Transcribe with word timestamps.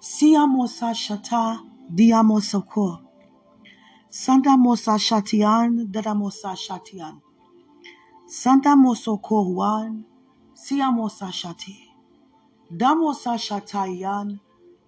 Siamosa 0.00 0.94
shata 0.94 1.60
diamosoko. 1.94 3.00
Santa 4.10 4.50
mosa 4.50 4.98
shatian 4.98 5.86
dadamosa 5.92 6.56
shatian. 6.56 7.20
Santa 8.26 8.70
mosoko 8.76 9.44
huan 9.44 10.04
siamosa 10.54 11.32
shati. 11.32 11.76
Damosa 12.76 13.38
shatayan 13.38 14.40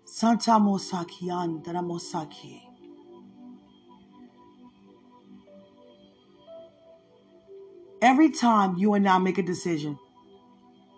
Santa 0.05 0.59
mosakian 0.59 1.63
dadamosaki. 1.63 2.61
Every 8.03 8.31
time 8.31 8.77
you 8.77 8.95
and 8.95 9.09
I 9.09 9.19
make 9.19 9.39
a 9.39 9.43
decision, 9.43 9.97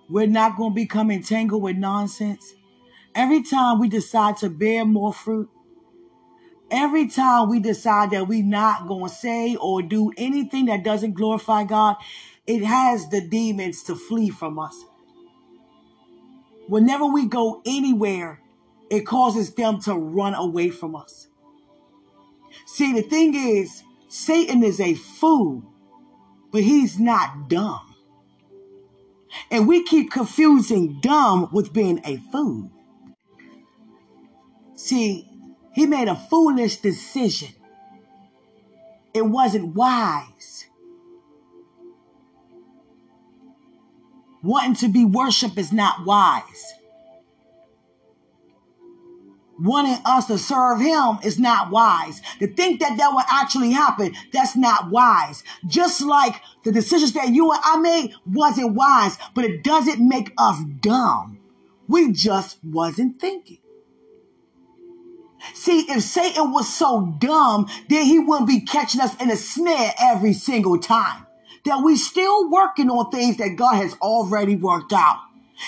we're 0.09 0.27
not 0.27 0.57
going 0.57 0.71
to 0.71 0.75
become 0.75 1.11
entangled 1.11 1.63
with 1.63 1.77
nonsense. 1.77 2.55
Every 3.15 3.43
time 3.43 3.79
we 3.79 3.89
decide 3.89 4.39
to 4.39 4.49
bear 4.49 4.85
more 4.85 5.13
fruit, 5.13 5.51
every 6.71 7.09
time 7.09 7.51
we 7.51 7.61
decide 7.61 8.11
that 8.13 8.27
we're 8.27 8.43
not 8.43 8.89
going 8.89 9.09
to 9.09 9.15
say 9.15 9.57
or 9.57 9.83
do 9.83 10.13
anything 10.17 10.67
that 10.67 10.83
doesn't 10.83 11.13
glorify 11.13 11.65
God, 11.65 11.97
it 12.47 12.65
has 12.65 13.09
the 13.11 13.21
demons 13.21 13.83
to 13.85 13.95
flee 13.95 14.31
from 14.31 14.59
us. 14.59 14.85
Whenever 16.69 17.07
we 17.07 17.27
go 17.27 17.61
anywhere, 17.67 18.41
it 18.91 19.07
causes 19.07 19.55
them 19.55 19.81
to 19.83 19.95
run 19.95 20.35
away 20.35 20.71
from 20.71 20.97
us. 20.97 21.29
See, 22.67 22.93
the 22.95 23.03
thing 23.03 23.35
is, 23.35 23.83
Satan 24.09 24.63
is 24.63 24.81
a 24.81 24.95
fool, 24.95 25.63
but 26.51 26.63
he's 26.63 26.99
not 26.99 27.49
dumb. 27.49 27.95
And 29.51 29.69
we 29.69 29.85
keep 29.85 30.11
confusing 30.11 31.01
dumb 31.01 31.49
with 31.53 31.73
being 31.73 32.01
a 32.05 32.17
fool. 32.31 32.71
See, 34.83 35.29
he 35.75 35.87
made 35.87 36.09
a 36.09 36.17
foolish 36.17 36.79
decision. 36.79 37.51
It 39.15 39.23
wasn't 39.23 39.77
wise. 39.77 40.67
Wanting 44.43 44.75
to 44.75 44.89
be 44.89 45.05
worshiped 45.05 45.57
is 45.57 45.73
not 45.73 46.05
wise. 46.05 46.75
Wanting 49.57 49.99
us 50.05 50.27
to 50.27 50.37
serve 50.37 50.81
him 50.81 51.19
is 51.23 51.39
not 51.39 51.71
wise. 51.71 52.21
To 52.41 52.49
think 52.49 52.81
that 52.81 52.97
that 52.99 53.13
will 53.13 53.23
actually 53.31 53.71
happen, 53.71 54.17
that's 54.33 54.57
not 54.57 54.91
wise. 54.91 55.45
Just 55.65 56.01
like 56.01 56.43
the 56.65 56.73
decisions 56.73 57.13
that 57.13 57.29
you 57.29 57.53
and 57.53 57.61
I 57.63 57.77
made 57.77 58.15
wasn't 58.27 58.75
wise, 58.75 59.17
but 59.37 59.45
it 59.45 59.63
doesn't 59.63 60.01
make 60.01 60.33
us 60.37 60.61
dumb. 60.81 61.39
We 61.87 62.11
just 62.11 62.59
wasn't 62.65 63.21
thinking. 63.21 63.59
See, 65.55 65.81
if 65.91 66.03
Satan 66.03 66.53
was 66.53 66.73
so 66.73 67.15
dumb, 67.19 67.69
then 67.89 68.05
he 68.05 68.19
wouldn't 68.19 68.49
be 68.49 68.61
catching 68.61 69.01
us 69.01 69.15
in 69.21 69.31
a 69.31 69.37
snare 69.37 69.93
every 70.01 70.33
single 70.33 70.79
time. 70.79 71.27
That 71.65 71.83
we're 71.83 71.97
still 71.97 72.51
working 72.51 72.91
on 72.91 73.11
things 73.11 73.37
that 73.37 73.57
God 73.57 73.77
has 73.77 73.95
already 74.01 74.57
worked 74.57 74.93
out. 74.93 75.19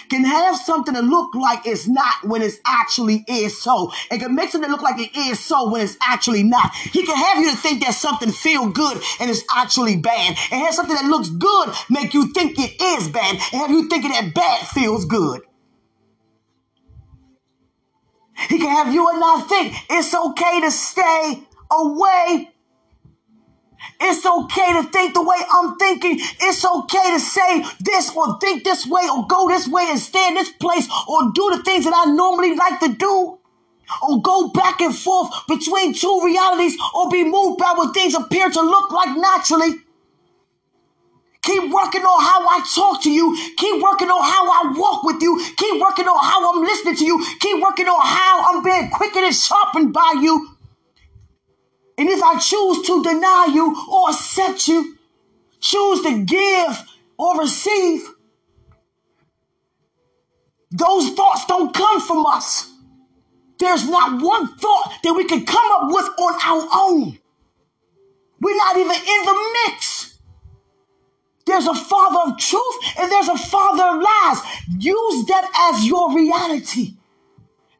Can 0.08 0.24
have 0.24 0.56
something 0.56 0.94
to 0.94 1.02
look 1.02 1.34
like 1.34 1.66
it's 1.66 1.86
not 1.86 2.24
when 2.24 2.42
it 2.42 2.54
actually 2.66 3.24
is 3.28 3.60
so. 3.60 3.92
It 4.10 4.18
can 4.18 4.34
make 4.34 4.50
something 4.50 4.70
look 4.70 4.82
like 4.82 4.98
it 4.98 5.16
is 5.16 5.38
so 5.38 5.70
when 5.70 5.82
it's 5.82 5.96
actually 6.02 6.42
not. 6.42 6.74
He 6.74 7.06
can 7.06 7.16
have 7.16 7.38
you 7.38 7.50
to 7.50 7.56
think 7.56 7.84
that 7.84 7.94
something 7.94 8.30
feel 8.30 8.68
good 8.68 9.00
and 9.20 9.30
it's 9.30 9.44
actually 9.54 9.96
bad. 9.96 10.36
And 10.50 10.62
have 10.62 10.74
something 10.74 10.96
that 10.96 11.04
looks 11.04 11.28
good 11.28 11.68
make 11.88 12.12
you 12.12 12.32
think 12.32 12.58
it 12.58 12.80
is 12.82 13.08
bad. 13.08 13.36
And 13.52 13.60
have 13.60 13.70
you 13.70 13.88
thinking 13.88 14.10
that 14.10 14.34
bad 14.34 14.66
feels 14.68 15.04
good. 15.04 15.42
He 18.48 18.58
can 18.58 18.68
have 18.68 18.92
you 18.92 19.08
and 19.08 19.22
I 19.22 19.40
think 19.48 19.74
it's 19.90 20.14
okay 20.14 20.60
to 20.60 20.70
stay 20.70 21.42
away. 21.70 22.50
It's 24.00 24.26
okay 24.26 24.72
to 24.74 24.82
think 24.90 25.14
the 25.14 25.22
way 25.22 25.36
I'm 25.52 25.76
thinking. 25.76 26.18
It's 26.18 26.64
okay 26.64 27.10
to 27.12 27.20
say 27.20 27.64
this 27.80 28.14
or 28.14 28.38
think 28.40 28.64
this 28.64 28.86
way 28.86 29.08
or 29.08 29.26
go 29.26 29.48
this 29.48 29.68
way 29.68 29.86
and 29.88 29.98
stay 29.98 30.28
in 30.28 30.34
this 30.34 30.50
place 30.50 30.88
or 31.08 31.32
do 31.32 31.50
the 31.56 31.62
things 31.62 31.84
that 31.84 31.94
I 31.94 32.10
normally 32.12 32.54
like 32.56 32.80
to 32.80 32.88
do. 32.88 33.38
Or 34.02 34.22
go 34.22 34.48
back 34.48 34.80
and 34.80 34.94
forth 34.94 35.30
between 35.46 35.92
two 35.92 36.20
realities 36.24 36.76
or 36.94 37.10
be 37.10 37.22
moved 37.22 37.58
by 37.58 37.74
what 37.76 37.92
things 37.92 38.14
appear 38.14 38.48
to 38.48 38.60
look 38.60 38.90
like 38.90 39.16
naturally. 39.16 39.83
Keep 41.44 41.70
working 41.70 42.02
on 42.02 42.22
how 42.24 42.40
I 42.48 42.64
talk 42.74 43.02
to 43.02 43.10
you. 43.10 43.36
Keep 43.58 43.82
working 43.82 44.08
on 44.08 44.22
how 44.22 44.48
I 44.48 44.72
walk 44.74 45.02
with 45.02 45.20
you. 45.20 45.36
Keep 45.56 45.78
working 45.80 46.06
on 46.06 46.24
how 46.24 46.54
I'm 46.54 46.62
listening 46.62 46.96
to 46.96 47.04
you. 47.04 47.22
Keep 47.40 47.62
working 47.62 47.86
on 47.86 48.00
how 48.00 48.44
I'm 48.48 48.62
being 48.62 48.88
quickened 48.90 49.26
and 49.26 49.34
sharpened 49.34 49.92
by 49.92 50.14
you. 50.22 50.56
And 51.98 52.08
if 52.08 52.22
I 52.22 52.38
choose 52.38 52.86
to 52.86 53.02
deny 53.02 53.50
you 53.52 53.76
or 53.90 54.10
accept 54.10 54.68
you, 54.68 54.96
choose 55.60 56.00
to 56.02 56.24
give 56.24 56.82
or 57.18 57.38
receive, 57.40 58.08
those 60.70 61.10
thoughts 61.10 61.44
don't 61.44 61.74
come 61.74 62.00
from 62.00 62.24
us. 62.24 62.70
There's 63.58 63.86
not 63.86 64.22
one 64.22 64.48
thought 64.56 64.98
that 65.04 65.12
we 65.12 65.24
can 65.24 65.44
come 65.44 65.72
up 65.72 65.88
with 65.92 66.06
on 66.18 66.34
our 66.42 66.68
own. 66.72 67.18
We're 68.40 68.56
not 68.56 68.76
even 68.76 68.96
in 68.96 69.24
the 69.26 69.52
mix. 69.66 70.13
There's 71.46 71.66
a 71.66 71.74
father 71.74 72.30
of 72.32 72.38
truth 72.38 72.76
and 72.98 73.10
there's 73.10 73.28
a 73.28 73.38
father 73.38 73.84
of 73.84 74.02
lies. 74.02 74.38
Use 74.78 75.26
that 75.26 75.72
as 75.72 75.84
your 75.86 76.14
reality 76.14 76.94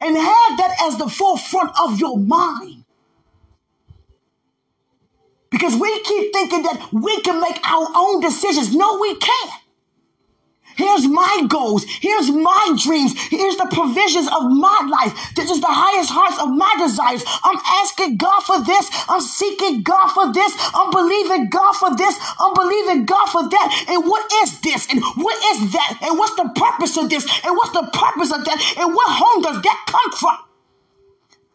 and 0.00 0.16
have 0.16 0.58
that 0.58 0.76
as 0.82 0.98
the 0.98 1.08
forefront 1.08 1.72
of 1.80 1.98
your 1.98 2.18
mind. 2.18 2.84
Because 5.50 5.76
we 5.76 6.02
keep 6.02 6.32
thinking 6.32 6.62
that 6.62 6.88
we 6.92 7.20
can 7.22 7.40
make 7.40 7.58
our 7.66 7.88
own 7.94 8.20
decisions. 8.20 8.74
No, 8.74 8.98
we 8.98 9.14
can't. 9.16 9.50
Here's 10.76 11.06
my 11.06 11.46
goals. 11.48 11.84
Here's 12.00 12.30
my 12.30 12.76
dreams. 12.82 13.14
Here's 13.30 13.56
the 13.56 13.68
provisions 13.70 14.26
of 14.28 14.50
my 14.50 14.88
life. 14.90 15.34
This 15.34 15.50
is 15.50 15.60
the 15.60 15.70
highest 15.70 16.10
hearts 16.10 16.40
of 16.42 16.50
my 16.50 16.72
desires. 16.78 17.24
I'm 17.42 17.58
asking 17.82 18.16
God 18.16 18.42
for 18.42 18.62
this. 18.64 18.90
I'm 19.08 19.20
seeking 19.20 19.82
God 19.82 20.08
for 20.08 20.32
this. 20.32 20.52
I'm 20.74 20.90
believing 20.90 21.50
God 21.50 21.72
for 21.74 21.94
this. 21.96 22.18
I'm 22.38 22.54
believing 22.54 23.06
God 23.06 23.26
for 23.26 23.48
that. 23.48 23.86
And 23.88 24.04
what 24.04 24.30
is 24.42 24.60
this? 24.60 24.86
And 24.90 25.02
what 25.16 25.36
is 25.54 25.72
that? 25.72 25.98
And 26.02 26.18
what's 26.18 26.36
the 26.36 26.50
purpose 26.54 26.96
of 26.96 27.10
this? 27.10 27.24
And 27.44 27.56
what's 27.56 27.72
the 27.72 27.88
purpose 27.92 28.32
of 28.32 28.44
that? 28.44 28.58
And 28.78 28.94
what 28.94 29.08
home 29.10 29.42
does 29.42 29.62
that 29.62 29.84
come 29.86 30.12
from? 30.12 30.38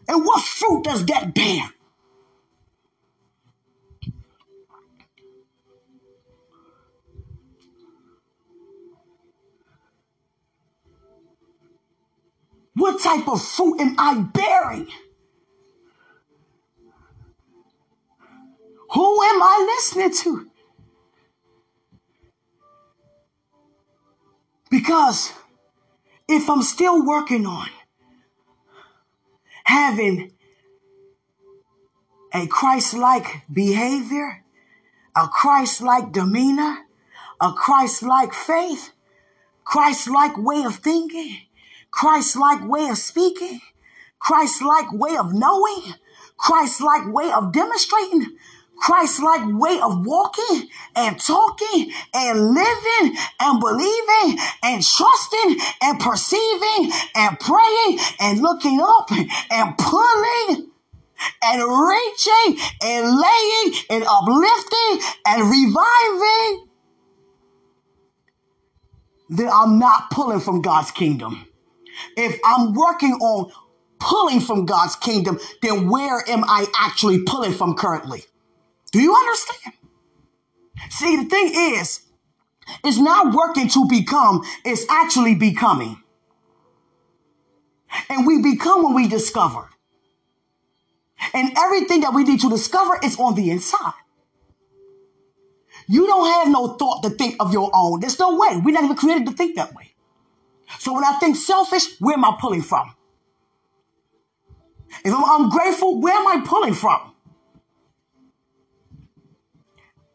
And 0.07 0.25
what 0.25 0.43
fruit 0.43 0.83
does 0.83 1.05
that 1.05 1.33
bear? 1.33 1.69
What 12.75 13.01
type 13.01 13.27
of 13.27 13.41
fruit 13.41 13.79
am 13.79 13.95
I 13.97 14.19
bearing? 14.19 14.87
Who 18.91 19.23
am 19.23 19.43
I 19.43 19.75
listening 19.77 20.13
to? 20.23 20.49
Because 24.69 25.31
if 26.27 26.49
I'm 26.49 26.61
still 26.61 27.05
working 27.05 27.45
on 27.45 27.69
having 29.63 30.31
a 32.33 32.47
Christ 32.47 32.93
like 32.93 33.43
behavior, 33.51 34.43
a 35.15 35.27
Christ 35.27 35.81
like 35.81 36.11
demeanor, 36.11 36.77
a 37.41 37.51
Christ 37.51 38.03
like 38.03 38.33
faith, 38.33 38.91
Christ 39.63 40.09
like 40.09 40.37
way 40.37 40.63
of 40.63 40.75
thinking, 40.75 41.37
Christ 41.91 42.35
like 42.35 42.67
way 42.67 42.89
of 42.89 42.97
speaking, 42.97 43.59
Christ 44.19 44.61
like 44.61 44.91
way 44.93 45.17
of 45.17 45.33
knowing, 45.33 45.93
Christ 46.37 46.81
like 46.81 47.11
way 47.11 47.31
of 47.31 47.51
demonstrating, 47.51 48.37
Christ 48.79 49.21
like 49.21 49.41
way 49.45 49.79
of 49.81 50.05
walking 50.05 50.69
and 50.95 51.19
talking 51.19 51.91
and 52.13 52.53
living 52.53 53.17
and 53.41 53.59
believing 53.59 54.39
and 54.63 54.81
trusting 54.81 55.57
and 55.81 55.99
perceiving 55.99 56.91
and 57.15 57.39
praying 57.39 57.99
and 58.21 58.39
looking 58.41 58.79
up 58.81 59.11
and 59.51 59.77
pulling 59.77 60.71
and 61.43 61.61
reaching 61.61 62.63
and 62.83 63.19
laying 63.19 63.73
and 63.89 64.03
uplifting 64.07 65.11
and 65.27 65.51
reviving, 65.51 66.67
then 69.29 69.49
I'm 69.53 69.77
not 69.77 70.09
pulling 70.11 70.39
from 70.39 70.61
God's 70.61 70.91
kingdom. 70.91 71.48
If 72.15 72.39
I'm 72.43 72.73
working 72.73 73.13
on 73.13 73.51
pulling 73.99 74.39
from 74.39 74.65
God's 74.65 74.95
kingdom, 74.95 75.39
then 75.61 75.89
where 75.89 76.23
am 76.27 76.43
I 76.45 76.65
actually 76.77 77.23
pulling 77.23 77.53
from 77.53 77.75
currently? 77.75 78.23
Do 78.91 79.01
you 79.01 79.13
understand? 79.15 79.75
See, 80.89 81.17
the 81.17 81.25
thing 81.25 81.51
is, 81.77 82.01
it's 82.83 82.97
not 82.97 83.33
working 83.33 83.67
to 83.69 83.87
become, 83.87 84.43
it's 84.63 84.85
actually 84.89 85.35
becoming. 85.35 86.01
And 88.09 88.25
we 88.25 88.41
become 88.41 88.83
when 88.83 88.93
we 88.93 89.07
discover. 89.07 89.69
And 91.33 91.51
everything 91.57 92.01
that 92.01 92.13
we 92.13 92.23
need 92.23 92.39
to 92.41 92.49
discover 92.49 92.97
is 93.03 93.19
on 93.19 93.35
the 93.35 93.51
inside. 93.51 93.93
You 95.87 96.05
don't 96.05 96.31
have 96.31 96.49
no 96.49 96.75
thought 96.75 97.03
to 97.03 97.09
think 97.09 97.35
of 97.39 97.51
your 97.51 97.71
own. 97.73 97.99
There's 97.99 98.19
no 98.19 98.37
way. 98.37 98.61
We're 98.63 98.71
not 98.71 98.83
even 98.83 98.95
created 98.95 99.25
to 99.25 99.33
think 99.33 99.55
that 99.55 99.73
way. 99.73 99.88
So 100.77 100.93
when 100.93 101.03
I 101.03 101.13
think 101.19 101.35
selfish, 101.35 101.99
where 101.99 102.15
am 102.15 102.23
I 102.23 102.37
pulling 102.39 102.61
from? 102.61 102.93
If 105.03 105.13
I'm 105.13 105.43
ungrateful, 105.43 105.99
where 105.99 106.13
am 106.13 106.27
I 106.27 106.41
pulling 106.45 106.73
from? 106.73 107.13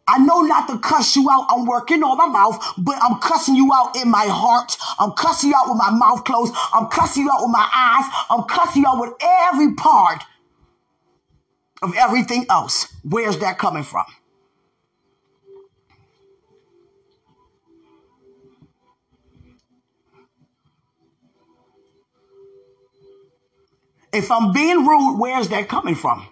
I 0.06 0.18
know 0.18 0.42
not 0.42 0.68
to 0.68 0.78
cuss 0.78 1.16
you 1.16 1.28
out. 1.30 1.46
I'm 1.50 1.64
working 1.64 2.02
on 2.02 2.18
my 2.18 2.26
mouth, 2.26 2.62
but 2.78 2.96
I'm 3.02 3.18
cussing 3.20 3.56
you 3.56 3.72
out 3.74 3.96
in 3.96 4.10
my 4.10 4.26
heart. 4.26 4.76
I'm 4.98 5.12
cussing 5.12 5.50
you 5.50 5.56
out 5.56 5.68
with 5.68 5.78
my 5.78 5.90
mouth 5.90 6.24
closed. 6.24 6.54
I'm 6.74 6.88
cussing 6.88 7.24
you 7.24 7.30
out 7.32 7.40
with 7.40 7.50
my 7.50 7.68
eyes. 7.74 8.26
I'm 8.28 8.44
cussing 8.44 8.82
you 8.82 8.88
out 8.88 9.00
with 9.00 9.14
every 9.22 9.74
part 9.74 10.22
of 11.82 11.94
everything 11.96 12.44
else. 12.50 12.94
Where's 13.02 13.38
that 13.38 13.58
coming 13.58 13.82
from? 13.82 14.04
If 24.14 24.30
I'm 24.30 24.52
being 24.52 24.86
rude, 24.86 25.18
where's 25.18 25.48
that 25.48 25.68
coming 25.68 25.96
from? 25.96 26.28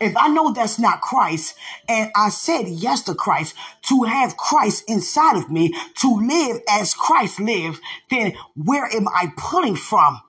If 0.00 0.16
I 0.16 0.28
know 0.28 0.52
that's 0.52 0.78
not 0.78 1.00
Christ 1.00 1.56
and 1.88 2.10
I 2.14 2.28
said 2.28 2.68
yes 2.68 3.02
to 3.02 3.14
Christ, 3.14 3.54
to 3.88 4.04
have 4.04 4.36
Christ 4.36 4.84
inside 4.86 5.36
of 5.36 5.50
me, 5.50 5.74
to 5.96 6.14
live 6.16 6.62
as 6.70 6.94
Christ 6.94 7.40
lives, 7.40 7.80
then 8.10 8.34
where 8.54 8.86
am 8.86 9.08
I 9.08 9.32
pulling 9.36 9.76
from? 9.76 10.20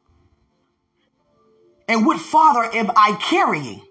And 1.88 2.06
what 2.06 2.20
father 2.20 2.64
am 2.74 2.92
I 2.96 3.14
carrying? 3.22 3.82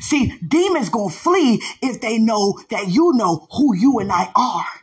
See, 0.00 0.38
demons 0.46 0.88
gonna 0.88 1.10
flee 1.10 1.62
if 1.82 2.00
they 2.00 2.18
know 2.18 2.58
that 2.70 2.88
you 2.88 3.12
know 3.14 3.46
who 3.52 3.76
you 3.76 3.98
and 3.98 4.10
I 4.10 4.30
are. 4.34 4.81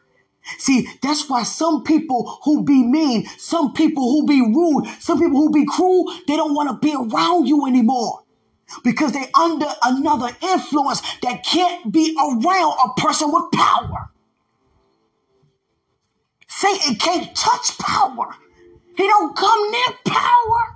See, 0.57 0.87
that's 1.01 1.29
why 1.29 1.43
some 1.43 1.83
people 1.83 2.39
who 2.43 2.63
be 2.63 2.83
mean, 2.83 3.27
some 3.37 3.73
people 3.73 4.03
who 4.03 4.25
be 4.25 4.41
rude, 4.41 4.87
some 4.99 5.19
people 5.19 5.37
who 5.37 5.51
be 5.51 5.65
cruel, 5.65 6.11
they 6.27 6.35
don't 6.35 6.53
want 6.53 6.69
to 6.69 6.85
be 6.85 6.95
around 6.95 7.47
you 7.47 7.65
anymore 7.67 8.23
because 8.83 9.11
they 9.11 9.25
under 9.39 9.67
another 9.83 10.35
influence 10.41 11.01
that 11.21 11.43
can't 11.43 11.91
be 11.91 12.15
around 12.17 12.77
a 12.85 12.99
person 12.99 13.31
with 13.31 13.51
power. 13.51 14.09
Satan 16.47 16.95
can't 16.95 17.35
touch 17.35 17.77
power. 17.77 18.35
He 18.97 19.07
don't 19.07 19.35
come 19.35 19.71
near 19.71 19.97
power. 20.05 20.75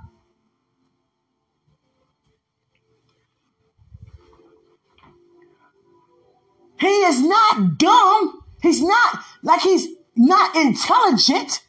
He 6.80 6.86
is 6.86 7.22
not 7.22 7.78
dumb. 7.78 8.43
He's 8.64 8.82
not 8.82 9.18
like 9.42 9.60
he's 9.60 9.88
not 10.16 10.56
intelligent. 10.56 11.60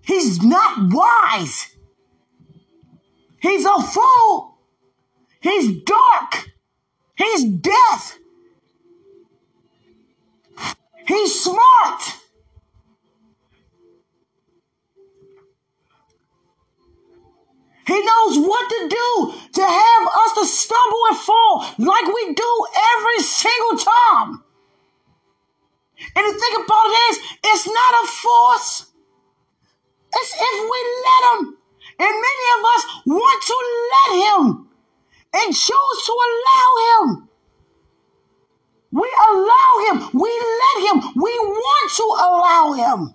He's 0.00 0.42
not 0.42 0.92
wise. 0.92 1.68
He's 3.38 3.64
a 3.64 3.80
fool. 3.80 4.58
He's 5.40 5.80
dark. 5.84 6.50
He's 7.14 7.44
death. 7.44 8.18
He's 11.06 11.44
smart. 11.44 12.02
He 17.86 18.00
knows 18.04 18.38
what 18.48 18.68
to 18.68 18.88
do 18.88 19.34
to 19.52 19.62
have 19.62 20.08
us 20.08 20.32
to 20.38 20.44
stumble 20.44 21.02
and 21.10 21.18
fall 21.18 21.66
like 21.78 22.06
we 22.06 22.34
do 22.34 22.66
every 22.96 23.22
single 23.22 23.78
time. 23.78 24.42
And 26.16 26.26
the 26.26 26.38
thing 26.38 26.64
about 26.64 26.86
it 26.86 27.02
is, 27.10 27.18
it's 27.44 27.66
not 27.66 28.02
a 28.02 28.06
force. 28.06 28.92
It's 30.14 30.34
if 30.34 30.70
we 30.70 30.78
let 31.06 31.22
him. 31.32 31.56
And 31.98 32.10
many 32.10 32.46
of 32.58 32.64
us 32.74 32.82
want 33.06 33.42
to 33.42 33.58
let 33.92 34.10
him 34.24 34.68
and 35.34 35.54
choose 35.54 35.98
to 36.06 36.12
allow 36.28 36.68
him. 36.88 37.28
We 38.90 39.08
allow 39.30 39.70
him. 39.86 40.10
We 40.12 40.30
let 40.30 40.76
him. 40.86 41.12
We 41.16 41.30
want 41.38 41.92
to 41.96 42.06
allow 42.26 42.72
him. 42.72 43.14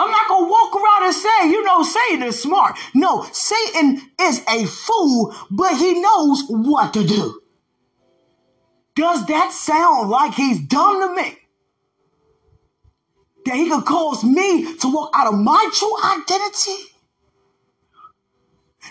I'm 0.00 0.10
not 0.10 0.28
going 0.28 0.46
to 0.46 0.50
walk 0.50 0.74
around 0.74 1.04
and 1.04 1.14
say, 1.14 1.50
you 1.50 1.62
know, 1.62 1.82
Satan 1.82 2.22
is 2.22 2.42
smart. 2.42 2.78
No, 2.94 3.26
Satan 3.32 4.00
is 4.18 4.42
a 4.48 4.64
fool, 4.64 5.34
but 5.50 5.76
he 5.76 6.00
knows 6.00 6.44
what 6.48 6.94
to 6.94 7.06
do. 7.06 7.42
Does 8.94 9.26
that 9.26 9.52
sound 9.52 10.08
like 10.08 10.32
he's 10.32 10.58
dumb 10.60 11.02
to 11.02 11.22
me? 11.22 11.36
That 13.44 13.56
he 13.56 13.68
could 13.68 13.84
cause 13.84 14.24
me 14.24 14.74
to 14.78 14.88
walk 14.90 15.10
out 15.14 15.34
of 15.34 15.38
my 15.38 15.68
true 15.74 15.94
identity? 16.02 16.82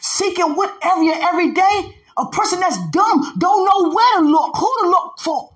Seeking 0.02 0.54
what 0.54 0.78
area 0.84 1.14
every 1.22 1.54
day? 1.54 1.98
A 2.18 2.28
person 2.28 2.60
that's 2.60 2.78
dumb 2.92 3.34
don't 3.40 3.66
know 3.66 3.92
where 3.96 4.20
to 4.20 4.28
look, 4.28 4.56
who 4.56 4.72
to 4.82 4.90
look 4.90 5.16
for. 5.20 5.56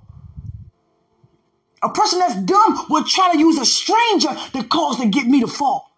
A 1.83 1.89
person 1.89 2.19
that's 2.19 2.35
dumb 2.35 2.85
would 2.89 3.05
try 3.05 3.33
to 3.33 3.37
use 3.37 3.59
a 3.59 3.65
stranger 3.65 4.29
to 4.53 4.63
cause 4.63 4.97
to 4.97 5.07
get 5.07 5.27
me 5.27 5.41
to 5.41 5.47
fall. 5.47 5.91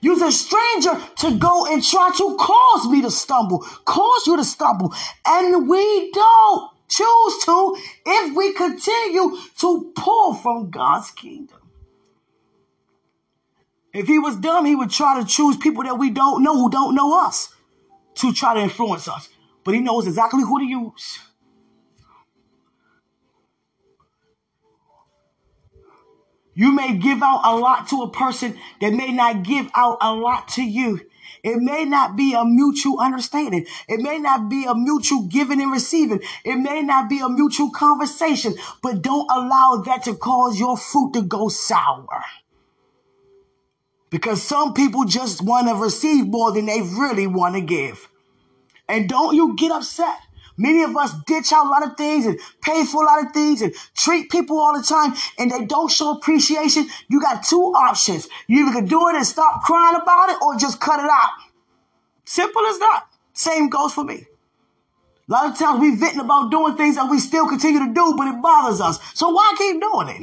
Use 0.00 0.22
a 0.22 0.30
stranger 0.30 1.00
to 1.18 1.38
go 1.38 1.66
and 1.66 1.82
try 1.82 2.10
to 2.16 2.36
cause 2.36 2.88
me 2.88 3.02
to 3.02 3.10
stumble, 3.10 3.60
cause 3.84 4.26
you 4.26 4.36
to 4.36 4.44
stumble. 4.44 4.92
And 5.26 5.68
we 5.68 6.10
don't 6.12 6.70
choose 6.88 7.44
to 7.44 7.76
if 8.06 8.36
we 8.36 8.52
continue 8.54 9.36
to 9.58 9.92
pull 9.94 10.34
from 10.34 10.70
God's 10.70 11.10
kingdom. 11.12 11.58
If 13.92 14.06
he 14.06 14.18
was 14.18 14.36
dumb, 14.36 14.64
he 14.64 14.74
would 14.74 14.90
try 14.90 15.20
to 15.20 15.26
choose 15.26 15.56
people 15.56 15.82
that 15.84 15.98
we 15.98 16.10
don't 16.10 16.42
know 16.42 16.54
who 16.54 16.70
don't 16.70 16.94
know 16.94 17.18
us 17.24 17.54
to 18.16 18.32
try 18.32 18.54
to 18.54 18.60
influence 18.60 19.08
us. 19.08 19.28
But 19.64 19.74
he 19.74 19.80
knows 19.80 20.06
exactly 20.06 20.42
who 20.42 20.58
to 20.60 20.64
use. 20.64 21.18
You 26.58 26.72
may 26.72 26.96
give 26.96 27.22
out 27.22 27.42
a 27.44 27.54
lot 27.54 27.86
to 27.90 28.02
a 28.02 28.10
person 28.10 28.58
that 28.80 28.92
may 28.92 29.12
not 29.12 29.44
give 29.44 29.70
out 29.76 29.98
a 30.00 30.12
lot 30.12 30.48
to 30.54 30.62
you. 30.64 31.00
It 31.44 31.58
may 31.58 31.84
not 31.84 32.16
be 32.16 32.34
a 32.34 32.44
mutual 32.44 32.98
understanding. 32.98 33.64
It 33.86 34.00
may 34.00 34.18
not 34.18 34.48
be 34.48 34.64
a 34.64 34.74
mutual 34.74 35.28
giving 35.28 35.62
and 35.62 35.70
receiving. 35.70 36.20
It 36.44 36.56
may 36.56 36.82
not 36.82 37.08
be 37.08 37.20
a 37.20 37.28
mutual 37.28 37.70
conversation, 37.70 38.56
but 38.82 39.02
don't 39.02 39.30
allow 39.30 39.84
that 39.86 40.02
to 40.06 40.16
cause 40.16 40.58
your 40.58 40.76
fruit 40.76 41.12
to 41.12 41.22
go 41.22 41.48
sour. 41.48 42.24
Because 44.10 44.42
some 44.42 44.74
people 44.74 45.04
just 45.04 45.40
want 45.40 45.68
to 45.68 45.76
receive 45.76 46.26
more 46.26 46.50
than 46.50 46.66
they 46.66 46.80
really 46.82 47.28
want 47.28 47.54
to 47.54 47.60
give. 47.60 48.08
And 48.88 49.08
don't 49.08 49.36
you 49.36 49.54
get 49.54 49.70
upset 49.70 50.18
Many 50.58 50.82
of 50.82 50.96
us 50.96 51.14
ditch 51.26 51.52
out 51.52 51.66
a 51.66 51.68
lot 51.68 51.86
of 51.86 51.96
things 51.96 52.26
and 52.26 52.38
pay 52.60 52.84
for 52.84 53.04
a 53.04 53.06
lot 53.06 53.24
of 53.24 53.32
things 53.32 53.62
and 53.62 53.72
treat 53.96 54.28
people 54.28 54.58
all 54.58 54.76
the 54.76 54.84
time 54.84 55.14
and 55.38 55.50
they 55.50 55.64
don't 55.64 55.90
show 55.90 56.10
appreciation. 56.10 56.88
You 57.08 57.20
got 57.20 57.44
two 57.44 57.62
options. 57.76 58.28
You 58.48 58.66
either 58.66 58.80
can 58.80 58.86
do 58.86 59.08
it 59.08 59.14
and 59.14 59.24
stop 59.24 59.62
crying 59.62 59.96
about 59.96 60.30
it 60.30 60.36
or 60.42 60.56
just 60.56 60.80
cut 60.80 60.98
it 60.98 61.08
out. 61.08 61.30
Simple 62.24 62.66
as 62.66 62.78
that. 62.80 63.04
Same 63.32 63.68
goes 63.68 63.94
for 63.94 64.02
me. 64.02 64.26
A 65.28 65.32
lot 65.32 65.50
of 65.50 65.58
times 65.58 65.80
we 65.80 65.94
venting 65.94 66.20
about 66.20 66.50
doing 66.50 66.76
things 66.76 66.96
that 66.96 67.08
we 67.08 67.20
still 67.20 67.46
continue 67.46 67.86
to 67.86 67.94
do, 67.94 68.14
but 68.16 68.26
it 68.26 68.42
bothers 68.42 68.80
us. 68.80 68.98
So 69.14 69.28
why 69.28 69.54
keep 69.56 69.80
doing 69.80 70.08
it? 70.08 70.22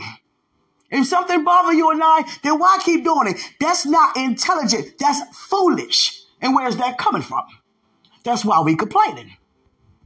If 0.91 1.07
something 1.07 1.43
bothers 1.43 1.75
you 1.75 1.91
and 1.91 2.01
I, 2.03 2.23
then 2.43 2.59
why 2.59 2.79
keep 2.83 3.03
doing 3.03 3.29
it? 3.29 3.37
That's 3.59 3.85
not 3.85 4.17
intelligent. 4.17 4.97
That's 4.99 5.21
foolish. 5.37 6.23
And 6.41 6.53
where's 6.53 6.75
that 6.77 6.97
coming 6.97 7.21
from? 7.21 7.45
That's 8.23 8.43
why 8.43 8.59
we 8.61 8.75
complaining. 8.75 9.37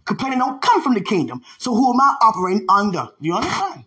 Complaining 0.10 0.40
don't 0.40 0.60
come 0.60 0.82
from 0.82 0.96
the 0.96 1.02
kingdom. 1.02 1.44
So 1.60 1.72
who 1.76 1.94
am 1.94 2.02
I 2.02 2.16
operating 2.20 2.66
under? 2.68 3.10
You 3.20 3.36
understand? 3.36 3.86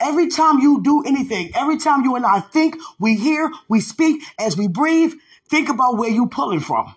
Every 0.00 0.26
time 0.26 0.58
you 0.58 0.82
do 0.82 1.04
anything, 1.04 1.52
every 1.54 1.78
time 1.78 2.02
you 2.02 2.16
and 2.16 2.26
I 2.26 2.40
think, 2.40 2.74
we 2.98 3.14
hear, 3.14 3.48
we 3.68 3.80
speak, 3.80 4.20
as 4.36 4.56
we 4.56 4.66
breathe, 4.66 5.12
think 5.46 5.68
about 5.68 5.96
where 5.96 6.10
you're 6.10 6.26
pulling 6.26 6.58
from. 6.58 6.96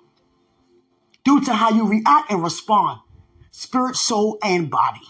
Due 1.24 1.39
to 1.41 1.53
how 1.53 1.70
you 1.70 1.88
react 1.88 2.32
and 2.32 2.41
respond. 2.41 3.00
Spirit, 3.51 3.96
soul, 3.96 4.39
and 4.41 4.72
body. 4.72 5.05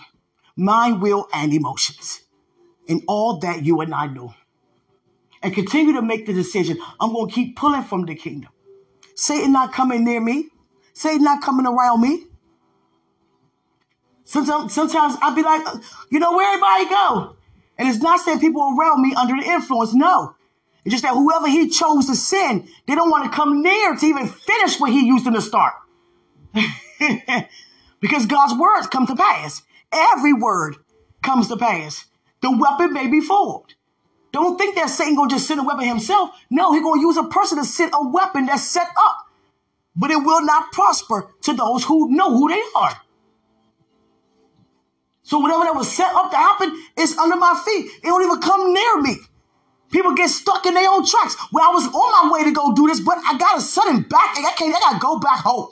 Mind, 0.57 1.01
will, 1.01 1.29
and 1.33 1.53
emotions. 1.53 2.21
And 2.89 3.01
all 3.07 3.37
that 3.39 3.63
you 3.63 3.79
and 3.79 3.95
I 3.95 4.07
do. 4.07 4.33
And 5.41 5.53
continue 5.53 5.93
to 5.93 6.01
make 6.01 6.25
the 6.25 6.33
decision. 6.33 6.79
I'm 6.99 7.13
going 7.13 7.29
to 7.29 7.33
keep 7.33 7.55
pulling 7.55 7.83
from 7.83 8.05
the 8.07 8.15
kingdom. 8.15 8.51
Satan 9.15 9.53
not 9.53 9.71
coming 9.71 10.03
near 10.03 10.19
me. 10.19 10.49
Satan 10.91 11.23
not 11.23 11.41
coming 11.41 11.65
around 11.65 12.01
me. 12.01 12.25
Sometimes, 14.25 14.73
sometimes 14.73 15.15
I'd 15.21 15.35
be 15.35 15.43
like, 15.43 15.61
you 16.09 16.19
know, 16.19 16.35
where 16.35 16.47
everybody 16.47 16.89
go? 16.89 17.35
And 17.77 17.87
it's 17.87 17.99
not 17.99 18.19
saying 18.19 18.39
people 18.39 18.75
around 18.77 19.01
me 19.01 19.13
under 19.15 19.35
the 19.35 19.47
influence. 19.47 19.93
No. 19.93 20.35
It's 20.83 20.93
just 20.93 21.03
that 21.03 21.13
whoever 21.13 21.47
he 21.47 21.69
chose 21.69 22.07
to 22.07 22.15
send, 22.15 22.67
they 22.87 22.95
don't 22.95 23.09
want 23.09 23.25
to 23.25 23.35
come 23.35 23.61
near 23.61 23.95
to 23.95 24.05
even 24.05 24.27
finish 24.27 24.79
what 24.79 24.91
he 24.91 25.05
used 25.05 25.25
them 25.25 25.33
to 25.33 25.41
start. 25.41 25.73
because 27.99 28.25
God's 28.25 28.53
words 28.53 28.87
come 28.87 29.07
to 29.07 29.15
pass. 29.15 29.61
Every 29.91 30.33
word 30.33 30.75
comes 31.21 31.47
to 31.49 31.57
pass. 31.57 32.05
The 32.41 32.51
weapon 32.51 32.93
may 32.93 33.07
be 33.07 33.21
formed. 33.21 33.73
Don't 34.31 34.57
think 34.57 34.75
that 34.75 34.89
Satan 34.89 35.15
gonna 35.15 35.29
just 35.29 35.47
send 35.47 35.59
a 35.59 35.63
weapon 35.63 35.85
himself. 35.85 36.31
No, 36.49 36.73
he 36.73 36.81
gonna 36.81 37.01
use 37.01 37.17
a 37.17 37.23
person 37.23 37.57
to 37.57 37.65
send 37.65 37.91
a 37.93 38.07
weapon 38.07 38.47
that's 38.47 38.63
set 38.63 38.87
up. 38.97 39.17
But 39.95 40.11
it 40.11 40.17
will 40.17 40.43
not 40.43 40.71
prosper 40.71 41.31
to 41.43 41.53
those 41.53 41.85
who 41.85 42.11
know 42.11 42.29
who 42.29 42.49
they 42.49 42.61
are. 42.75 43.01
So 45.25 45.39
whatever 45.39 45.63
that 45.63 45.73
was 45.73 45.91
set 45.91 46.13
up 46.13 46.29
to 46.29 46.37
happen 46.37 46.71
is 46.99 47.17
under 47.17 47.35
my 47.35 47.59
feet. 47.65 47.89
It 48.03 48.03
don't 48.03 48.21
even 48.21 48.39
come 48.39 48.71
near 48.71 49.01
me. 49.01 49.17
People 49.89 50.13
get 50.13 50.29
stuck 50.29 50.67
in 50.67 50.75
their 50.75 50.87
own 50.87 51.03
tracks. 51.03 51.35
Well, 51.51 51.67
I 51.67 51.73
was 51.73 51.87
on 51.87 52.29
my 52.29 52.31
way 52.31 52.43
to 52.43 52.51
go 52.51 52.73
do 52.73 52.85
this, 52.87 52.99
but 52.99 53.17
I 53.25 53.35
got 53.35 53.57
a 53.57 53.61
sudden 53.61 54.03
back. 54.03 54.37
I 54.37 54.53
can't. 54.55 54.75
I 54.75 54.79
gotta 54.79 54.99
go 54.99 55.17
back 55.17 55.39
home. 55.39 55.71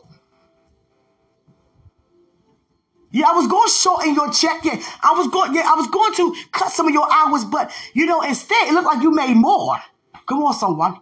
Yeah, 3.12 3.28
I 3.30 3.34
was 3.34 3.48
going 3.48 3.68
to 3.68 3.74
shorten 3.74 4.16
your 4.16 4.32
check. 4.34 4.66
Yeah, 4.66 4.82
I 5.04 5.14
was 5.14 5.28
going. 5.28 5.54
Yeah, 5.54 5.70
I 5.72 5.76
was 5.76 5.88
going 5.88 6.16
to 6.16 6.36
cut 6.52 6.72
some 6.72 6.88
of 6.88 6.94
your 6.94 7.08
hours, 7.14 7.46
but 7.46 7.72
you 7.94 8.08
know, 8.08 8.22
instead, 8.24 8.70
it 8.70 8.74
looked 8.74 8.88
like 8.88 9.04
you 9.04 9.12
made 9.12 9.36
more. 9.36 9.78
Come 10.26 10.42
on, 10.42 10.56
someone. 10.56 10.98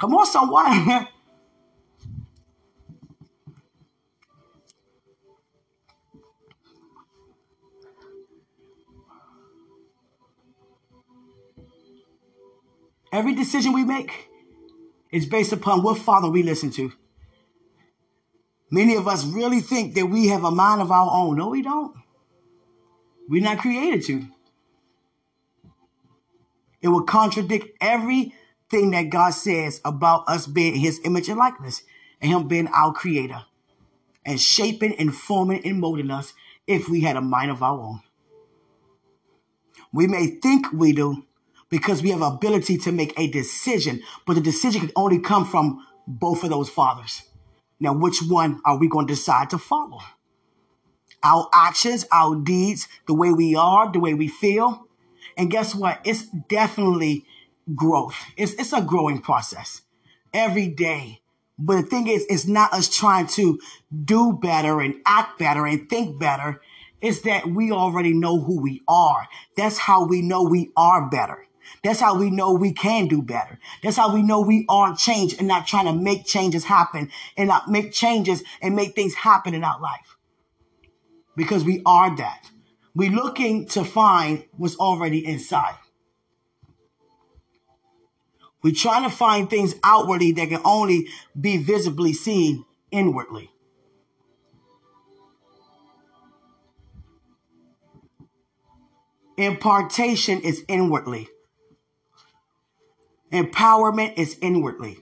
Come 0.00 0.12
on, 0.16 0.26
someone. 0.26 1.06
Every 13.16 13.34
decision 13.34 13.72
we 13.72 13.82
make 13.82 14.28
is 15.10 15.24
based 15.24 15.50
upon 15.50 15.82
what 15.82 15.96
father 15.96 16.28
we 16.28 16.42
listen 16.42 16.70
to. 16.72 16.92
Many 18.70 18.94
of 18.94 19.08
us 19.08 19.24
really 19.24 19.60
think 19.60 19.94
that 19.94 20.04
we 20.04 20.26
have 20.26 20.44
a 20.44 20.50
mind 20.50 20.82
of 20.82 20.92
our 20.92 21.10
own. 21.10 21.38
No, 21.38 21.48
we 21.48 21.62
don't. 21.62 21.96
We're 23.26 23.42
not 23.42 23.56
created 23.56 24.04
to. 24.04 24.26
It 26.82 26.88
will 26.88 27.04
contradict 27.04 27.74
everything 27.80 28.90
that 28.90 29.08
God 29.08 29.30
says 29.30 29.80
about 29.82 30.28
us 30.28 30.46
being 30.46 30.74
his 30.74 31.00
image 31.02 31.30
and 31.30 31.38
likeness 31.38 31.84
and 32.20 32.30
him 32.30 32.48
being 32.48 32.68
our 32.68 32.92
creator 32.92 33.46
and 34.26 34.38
shaping 34.38 34.94
and 34.96 35.14
forming 35.14 35.64
and 35.64 35.80
molding 35.80 36.10
us 36.10 36.34
if 36.66 36.90
we 36.90 37.00
had 37.00 37.16
a 37.16 37.22
mind 37.22 37.50
of 37.50 37.62
our 37.62 37.80
own. 37.80 38.02
We 39.90 40.06
may 40.06 40.26
think 40.26 40.70
we 40.70 40.92
do, 40.92 41.24
because 41.68 42.02
we 42.02 42.10
have 42.10 42.22
ability 42.22 42.78
to 42.78 42.92
make 42.92 43.18
a 43.18 43.26
decision, 43.26 44.02
but 44.26 44.34
the 44.34 44.40
decision 44.40 44.82
can 44.82 44.92
only 44.96 45.18
come 45.18 45.44
from 45.44 45.84
both 46.06 46.44
of 46.44 46.50
those 46.50 46.68
fathers. 46.68 47.22
Now, 47.80 47.92
which 47.92 48.20
one 48.22 48.60
are 48.64 48.78
we 48.78 48.88
going 48.88 49.06
to 49.06 49.14
decide 49.14 49.50
to 49.50 49.58
follow? 49.58 50.00
Our 51.22 51.48
actions, 51.52 52.06
our 52.12 52.36
deeds, 52.36 52.88
the 53.06 53.14
way 53.14 53.32
we 53.32 53.54
are, 53.56 53.90
the 53.90 54.00
way 54.00 54.14
we 54.14 54.28
feel. 54.28 54.86
And 55.36 55.50
guess 55.50 55.74
what? 55.74 56.00
It's 56.04 56.26
definitely 56.26 57.26
growth. 57.74 58.16
It's, 58.36 58.52
it's 58.54 58.72
a 58.72 58.80
growing 58.80 59.20
process 59.20 59.82
every 60.32 60.68
day. 60.68 61.20
But 61.58 61.76
the 61.76 61.82
thing 61.82 62.06
is, 62.06 62.24
it's 62.28 62.46
not 62.46 62.72
us 62.72 62.94
trying 62.94 63.26
to 63.28 63.58
do 64.04 64.34
better 64.34 64.80
and 64.80 64.96
act 65.06 65.38
better 65.38 65.66
and 65.66 65.88
think 65.88 66.18
better. 66.18 66.60
It's 67.00 67.22
that 67.22 67.46
we 67.46 67.72
already 67.72 68.12
know 68.12 68.40
who 68.40 68.60
we 68.60 68.82
are. 68.86 69.26
That's 69.56 69.78
how 69.78 70.06
we 70.06 70.22
know 70.22 70.42
we 70.42 70.70
are 70.76 71.08
better. 71.08 71.45
That's 71.86 72.00
how 72.00 72.18
we 72.18 72.30
know 72.30 72.52
we 72.52 72.72
can 72.72 73.06
do 73.06 73.22
better. 73.22 73.60
That's 73.80 73.96
how 73.96 74.12
we 74.12 74.20
know 74.20 74.40
we 74.40 74.66
are 74.68 74.96
changed 74.96 75.38
and 75.38 75.46
not 75.46 75.68
trying 75.68 75.84
to 75.84 75.92
make 75.92 76.26
changes 76.26 76.64
happen 76.64 77.12
and 77.36 77.46
not 77.46 77.68
make 77.68 77.92
changes 77.92 78.42
and 78.60 78.74
make 78.74 78.96
things 78.96 79.14
happen 79.14 79.54
in 79.54 79.62
our 79.62 79.80
life. 79.80 80.16
Because 81.36 81.62
we 81.62 81.82
are 81.86 82.16
that. 82.16 82.50
We're 82.96 83.12
looking 83.12 83.66
to 83.68 83.84
find 83.84 84.42
what's 84.56 84.74
already 84.74 85.24
inside. 85.24 85.76
We're 88.64 88.74
trying 88.74 89.08
to 89.08 89.16
find 89.16 89.48
things 89.48 89.76
outwardly 89.84 90.32
that 90.32 90.48
can 90.48 90.62
only 90.64 91.06
be 91.40 91.56
visibly 91.58 92.14
seen 92.14 92.64
inwardly. 92.90 93.52
Impartation 99.36 100.40
is 100.40 100.64
inwardly. 100.66 101.28
Empowerment 103.32 104.18
is 104.18 104.38
inwardly. 104.40 104.98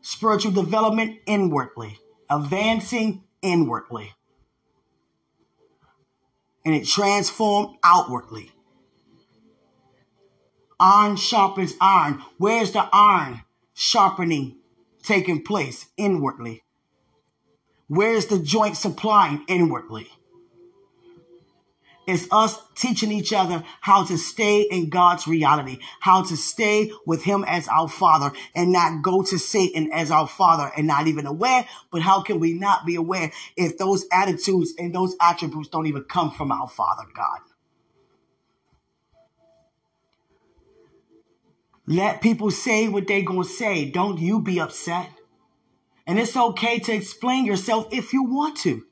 Spiritual 0.00 0.52
development 0.52 1.18
inwardly. 1.26 1.98
Advancing 2.30 3.24
inwardly. 3.42 4.12
And 6.64 6.74
it 6.74 6.86
transformed 6.86 7.76
outwardly. 7.84 8.52
Iron 10.80 11.16
sharpens 11.16 11.74
iron. 11.80 12.22
Where's 12.38 12.72
the 12.72 12.88
iron 12.92 13.42
sharpening 13.74 14.56
taking 15.02 15.44
place? 15.44 15.86
Inwardly. 15.96 16.62
Where's 17.88 18.26
the 18.26 18.38
joint 18.38 18.76
supplying? 18.76 19.44
Inwardly. 19.48 20.08
It's 22.06 22.26
us 22.32 22.60
teaching 22.74 23.12
each 23.12 23.32
other 23.32 23.62
how 23.80 24.04
to 24.04 24.18
stay 24.18 24.62
in 24.62 24.88
God's 24.88 25.28
reality, 25.28 25.78
how 26.00 26.24
to 26.24 26.36
stay 26.36 26.90
with 27.06 27.22
Him 27.22 27.44
as 27.46 27.68
our 27.68 27.88
Father 27.88 28.32
and 28.54 28.72
not 28.72 29.02
go 29.02 29.22
to 29.22 29.38
Satan 29.38 29.90
as 29.92 30.10
our 30.10 30.26
Father 30.26 30.70
and 30.76 30.86
not 30.86 31.06
even 31.06 31.26
aware. 31.26 31.66
But 31.92 32.02
how 32.02 32.22
can 32.22 32.40
we 32.40 32.54
not 32.54 32.84
be 32.84 32.96
aware 32.96 33.30
if 33.56 33.78
those 33.78 34.04
attitudes 34.12 34.72
and 34.78 34.92
those 34.92 35.14
attributes 35.20 35.68
don't 35.68 35.86
even 35.86 36.02
come 36.04 36.32
from 36.32 36.50
our 36.50 36.68
Father 36.68 37.04
God? 37.14 37.38
Let 41.86 42.20
people 42.20 42.50
say 42.50 42.88
what 42.88 43.06
they're 43.06 43.22
going 43.22 43.42
to 43.42 43.48
say. 43.48 43.90
Don't 43.90 44.18
you 44.18 44.40
be 44.40 44.60
upset. 44.60 45.10
And 46.06 46.18
it's 46.18 46.36
okay 46.36 46.78
to 46.80 46.92
explain 46.92 47.44
yourself 47.44 47.88
if 47.92 48.12
you 48.12 48.24
want 48.24 48.56
to. 48.58 48.84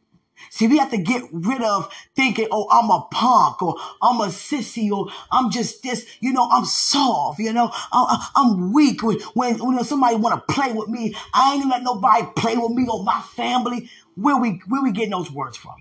See, 0.49 0.66
we 0.66 0.78
have 0.78 0.90
to 0.90 0.99
get 0.99 1.23
rid 1.32 1.62
of 1.62 1.92
thinking, 2.16 2.49
oh, 2.50 2.66
I'm 2.70 2.90
a 2.90 3.06
punk 3.11 3.62
or 3.62 3.76
I'm 4.00 4.20
a 4.20 4.28
sissy 4.28 4.90
or 4.90 5.09
I'm 5.30 5.50
just 5.50 5.82
this, 5.82 6.06
you 6.20 6.32
know, 6.32 6.49
I'm 6.50 6.64
soft, 6.64 7.38
you 7.38 7.52
know, 7.52 7.70
I'm 7.92 8.73
weak. 8.73 9.02
When, 9.02 9.20
when, 9.35 9.59
when 9.59 9.85
somebody 9.85 10.16
want 10.16 10.47
to 10.47 10.52
play 10.52 10.73
with 10.73 10.88
me, 10.88 11.14
I 11.35 11.54
ain't 11.54 11.68
let 11.68 11.82
nobody 11.82 12.26
play 12.37 12.56
with 12.56 12.73
me 12.73 12.87
or 12.88 13.04
my 13.04 13.20
family. 13.20 13.90
Where 14.16 14.37
we, 14.37 14.61
where 14.66 14.82
we 14.82 14.92
getting 14.92 15.11
those 15.11 15.30
words 15.30 15.56
from? 15.56 15.75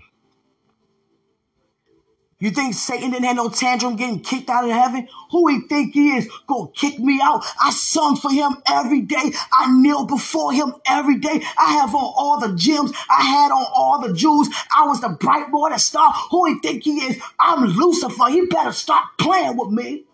You 2.42 2.50
think 2.50 2.72
Satan 2.72 3.10
didn't 3.10 3.26
have 3.26 3.36
no 3.36 3.50
tantrum 3.50 3.96
getting 3.96 4.20
kicked 4.20 4.48
out 4.48 4.64
of 4.64 4.70
heaven? 4.70 5.06
Who 5.30 5.46
he 5.48 5.60
think 5.68 5.92
he 5.92 6.16
is 6.16 6.26
gonna 6.46 6.70
kick 6.74 6.98
me 6.98 7.20
out? 7.22 7.44
I 7.62 7.70
sung 7.70 8.16
for 8.16 8.30
him 8.30 8.56
every 8.66 9.02
day. 9.02 9.32
I 9.52 9.70
kneel 9.70 10.06
before 10.06 10.50
him 10.50 10.72
every 10.86 11.18
day. 11.18 11.42
I 11.58 11.72
have 11.74 11.94
on 11.94 12.14
all 12.16 12.40
the 12.40 12.56
gems. 12.56 12.92
I 13.10 13.22
had 13.22 13.52
on 13.52 13.66
all 13.74 14.00
the 14.00 14.14
jewels. 14.14 14.48
I 14.74 14.86
was 14.86 15.02
the 15.02 15.10
bright 15.10 15.52
boy, 15.52 15.68
the 15.68 15.78
star. 15.78 16.10
Who 16.30 16.46
he 16.46 16.58
think 16.60 16.82
he 16.82 17.00
is? 17.00 17.22
I'm 17.38 17.62
Lucifer. 17.62 18.30
He 18.30 18.46
better 18.46 18.72
stop 18.72 19.18
playing 19.18 19.58
with 19.58 19.68
me. 19.68 20.04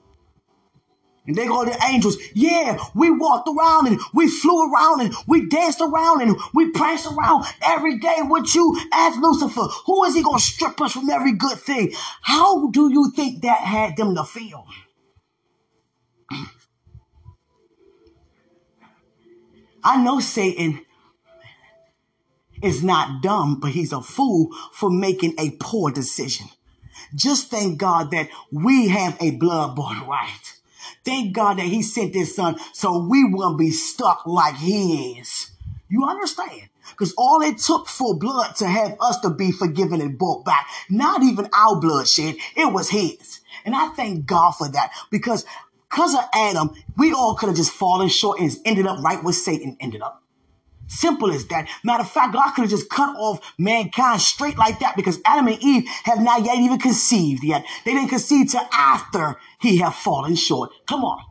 And 1.26 1.35
they 1.37 1.47
go 1.47 1.64
the 1.64 1.76
angels. 1.85 2.16
Yeah, 2.35 2.78
we 2.95 3.11
walked 3.11 3.49
around 3.49 3.88
and 3.88 4.00
we 4.14 4.28
flew 4.28 4.73
around 4.73 5.00
and 5.00 5.14
we 5.26 5.49
danced 5.49 5.80
around 5.80 6.23
and 6.23 6.37
we 6.54 6.71
pranced 6.71 7.06
around 7.06 7.45
every 7.62 7.99
day 7.99 8.18
with 8.21 8.54
you 8.54 8.80
as 8.92 9.16
Lucifer. 9.16 9.66
Who 9.87 10.04
is 10.04 10.14
he 10.14 10.23
going 10.23 10.38
to 10.38 10.45
strip 10.45 10.80
us 10.80 10.92
from 10.92 11.11
every 11.11 11.33
good 11.33 11.59
thing? 11.59 11.92
How 12.23 12.68
do 12.68 12.92
you 12.92 13.11
think 13.14 13.42
that 13.42 13.59
had 13.59 13.97
them 13.97 14.14
to 14.14 14.25
feel? 14.25 14.66
I 19.83 20.02
know 20.02 20.21
Satan 20.21 20.80
is 22.62 22.83
not 22.83 23.23
dumb, 23.23 23.61
but 23.61 23.71
he's 23.71 23.92
a 23.92 24.00
fool 24.00 24.50
for 24.73 24.90
making 24.90 25.35
a 25.38 25.50
poor 25.61 25.90
decision. 25.90 26.49
Just 27.14 27.50
thank 27.50 27.78
God 27.78 28.11
that 28.11 28.28
we 28.50 28.88
have 28.88 29.16
a 29.21 29.33
blood-born 29.33 30.00
right. 30.09 30.56
Thank 31.07 31.35
God 31.35 31.59
that 31.59 31.67
he 31.67 31.83
sent 31.83 32.17
his 32.17 32.35
son 32.35 32.57
so 32.73 32.99
we 32.99 33.25
won't 33.25 33.59
be 33.59 33.71
stuck 33.71 34.27
like 34.27 34.57
he 34.57 35.21
is. 35.21 35.53
You 35.89 36.05
understand? 36.05 36.69
Because 36.91 37.15
all 37.17 37.43
it 37.43 37.59
took 37.59 37.87
for 37.87 38.19
blood 38.19 38.57
to 38.57 38.67
have 38.67 38.97
us 39.01 39.21
to 39.21 39.31
be 39.31 39.53
forgiven 39.53 40.01
and 40.01 40.19
brought 40.19 40.45
back, 40.45 40.67
not 40.91 41.23
even 41.23 41.49
our 41.57 41.81
bloodshed, 41.81 42.35
it 42.57 42.73
was 42.73 42.91
his. 42.91 43.39
And 43.65 43.77
I 43.77 43.91
thank 43.91 44.27
God 44.27 44.51
for 44.53 44.69
that 44.69 44.91
because 45.13 45.47
because 45.89 46.17
of 46.17 46.25
Adam, 46.35 46.75
we 46.97 47.13
all 47.13 47.37
could 47.37 47.51
have 47.51 47.57
just 47.57 47.71
fallen 47.71 48.09
short 48.09 48.41
and 48.41 48.51
ended 48.65 48.89
up 48.89 48.99
right 49.05 49.23
where 49.23 49.33
Satan 49.33 49.77
ended 49.79 50.03
up. 50.03 50.25
Simple 50.88 51.33
as 51.33 51.47
that. 51.49 51.69
Matter 51.83 52.02
of 52.02 52.11
fact, 52.11 52.33
God 52.33 52.52
could 52.52 52.62
have 52.62 52.71
just 52.71 52.88
cut 52.88 53.16
off 53.16 53.55
mankind 53.59 54.21
straight 54.21 54.57
like 54.57 54.78
that 54.81 54.97
because 54.97 55.19
Adam 55.25 55.49
and 55.49 55.62
Eve 55.62 55.85
have 56.05 56.21
not 56.21 56.45
yet 56.45 56.59
even 56.59 56.78
conceived 56.78 57.43
yet. 57.43 57.64
They 57.85 57.93
didn't 57.93 58.09
conceive 58.09 58.50
till 58.50 58.69
after 58.73 59.37
he 59.61 59.78
had 59.78 59.95
fallen 59.95 60.37
short. 60.37 60.71
Come 60.87 61.05
on. 61.05 61.23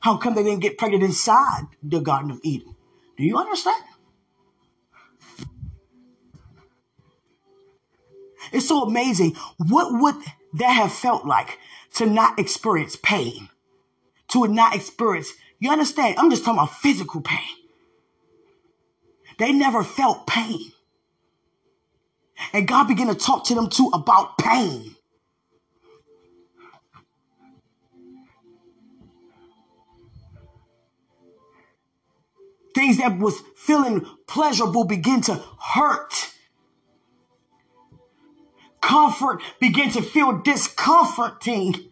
How 0.00 0.16
come 0.16 0.34
they 0.34 0.42
didn't 0.42 0.60
get 0.60 0.78
pregnant 0.78 1.04
inside 1.04 1.66
the 1.82 2.00
Garden 2.00 2.30
of 2.30 2.40
Eden? 2.42 2.74
Do 3.16 3.24
you 3.24 3.36
understand? 3.36 3.82
It's 8.52 8.68
so 8.68 8.82
amazing. 8.82 9.36
What 9.56 10.00
would 10.00 10.16
that 10.54 10.70
have 10.70 10.92
felt 10.92 11.26
like 11.26 11.58
to 11.94 12.06
not 12.06 12.38
experience 12.38 12.96
pain? 12.96 13.48
To 14.28 14.46
not 14.46 14.74
experience, 14.74 15.32
you 15.58 15.70
understand? 15.70 16.16
I'm 16.18 16.30
just 16.30 16.44
talking 16.44 16.58
about 16.58 16.74
physical 16.74 17.20
pain. 17.20 17.57
They 19.38 19.52
never 19.52 19.84
felt 19.84 20.26
pain. 20.26 20.72
And 22.52 22.68
God 22.68 22.88
began 22.88 23.06
to 23.06 23.14
talk 23.14 23.44
to 23.46 23.54
them 23.54 23.68
too 23.68 23.90
about 23.92 24.36
pain. 24.38 24.94
Things 32.74 32.98
that 32.98 33.18
was 33.18 33.40
feeling 33.56 34.06
pleasurable 34.26 34.84
begin 34.84 35.20
to 35.22 35.42
hurt. 35.60 36.12
Comfort 38.80 39.42
begin 39.60 39.90
to 39.92 40.02
feel 40.02 40.38
discomforting. 40.38 41.90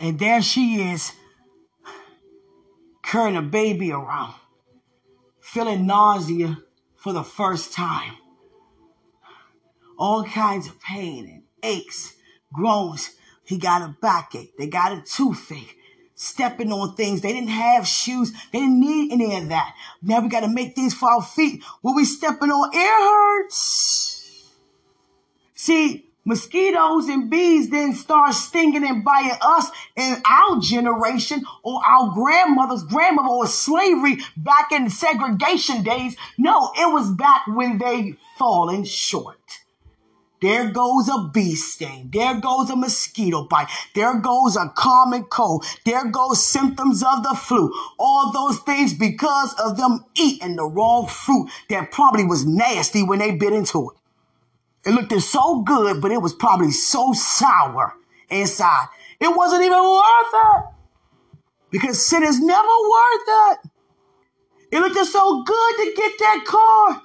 And 0.00 0.18
there 0.18 0.40
she 0.42 0.92
is 0.92 1.12
carrying 3.08 3.36
a 3.36 3.42
baby 3.42 3.90
around, 3.90 4.34
feeling 5.40 5.86
nausea 5.86 6.58
for 6.96 7.14
the 7.14 7.22
first 7.22 7.72
time. 7.72 8.12
All 9.98 10.24
kinds 10.24 10.68
of 10.68 10.78
pain 10.80 11.26
and 11.26 11.42
aches, 11.62 12.14
groans. 12.52 13.10
He 13.44 13.56
got 13.56 13.80
a 13.80 13.96
backache. 14.02 14.56
They 14.58 14.66
got 14.66 14.92
a 14.92 15.00
toothache. 15.00 15.76
Stepping 16.14 16.70
on 16.70 16.96
things. 16.96 17.22
They 17.22 17.32
didn't 17.32 17.48
have 17.48 17.86
shoes. 17.86 18.32
They 18.52 18.60
didn't 18.60 18.80
need 18.80 19.12
any 19.12 19.36
of 19.36 19.48
that. 19.48 19.74
Now 20.02 20.20
we 20.20 20.28
got 20.28 20.40
to 20.40 20.48
make 20.48 20.74
things 20.74 20.92
for 20.92 21.10
our 21.10 21.22
feet. 21.22 21.62
What 21.80 21.96
we 21.96 22.04
stepping 22.04 22.50
on, 22.50 22.70
it 22.74 23.42
hurts. 23.44 24.52
See, 25.54 26.07
Mosquitoes 26.28 27.08
and 27.08 27.30
bees 27.30 27.70
didn't 27.70 27.94
start 27.94 28.34
stinging 28.34 28.86
and 28.86 29.02
biting 29.02 29.38
us 29.40 29.70
in 29.96 30.20
our 30.26 30.60
generation 30.60 31.42
or 31.62 31.80
our 31.82 32.12
grandmother's 32.12 32.82
grandmother 32.82 33.30
or 33.30 33.46
slavery 33.46 34.18
back 34.36 34.70
in 34.70 34.90
segregation 34.90 35.82
days. 35.82 36.16
No, 36.36 36.70
it 36.76 36.92
was 36.92 37.10
back 37.12 37.46
when 37.46 37.78
they 37.78 38.16
fallen 38.36 38.84
short. 38.84 39.38
There 40.42 40.70
goes 40.70 41.08
a 41.08 41.30
bee 41.32 41.54
sting. 41.54 42.10
There 42.12 42.38
goes 42.38 42.68
a 42.68 42.76
mosquito 42.76 43.44
bite. 43.44 43.70
There 43.94 44.20
goes 44.20 44.54
a 44.56 44.68
common 44.76 45.24
cold. 45.24 45.64
There 45.86 46.04
goes 46.10 46.46
symptoms 46.46 47.02
of 47.02 47.22
the 47.22 47.34
flu. 47.34 47.72
All 47.98 48.32
those 48.32 48.58
things 48.58 48.92
because 48.92 49.54
of 49.54 49.78
them 49.78 50.04
eating 50.14 50.56
the 50.56 50.66
wrong 50.66 51.06
fruit 51.06 51.48
that 51.70 51.90
probably 51.90 52.24
was 52.24 52.44
nasty 52.44 53.02
when 53.02 53.20
they 53.20 53.30
bit 53.30 53.54
into 53.54 53.92
it. 53.92 53.96
It 54.88 54.92
looked 54.92 55.12
so 55.20 55.60
good, 55.60 56.00
but 56.00 56.12
it 56.12 56.22
was 56.22 56.32
probably 56.32 56.70
so 56.70 57.12
sour 57.12 57.92
inside. 58.30 58.86
It 59.20 59.28
wasn't 59.36 59.62
even 59.62 59.78
worth 59.78 60.32
it. 60.32 60.64
Because 61.70 62.02
sin 62.06 62.22
is 62.22 62.40
never 62.40 62.66
worth 62.66 63.28
it. 63.28 63.58
It 64.72 64.80
looked 64.80 64.96
so 65.06 65.42
good 65.42 65.76
to 65.76 65.92
get 65.94 66.18
that 66.20 66.44
car. 66.46 67.02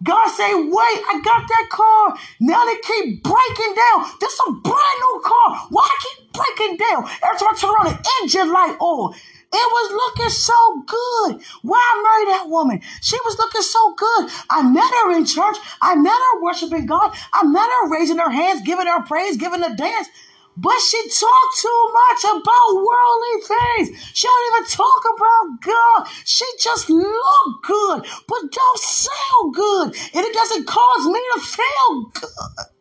God 0.00 0.28
say, 0.28 0.54
wait, 0.54 0.70
I 0.70 1.20
got 1.24 1.42
that 1.48 1.68
car. 1.72 2.16
Now 2.38 2.64
they 2.64 2.76
keep 2.76 3.24
breaking 3.24 3.74
down. 3.74 4.12
This 4.20 4.34
is 4.34 4.40
a 4.46 4.52
brand 4.52 4.98
new 5.00 5.22
car. 5.24 5.66
Why 5.70 5.90
keep 5.98 6.32
breaking 6.32 6.76
down? 6.76 7.02
Every 7.02 7.36
time 7.36 7.48
I 7.50 7.58
turn 7.58 7.70
around, 7.70 7.98
the 7.98 8.10
engine 8.22 8.52
light 8.52 8.76
on. 8.78 9.14
It 9.50 9.72
was 9.72 9.92
looking 9.92 10.30
so 10.30 10.82
good. 10.86 11.42
Why 11.62 11.78
I 11.80 12.02
married 12.02 12.28
that 12.36 12.50
woman? 12.50 12.80
She 13.00 13.16
was 13.24 13.38
looking 13.38 13.62
so 13.62 13.94
good. 13.94 14.30
I 14.50 14.62
met 14.62 14.92
her 15.02 15.16
in 15.16 15.24
church. 15.24 15.56
I 15.80 15.94
met 15.96 16.12
her 16.12 16.42
worshiping 16.42 16.86
God. 16.86 17.16
I 17.32 17.44
met 17.44 17.68
her 17.68 17.90
raising 17.90 18.18
her 18.18 18.30
hands, 18.30 18.60
giving 18.62 18.86
her 18.86 19.02
praise, 19.02 19.38
giving 19.38 19.62
her 19.62 19.74
dance. 19.74 20.08
But 20.56 20.78
she 20.80 20.98
talked 21.08 21.58
too 21.62 21.92
much 21.94 22.24
about 22.24 22.74
worldly 22.74 23.36
things. 23.46 24.12
She 24.12 24.26
don't 24.26 24.52
even 24.52 24.70
talk 24.70 25.02
about 25.16 25.62
God. 25.62 26.08
She 26.24 26.44
just 26.60 26.90
look 26.90 27.62
good, 27.62 28.06
but 28.26 28.52
don't 28.52 28.78
sound 28.78 29.54
good. 29.54 29.86
And 30.14 30.26
it 30.26 30.34
doesn't 30.34 30.66
cause 30.66 31.06
me 31.06 31.20
to 31.34 31.40
feel 31.40 32.04
good. 32.12 32.77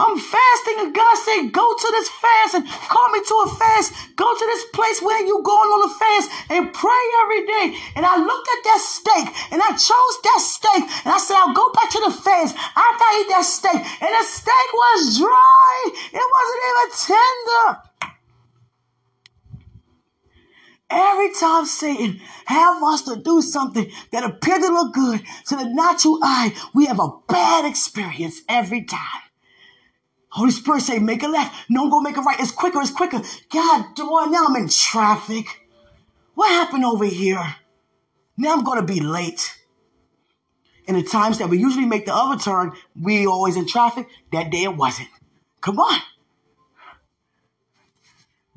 I'm 0.00 0.16
fasting, 0.16 0.76
and 0.80 0.94
God 0.94 1.14
said, 1.18 1.52
Go 1.52 1.76
to 1.76 1.88
this 1.92 2.08
fast 2.08 2.54
and 2.54 2.64
call 2.66 3.08
me 3.12 3.20
to 3.20 3.34
a 3.44 3.48
fast. 3.52 3.92
Go 4.16 4.24
to 4.32 4.44
this 4.46 4.64
place 4.72 5.02
where 5.02 5.20
you're 5.26 5.42
going 5.42 5.70
on 5.76 5.90
a 5.90 5.92
fast 5.92 6.30
and 6.48 6.72
pray 6.72 7.04
every 7.20 7.44
day. 7.44 7.76
And 7.96 8.06
I 8.06 8.16
looked 8.16 8.48
at 8.48 8.64
that 8.64 8.80
steak 8.80 9.28
and 9.52 9.60
I 9.60 9.76
chose 9.76 10.14
that 10.24 10.40
steak 10.40 10.82
and 11.04 11.12
I 11.12 11.18
said, 11.18 11.36
I'll 11.36 11.52
go 11.52 11.68
back 11.72 11.90
to 11.90 12.00
the 12.00 12.16
fast 12.16 12.56
after 12.56 13.04
I 13.04 13.20
eat 13.20 13.28
that 13.28 13.44
steak. 13.44 13.76
And 13.76 14.12
the 14.16 14.24
steak 14.24 14.68
was 14.72 15.18
dry, 15.20 15.76
it 16.16 16.26
wasn't 16.32 16.64
even 16.70 16.88
tender. 17.04 17.90
Every 20.92 21.32
time 21.34 21.66
Satan 21.66 22.20
have 22.46 22.82
us 22.82 23.02
to 23.02 23.16
do 23.16 23.42
something 23.42 23.90
that 24.12 24.24
appear 24.24 24.58
to 24.58 24.68
look 24.68 24.94
good 24.94 25.20
to 25.48 25.56
the 25.56 25.68
natural 25.68 26.18
eye, 26.22 26.54
we 26.74 26.86
have 26.86 26.98
a 26.98 27.12
bad 27.28 27.64
experience 27.66 28.40
every 28.48 28.84
time. 28.84 29.29
Holy 30.30 30.50
Spirit 30.52 30.82
say, 30.82 30.98
make 30.98 31.22
a 31.22 31.28
left. 31.28 31.68
No, 31.68 31.90
go 31.90 32.00
make 32.00 32.16
a 32.16 32.22
right. 32.22 32.38
It's 32.38 32.52
quicker, 32.52 32.80
it's 32.80 32.90
quicker. 32.90 33.20
God, 33.52 33.94
boy, 33.96 34.26
now 34.26 34.46
I'm 34.46 34.56
in 34.56 34.68
traffic. 34.68 35.46
What 36.34 36.50
happened 36.50 36.84
over 36.84 37.04
here? 37.04 37.56
Now 38.36 38.52
I'm 38.52 38.64
going 38.64 38.80
to 38.80 38.86
be 38.86 39.00
late. 39.00 39.56
And 40.86 40.96
the 40.96 41.02
times 41.02 41.38
that 41.38 41.48
we 41.48 41.58
usually 41.58 41.84
make 41.84 42.06
the 42.06 42.14
other 42.14 42.40
turn, 42.40 42.72
we 43.00 43.26
always 43.26 43.56
in 43.56 43.66
traffic. 43.66 44.08
That 44.32 44.50
day 44.50 44.64
it 44.64 44.76
wasn't. 44.76 45.08
Come 45.60 45.78
on. 45.78 46.00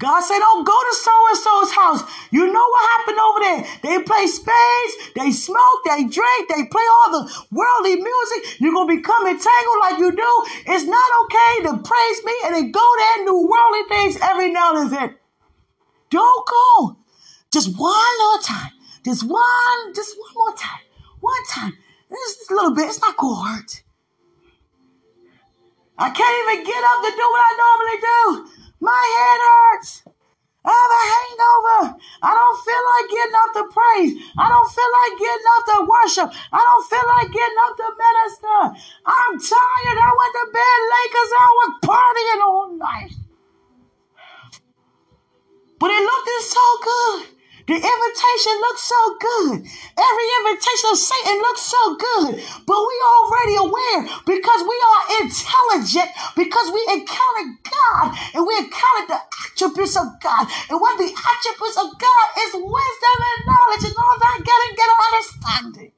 God 0.04 0.20
said, 0.20 0.40
don't 0.40 0.68
go 0.68 0.76
to 0.76 0.96
so 1.00 1.16
and 1.30 1.38
so's 1.38 1.72
house. 1.72 2.04
You 2.30 2.52
know 2.52 2.68
what 2.68 2.90
happened 2.92 3.20
over 3.24 3.40
there? 3.40 3.62
They 3.84 4.04
play 4.04 4.28
spades, 4.28 4.94
they 5.16 5.32
smoke, 5.32 5.80
they 5.86 6.04
drink, 6.04 6.50
they 6.50 6.68
play 6.68 6.84
all 6.92 7.24
the 7.24 7.32
worldly 7.52 7.96
music. 7.96 8.60
You're 8.60 8.74
going 8.74 8.90
to 8.90 8.96
become 8.98 9.26
entangled 9.26 9.80
like 9.80 10.00
you 10.00 10.12
do. 10.12 10.32
It's 10.68 10.84
not 10.84 11.10
okay 11.24 11.54
to 11.64 11.88
praise 11.88 12.20
me 12.26 12.36
and 12.44 12.54
then 12.54 12.72
go 12.72 12.86
there 12.98 13.18
and 13.20 13.28
do 13.28 13.48
worldly 13.48 13.88
things 13.88 14.18
every 14.22 14.52
now 14.52 14.76
and 14.76 14.92
then. 14.92 15.16
Don't 16.10 16.48
go. 16.48 16.98
Just 17.54 17.80
one 17.80 18.14
little 18.20 18.44
time. 18.44 18.72
Just 19.06 19.24
one, 19.24 19.94
just 19.96 20.18
one 20.20 20.34
more 20.36 20.54
time. 20.58 20.84
One 21.22 21.46
time. 21.50 21.78
Just 22.12 22.52
a 22.52 22.56
little 22.56 22.76
bit. 22.76 22.90
It's 22.90 23.00
not 23.00 23.16
going 23.16 23.36
to 23.36 23.42
hurt. 23.42 23.84
I 25.98 26.10
can't 26.10 26.52
even 26.52 26.66
get 26.66 26.84
up 26.84 27.00
to 27.06 27.12
do 27.16 27.26
what 27.32 27.40
I 27.40 27.52
normally 27.64 28.00
do. 28.52 28.63
My 28.84 29.04
head 29.16 29.42
hurts. 29.48 30.04
I 30.66 30.76
have 30.76 30.94
a 31.00 31.04
hangover. 31.16 32.04
I 32.20 32.32
don't 32.36 32.60
feel 32.68 32.84
like 32.92 33.08
getting 33.16 33.40
up 33.40 33.52
to 33.56 33.64
praise. 33.72 34.12
I 34.36 34.48
don't 34.52 34.72
feel 34.76 34.92
like 35.00 35.14
getting 35.24 35.50
up 35.56 35.64
to 35.72 35.78
worship. 35.88 36.30
I 36.52 36.60
don't 36.60 36.86
feel 36.92 37.08
like 37.16 37.30
getting 37.32 37.60
up 37.64 37.74
to 37.80 37.88
minister. 37.96 38.60
I'm 39.08 39.36
tired. 39.40 40.00
I 40.04 40.12
went 40.20 40.34
to 40.36 40.46
bed 40.52 40.80
late 40.92 41.10
because 41.16 41.32
I 41.32 41.50
was 41.60 41.72
partying 41.88 42.42
all 42.44 42.68
night. 42.76 43.14
But 45.80 45.92
it 45.92 46.04
looked 46.04 46.32
so 46.44 46.66
good. 46.84 47.33
The 47.64 47.80
invitation 47.80 48.54
looks 48.60 48.84
so 48.84 49.02
good. 49.24 49.56
Every 49.96 50.28
invitation 50.44 50.88
of 50.92 50.98
Satan 51.00 51.38
looks 51.40 51.64
so 51.64 51.84
good. 51.96 52.32
But 52.68 52.80
we 52.84 52.96
already 53.08 53.56
aware 53.56 54.02
because 54.28 54.62
we 54.68 54.78
are 54.84 55.02
intelligent, 55.24 56.12
because 56.36 56.68
we 56.76 56.84
encounter 56.92 57.46
God 57.64 58.06
and 58.36 58.44
we 58.44 58.54
encounter 58.60 59.16
the 59.16 59.20
attributes 59.48 59.96
of 59.96 60.12
God. 60.20 60.48
And 60.68 60.80
one 60.82 60.94
of 60.94 61.08
the 61.08 61.16
attributes 61.16 61.78
of 61.80 61.88
God 61.96 62.26
is 62.44 62.52
wisdom 62.52 63.18
and 63.32 63.40
knowledge 63.48 63.84
and 63.88 63.96
all 63.96 64.18
that 64.20 64.38
getting 64.44 64.76
get 64.76 64.90
understanding. 65.08 65.92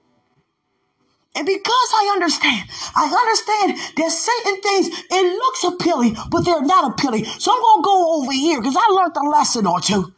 And 1.36 1.46
because 1.46 1.90
I 1.94 2.12
understand, 2.14 2.64
I 2.96 3.12
understand 3.12 3.76
that 3.98 4.12
Satan 4.12 4.62
things, 4.62 4.88
it 5.12 5.34
looks 5.36 5.64
appealing, 5.66 6.16
but 6.32 6.46
they're 6.46 6.62
not 6.62 6.94
appealing. 6.94 7.26
So 7.26 7.52
I'm 7.52 7.62
going 7.62 7.82
to 7.82 7.86
go 7.86 8.22
over 8.22 8.32
here 8.32 8.62
because 8.62 8.78
I 8.78 8.88
learned 8.94 9.18
a 9.18 9.30
lesson 9.30 9.68
or 9.68 9.82
two. 9.82 10.15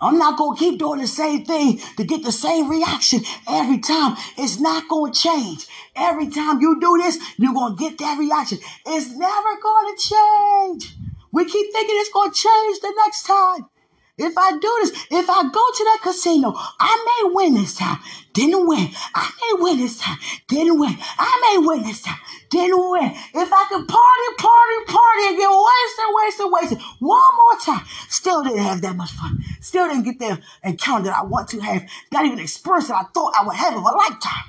I'm 0.00 0.18
not 0.18 0.36
going 0.36 0.56
to 0.56 0.64
keep 0.64 0.78
doing 0.78 1.00
the 1.00 1.06
same 1.06 1.44
thing 1.44 1.80
to 1.96 2.04
get 2.04 2.22
the 2.22 2.32
same 2.32 2.68
reaction 2.70 3.22
every 3.48 3.78
time. 3.78 4.16
It's 4.36 4.60
not 4.60 4.88
going 4.88 5.12
to 5.12 5.18
change. 5.18 5.66
Every 5.94 6.28
time 6.28 6.60
you 6.60 6.78
do 6.80 6.98
this, 7.02 7.18
you're 7.38 7.54
going 7.54 7.76
to 7.76 7.82
get 7.82 7.98
that 7.98 8.18
reaction. 8.18 8.58
It's 8.86 9.10
never 9.10 9.60
going 9.62 9.96
to 9.96 10.02
change. 10.02 10.94
We 11.32 11.44
keep 11.44 11.72
thinking 11.72 11.96
it's 11.98 12.12
going 12.12 12.30
to 12.30 12.36
change 12.36 12.80
the 12.80 12.92
next 13.04 13.26
time. 13.26 13.68
If 14.18 14.32
I 14.38 14.52
do 14.52 14.78
this, 14.80 15.06
if 15.10 15.28
I 15.28 15.42
go 15.42 15.50
to 15.52 15.84
that 15.84 15.98
casino, 16.02 16.54
I 16.56 17.22
may 17.24 17.34
win 17.34 17.54
this 17.54 17.76
time. 17.76 17.98
Didn't 18.32 18.66
win. 18.66 18.88
I 19.14 19.30
may 19.42 19.62
win 19.62 19.78
this 19.78 19.98
time. 19.98 20.16
Didn't 20.48 20.78
win. 20.78 20.96
I 21.18 21.54
may 21.58 21.66
win 21.66 21.82
this 21.82 22.00
time. 22.00 22.16
Didn't 22.48 22.90
win. 22.90 23.10
If 23.10 23.52
I 23.52 23.66
could 23.68 23.86
party, 23.86 24.28
party, 24.38 24.84
party 24.86 25.22
and 25.28 25.36
get 25.36 25.50
wasted, 25.50 26.14
wasted, 26.14 26.46
wasted 26.50 26.78
one 27.00 27.36
more 27.36 27.60
time, 27.62 27.86
still 28.08 28.42
didn't 28.42 28.60
have 28.60 28.80
that 28.82 28.96
much 28.96 29.10
fun. 29.10 29.44
Still 29.60 29.86
didn't 29.86 30.04
get 30.04 30.18
the 30.18 30.40
encounter 30.64 31.04
that 31.04 31.18
I 31.18 31.24
want 31.24 31.48
to 31.48 31.60
have. 31.60 31.84
Not 32.10 32.24
even 32.24 32.38
experience 32.38 32.88
that 32.88 32.94
I 32.94 33.02
thought 33.12 33.34
I 33.38 33.46
would 33.46 33.56
have 33.56 33.74
of 33.74 33.82
a 33.82 33.96
lifetime. 33.96 34.44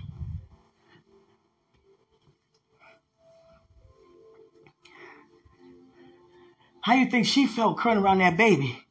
How 6.82 6.94
do 6.94 7.00
you 7.00 7.10
think 7.10 7.26
she 7.26 7.48
felt 7.48 7.76
crying 7.76 7.98
around 7.98 8.20
that 8.20 8.38
baby? 8.38 8.87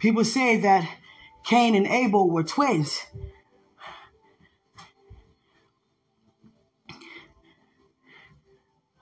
People 0.00 0.24
say 0.24 0.56
that 0.56 0.90
Cain 1.44 1.74
and 1.74 1.86
Abel 1.86 2.28
were 2.28 2.42
twins. 2.42 3.00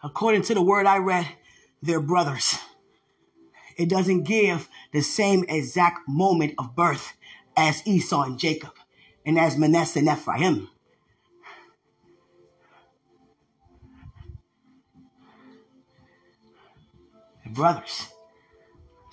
According 0.02 0.42
to 0.42 0.54
the 0.54 0.62
word 0.62 0.86
I 0.86 0.98
read, 0.98 1.26
they're 1.82 2.00
brothers. 2.00 2.58
It 3.76 3.88
doesn't 3.88 4.24
give 4.24 4.68
the 4.92 5.00
same 5.00 5.44
exact 5.48 6.08
moment 6.08 6.54
of 6.58 6.74
birth 6.74 7.14
as 7.56 7.86
Esau 7.86 8.22
and 8.22 8.38
Jacob 8.38 8.74
and 9.24 9.38
as 9.38 9.56
Manasseh 9.56 10.00
and 10.00 10.08
Ephraim. 10.08 10.68
brothers. 17.58 18.08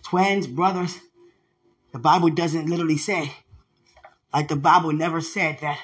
Twins, 0.04 0.46
brothers. 0.46 1.00
The 1.96 2.00
Bible 2.00 2.30
doesn't 2.30 2.70
literally 2.70 2.98
say, 2.98 3.32
like 4.34 4.50
the 4.50 4.58
Bible 4.58 4.92
never 4.92 5.22
said 5.22 5.60
that 5.62 5.80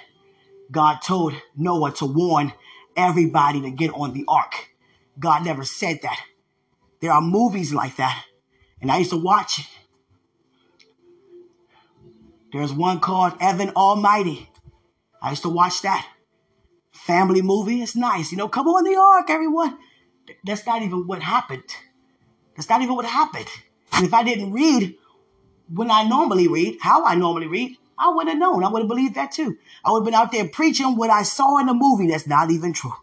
God 0.69 0.97
told 1.01 1.33
Noah 1.55 1.93
to 1.93 2.05
warn 2.05 2.51
everybody 2.97 3.61
to 3.61 3.71
get 3.71 3.93
on 3.93 4.11
the 4.11 4.25
ark. 4.27 4.71
God 5.17 5.45
never 5.45 5.63
said 5.63 6.01
that. 6.01 6.21
There 6.99 7.13
are 7.13 7.21
movies 7.21 7.73
like 7.73 7.95
that, 7.95 8.25
and 8.81 8.91
I 8.91 8.97
used 8.97 9.11
to 9.11 9.23
watch 9.23 9.59
it. 9.59 9.67
There's 12.51 12.73
one 12.73 12.99
called 12.99 13.37
Evan 13.39 13.69
Almighty. 13.69 14.49
I 15.21 15.29
used 15.29 15.43
to 15.43 15.49
watch 15.49 15.81
that. 15.83 16.05
Family 16.91 17.41
movie. 17.41 17.81
It's 17.81 17.95
nice. 17.95 18.33
You 18.33 18.37
know, 18.37 18.49
come 18.49 18.67
on 18.67 18.83
the 18.83 18.99
ark, 18.99 19.29
everyone. 19.29 19.77
That's 20.43 20.65
not 20.65 20.81
even 20.81 21.07
what 21.07 21.21
happened. 21.21 21.73
That's 22.57 22.67
not 22.67 22.81
even 22.81 22.95
what 22.95 23.05
happened. 23.05 23.47
And 23.93 24.05
if 24.05 24.13
I 24.13 24.25
didn't 24.25 24.51
read 24.51 24.97
when 25.73 25.91
I 25.91 26.03
normally 26.03 26.47
read, 26.47 26.77
how 26.81 27.05
I 27.05 27.15
normally 27.15 27.47
read, 27.47 27.77
I 27.97 28.09
would 28.09 28.27
have 28.27 28.37
known. 28.37 28.63
I 28.63 28.69
would 28.69 28.81
have 28.81 28.87
believed 28.87 29.15
that 29.15 29.31
too. 29.31 29.57
I 29.85 29.91
would 29.91 29.99
have 29.99 30.05
been 30.05 30.13
out 30.13 30.31
there 30.31 30.47
preaching 30.47 30.95
what 30.95 31.09
I 31.09 31.23
saw 31.23 31.59
in 31.59 31.67
the 31.67 31.73
movie 31.73 32.07
that's 32.07 32.27
not 32.27 32.51
even 32.51 32.73
true. 32.73 32.93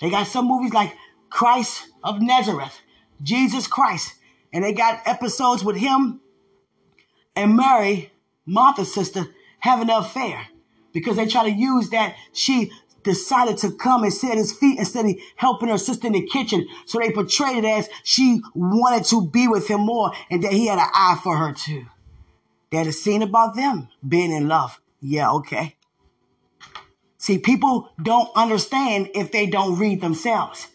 They 0.00 0.10
got 0.10 0.26
some 0.26 0.46
movies 0.46 0.72
like 0.72 0.96
Christ 1.30 1.88
of 2.02 2.20
Nazareth, 2.20 2.80
Jesus 3.22 3.66
Christ, 3.66 4.14
and 4.52 4.64
they 4.64 4.72
got 4.72 5.06
episodes 5.06 5.64
with 5.64 5.76
him 5.76 6.20
and 7.34 7.56
Mary, 7.56 8.12
Martha's 8.46 8.92
sister, 8.92 9.26
having 9.58 9.90
an 9.90 9.96
affair 9.96 10.46
because 10.92 11.16
they 11.16 11.26
try 11.26 11.44
to 11.44 11.56
use 11.56 11.90
that 11.90 12.16
she 12.32 12.70
decided 13.04 13.58
to 13.58 13.72
come 13.72 14.04
and 14.04 14.12
sit 14.12 14.30
at 14.30 14.38
his 14.38 14.52
feet 14.52 14.78
instead 14.78 15.06
of 15.06 15.16
helping 15.36 15.68
her 15.68 15.78
sister 15.78 16.06
in 16.06 16.12
the 16.12 16.26
kitchen. 16.26 16.66
So 16.86 16.98
they 16.98 17.10
portrayed 17.10 17.58
it 17.58 17.64
as 17.64 17.88
she 18.04 18.40
wanted 18.54 19.04
to 19.06 19.26
be 19.26 19.48
with 19.48 19.68
him 19.68 19.80
more 19.80 20.12
and 20.30 20.42
that 20.44 20.52
he 20.52 20.66
had 20.66 20.78
an 20.78 20.88
eye 20.92 21.18
for 21.22 21.36
her 21.36 21.52
too. 21.52 21.86
They 22.70 22.78
had 22.78 22.86
a 22.86 22.92
scene 22.92 23.22
about 23.22 23.54
them 23.54 23.88
being 24.06 24.32
in 24.32 24.48
love. 24.48 24.80
Yeah, 25.00 25.32
okay. 25.32 25.76
See, 27.18 27.38
people 27.38 27.92
don't 28.02 28.30
understand 28.34 29.10
if 29.14 29.30
they 29.30 29.46
don't 29.46 29.78
read 29.78 30.00
themselves. 30.00 30.68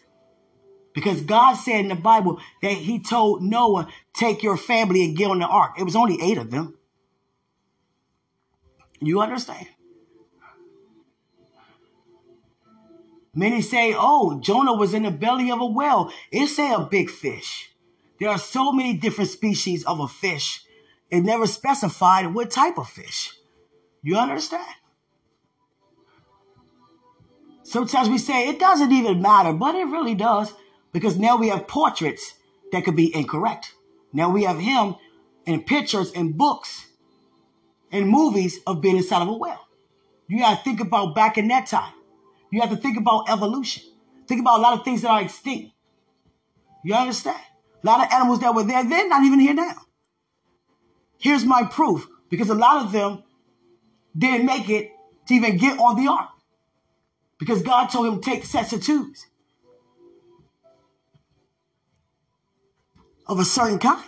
Because 0.94 1.20
God 1.20 1.54
said 1.54 1.80
in 1.80 1.88
the 1.88 1.94
Bible 1.94 2.40
that 2.62 2.72
he 2.72 2.98
told 3.00 3.42
Noah, 3.42 3.88
take 4.14 4.42
your 4.42 4.56
family 4.56 5.04
and 5.04 5.16
get 5.16 5.30
on 5.30 5.38
the 5.38 5.46
ark. 5.46 5.72
It 5.78 5.84
was 5.84 5.94
only 5.94 6.18
eight 6.22 6.38
of 6.38 6.50
them. 6.50 6.76
You 9.00 9.20
understand? 9.20 9.68
Many 13.38 13.62
say, 13.62 13.94
oh, 13.96 14.40
Jonah 14.40 14.74
was 14.74 14.94
in 14.94 15.04
the 15.04 15.12
belly 15.12 15.52
of 15.52 15.60
a 15.60 15.66
whale. 15.66 16.10
It 16.32 16.48
say 16.48 16.72
a 16.72 16.80
big 16.80 17.08
fish. 17.08 17.70
There 18.18 18.28
are 18.28 18.36
so 18.36 18.72
many 18.72 18.94
different 18.94 19.30
species 19.30 19.84
of 19.84 20.00
a 20.00 20.08
fish. 20.08 20.64
It 21.08 21.20
never 21.20 21.46
specified 21.46 22.34
what 22.34 22.50
type 22.50 22.78
of 22.78 22.88
fish. 22.88 23.32
You 24.02 24.16
understand? 24.16 24.66
Sometimes 27.62 28.08
we 28.08 28.18
say 28.18 28.48
it 28.48 28.58
doesn't 28.58 28.90
even 28.90 29.22
matter, 29.22 29.52
but 29.52 29.76
it 29.76 29.84
really 29.84 30.16
does 30.16 30.52
because 30.92 31.16
now 31.16 31.36
we 31.36 31.48
have 31.48 31.68
portraits 31.68 32.34
that 32.72 32.84
could 32.84 32.96
be 32.96 33.14
incorrect. 33.14 33.72
Now 34.12 34.30
we 34.30 34.42
have 34.42 34.58
him 34.58 34.96
in 35.46 35.62
pictures 35.62 36.10
and 36.10 36.36
books 36.36 36.88
and 37.92 38.08
movies 38.08 38.58
of 38.66 38.80
being 38.80 38.96
inside 38.96 39.22
of 39.22 39.28
a 39.28 39.32
whale. 39.32 39.64
You 40.26 40.40
got 40.40 40.58
to 40.58 40.64
think 40.64 40.80
about 40.80 41.14
back 41.14 41.38
in 41.38 41.46
that 41.48 41.66
time. 41.66 41.92
You 42.50 42.60
have 42.60 42.70
to 42.70 42.76
think 42.76 42.98
about 42.98 43.28
evolution. 43.28 43.82
Think 44.26 44.40
about 44.40 44.58
a 44.58 44.62
lot 44.62 44.78
of 44.78 44.84
things 44.84 45.02
that 45.02 45.10
are 45.10 45.22
extinct. 45.22 45.72
You 46.84 46.94
understand? 46.94 47.40
A 47.82 47.86
lot 47.86 48.00
of 48.00 48.12
animals 48.12 48.40
that 48.40 48.54
were 48.54 48.64
there, 48.64 48.88
they're 48.88 49.08
not 49.08 49.24
even 49.24 49.40
here 49.40 49.54
now. 49.54 49.74
Here's 51.18 51.44
my 51.44 51.64
proof 51.64 52.06
because 52.30 52.48
a 52.48 52.54
lot 52.54 52.84
of 52.84 52.92
them 52.92 53.22
didn't 54.16 54.46
make 54.46 54.68
it 54.68 54.92
to 55.26 55.34
even 55.34 55.56
get 55.56 55.78
on 55.78 55.96
the 55.96 56.10
ark 56.10 56.30
because 57.38 57.62
God 57.62 57.86
told 57.86 58.06
him 58.06 58.20
to 58.20 58.30
take 58.30 58.44
sets 58.44 58.72
of 58.72 58.82
tubes 58.82 59.26
of 63.26 63.38
a 63.38 63.44
certain 63.44 63.78
kind. 63.78 64.04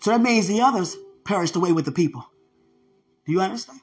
So 0.00 0.10
that 0.10 0.20
means 0.20 0.48
the 0.48 0.60
others 0.60 0.96
perished 1.24 1.56
away 1.56 1.72
with 1.72 1.84
the 1.84 1.92
people. 1.92 2.24
Do 3.24 3.32
you 3.32 3.40
understand? 3.40 3.80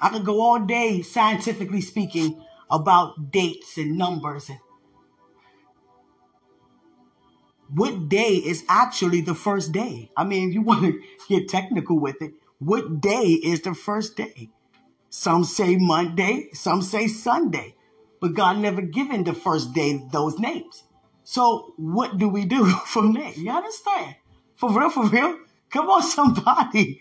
I 0.00 0.08
could 0.08 0.24
go 0.24 0.40
all 0.40 0.60
day 0.60 1.02
scientifically 1.02 1.80
speaking 1.80 2.42
about 2.70 3.30
dates 3.30 3.76
and 3.76 3.98
numbers 3.98 4.48
and 4.48 4.58
what 7.72 8.08
day 8.08 8.34
is 8.34 8.64
actually 8.68 9.20
the 9.20 9.34
first 9.34 9.72
day. 9.72 10.10
I 10.16 10.24
mean, 10.24 10.48
if 10.48 10.54
you 10.54 10.62
want 10.62 10.82
to 10.82 11.00
get 11.28 11.48
technical 11.48 11.98
with 11.98 12.20
it, 12.20 12.32
what 12.58 13.00
day 13.00 13.38
is 13.42 13.62
the 13.62 13.74
first 13.74 14.16
day? 14.16 14.50
Some 15.08 15.44
say 15.44 15.76
Monday, 15.76 16.48
some 16.52 16.82
say 16.82 17.08
Sunday, 17.08 17.74
but 18.20 18.34
God 18.34 18.58
never 18.58 18.82
given 18.82 19.24
the 19.24 19.34
first 19.34 19.72
day 19.72 20.02
those 20.12 20.38
names. 20.38 20.84
So 21.24 21.74
what 21.76 22.18
do 22.18 22.28
we 22.28 22.44
do 22.44 22.66
from 22.86 23.12
there? 23.14 23.32
You 23.32 23.50
understand? 23.50 24.16
For 24.56 24.70
real, 24.70 24.90
for 24.90 25.06
real? 25.06 25.38
Come 25.70 25.88
on, 25.90 26.02
somebody. 26.18 27.00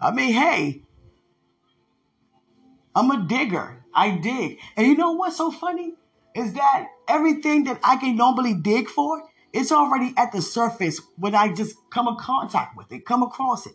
I 0.00 0.10
mean, 0.12 0.32
hey, 0.32 0.82
I'm 2.94 3.10
a 3.10 3.26
digger. 3.26 3.84
I 3.94 4.10
dig. 4.18 4.58
And 4.76 4.86
you 4.86 4.96
know 4.96 5.12
what's 5.12 5.36
so 5.36 5.50
funny? 5.50 5.94
Is 6.34 6.52
that 6.54 6.88
everything 7.08 7.64
that 7.64 7.80
I 7.82 7.96
can 7.96 8.16
normally 8.16 8.54
dig 8.54 8.88
for, 8.88 9.22
it's 9.52 9.72
already 9.72 10.14
at 10.16 10.32
the 10.32 10.40
surface 10.40 11.00
when 11.16 11.34
I 11.34 11.52
just 11.52 11.76
come 11.90 12.06
in 12.06 12.16
contact 12.16 12.76
with 12.76 12.92
it, 12.92 13.04
come 13.04 13.22
across 13.22 13.66
it. 13.66 13.74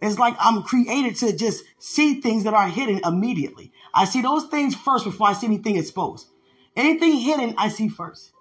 It's 0.00 0.18
like 0.18 0.36
I'm 0.40 0.62
created 0.62 1.16
to 1.16 1.36
just 1.36 1.64
see 1.78 2.20
things 2.20 2.44
that 2.44 2.54
are 2.54 2.68
hidden 2.68 3.00
immediately. 3.04 3.72
I 3.94 4.04
see 4.04 4.22
those 4.22 4.44
things 4.46 4.74
first 4.74 5.04
before 5.04 5.28
I 5.28 5.32
see 5.32 5.46
anything 5.46 5.76
exposed. 5.76 6.28
Anything 6.76 7.16
hidden, 7.16 7.54
I 7.58 7.68
see 7.68 7.88
first. 7.88 8.32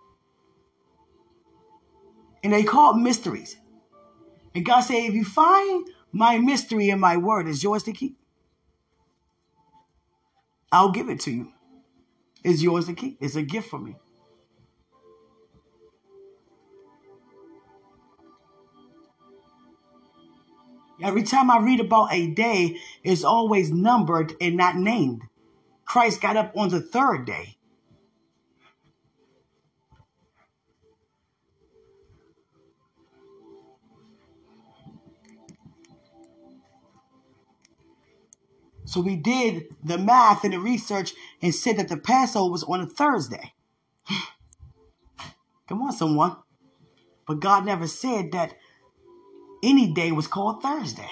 And 2.43 2.53
they 2.53 2.63
call 2.63 2.95
it 2.95 3.01
mysteries. 3.01 3.57
And 4.53 4.65
God 4.65 4.81
said, 4.81 4.97
if 4.97 5.13
you 5.13 5.25
find 5.25 5.87
my 6.11 6.37
mystery 6.37 6.89
in 6.89 6.99
my 6.99 7.17
word, 7.17 7.47
it's 7.47 7.63
yours 7.63 7.83
to 7.83 7.91
keep. 7.91 8.16
I'll 10.71 10.91
give 10.91 11.09
it 11.09 11.19
to 11.21 11.31
you. 11.31 11.53
It's 12.43 12.61
yours 12.61 12.85
to 12.87 12.93
keep. 12.93 13.17
It's 13.21 13.35
a 13.35 13.41
gift 13.41 13.69
for 13.69 13.79
me. 13.79 13.95
Every 21.01 21.23
time 21.23 21.51
I 21.51 21.59
read 21.59 21.79
about 21.79 22.11
a 22.11 22.27
day, 22.31 22.79
it's 23.03 23.23
always 23.23 23.71
numbered 23.71 24.33
and 24.41 24.57
not 24.57 24.75
named. 24.75 25.21
Christ 25.85 26.21
got 26.21 26.37
up 26.37 26.57
on 26.57 26.69
the 26.69 26.81
third 26.81 27.25
day. 27.25 27.56
So 38.87 39.01
we 39.01 39.17
did 39.17 39.65
the 39.83 39.97
math 39.97 40.45
and 40.45 40.53
the 40.53 40.61
research 40.61 41.13
and 41.41 41.53
said 41.53 41.75
that 41.75 41.89
the 41.89 41.97
Passover 41.97 42.49
was 42.49 42.63
on 42.63 42.79
a 42.79 42.85
Thursday. 42.85 43.53
Come 45.67 45.81
on, 45.81 45.91
someone. 45.91 46.37
But 47.27 47.41
God 47.41 47.65
never 47.65 47.85
said 47.85 48.31
that 48.31 48.53
any 49.61 49.91
day 49.91 50.13
was 50.13 50.27
called 50.27 50.63
Thursday. 50.63 51.09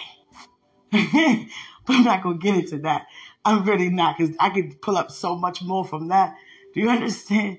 but 0.89 1.01
I'm 1.89 2.05
not 2.05 2.23
going 2.23 2.39
to 2.39 2.41
get 2.41 2.55
into 2.55 2.77
that. 2.83 3.07
I'm 3.43 3.65
really 3.65 3.89
not 3.89 4.17
because 4.17 4.33
I 4.39 4.51
could 4.51 4.81
pull 4.81 4.95
up 4.95 5.11
so 5.11 5.35
much 5.35 5.61
more 5.61 5.83
from 5.83 6.07
that. 6.07 6.37
Do 6.73 6.79
you 6.79 6.89
understand? 6.97 7.57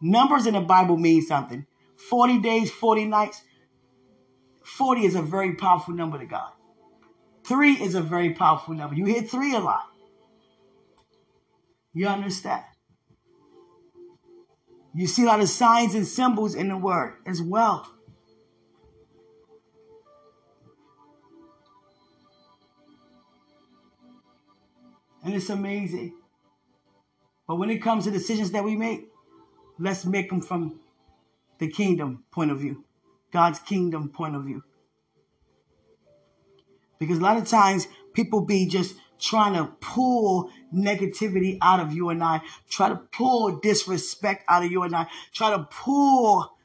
Numbers 0.00 0.46
in 0.46 0.54
the 0.54 0.60
Bible 0.60 0.96
mean 0.96 1.22
something. 1.22 1.66
40 1.96 2.38
days, 2.38 2.70
40 2.70 3.06
nights. 3.06 3.42
40 4.62 5.06
is 5.06 5.16
a 5.16 5.22
very 5.22 5.56
powerful 5.56 5.92
number 5.92 6.20
to 6.20 6.26
God. 6.26 6.52
Three 7.52 7.74
is 7.74 7.94
a 7.94 8.00
very 8.00 8.30
powerful 8.30 8.72
number. 8.72 8.96
You 8.96 9.04
hit 9.04 9.30
three 9.30 9.54
a 9.54 9.60
lot. 9.60 9.84
You 11.92 12.06
understand? 12.08 12.64
You 14.94 15.06
see 15.06 15.24
a 15.24 15.26
lot 15.26 15.40
of 15.40 15.50
signs 15.50 15.94
and 15.94 16.06
symbols 16.06 16.54
in 16.54 16.70
the 16.70 16.78
word 16.78 17.18
as 17.26 17.42
well. 17.42 17.86
And 25.22 25.34
it's 25.34 25.50
amazing. 25.50 26.14
But 27.46 27.56
when 27.56 27.68
it 27.68 27.82
comes 27.82 28.04
to 28.04 28.10
decisions 28.10 28.52
that 28.52 28.64
we 28.64 28.76
make, 28.76 29.10
let's 29.78 30.06
make 30.06 30.30
them 30.30 30.40
from 30.40 30.80
the 31.58 31.68
kingdom 31.68 32.24
point 32.30 32.50
of 32.50 32.60
view, 32.60 32.82
God's 33.30 33.58
kingdom 33.58 34.08
point 34.08 34.36
of 34.36 34.44
view. 34.44 34.62
Because 37.02 37.18
a 37.18 37.22
lot 37.22 37.36
of 37.36 37.48
times 37.48 37.88
people 38.14 38.42
be 38.42 38.66
just 38.66 38.94
trying 39.18 39.54
to 39.54 39.72
pull 39.80 40.50
negativity 40.74 41.58
out 41.60 41.80
of 41.80 41.92
you 41.92 42.10
and 42.10 42.22
I, 42.22 42.42
try 42.68 42.88
to 42.88 42.96
pull 42.96 43.58
disrespect 43.60 44.44
out 44.48 44.64
of 44.64 44.70
you 44.70 44.82
and 44.82 44.94
I, 44.94 45.06
try 45.32 45.50
to 45.50 45.64
pull 45.64 46.56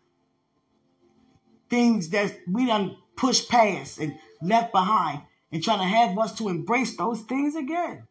things 1.69 2.09
that 2.09 2.37
we 2.47 2.65
done 2.67 2.97
pushed 3.15 3.49
past 3.49 3.99
and 3.99 4.17
left 4.41 4.71
behind 4.71 5.21
and 5.51 5.63
trying 5.63 5.79
to 5.79 5.85
have 5.85 6.17
us 6.17 6.37
to 6.37 6.49
embrace 6.49 6.95
those 6.95 7.21
things 7.21 7.55
again. 7.55 8.07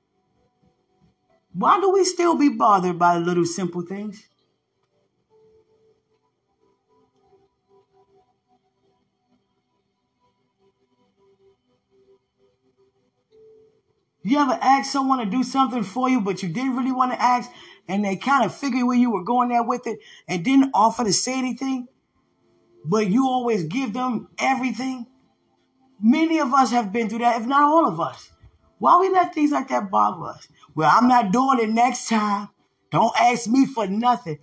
Why 1.53 1.81
do 1.81 1.93
we 1.93 2.05
still 2.05 2.35
be 2.35 2.51
bothered 2.51 2.99
by 2.99 3.17
little 3.19 3.45
simple 3.47 3.83
things? 3.83 4.27
You 14.27 14.41
ever 14.41 14.59
ask 14.61 14.91
someone 14.91 15.21
to 15.21 15.25
do 15.25 15.45
something 15.45 15.85
for 15.85 16.11
you, 16.11 16.21
but 16.21 16.43
you 16.43 16.49
didn't 16.49 16.75
really 16.75 16.91
want 16.91 17.12
to 17.12 17.23
ask, 17.23 17.49
and 17.87 18.05
they 18.05 18.17
kind 18.17 18.45
of 18.45 18.53
figured 18.53 18.83
where 18.83 18.99
you 18.99 19.12
were 19.12 19.23
going 19.23 19.51
there 19.51 19.62
with 19.62 19.87
it 19.87 20.01
and 20.27 20.45
didn't 20.45 20.73
offer 20.75 21.05
to 21.05 21.12
say 21.12 21.39
anything, 21.39 21.87
but 22.85 23.07
you 23.07 23.29
always 23.29 23.62
give 23.62 23.93
them 23.93 24.27
everything? 24.37 25.07
Many 26.03 26.41
of 26.41 26.53
us 26.53 26.73
have 26.73 26.93
been 26.93 27.09
through 27.09 27.21
that, 27.21 27.41
if 27.41 27.47
not 27.47 27.62
all 27.62 27.87
of 27.87 28.01
us. 28.01 28.33
Why 28.79 28.99
we 28.99 29.11
let 29.11 29.33
things 29.33 29.53
like 29.53 29.69
that 29.69 29.93
bother 29.93 30.27
us? 30.27 30.49
Well, 30.75 30.91
I'm 30.93 31.07
not 31.07 31.31
doing 31.31 31.61
it 31.61 31.69
next 31.69 32.09
time. 32.09 32.49
Don't 32.91 33.15
ask 33.21 33.47
me 33.47 33.65
for 33.65 33.87
nothing. 33.87 34.41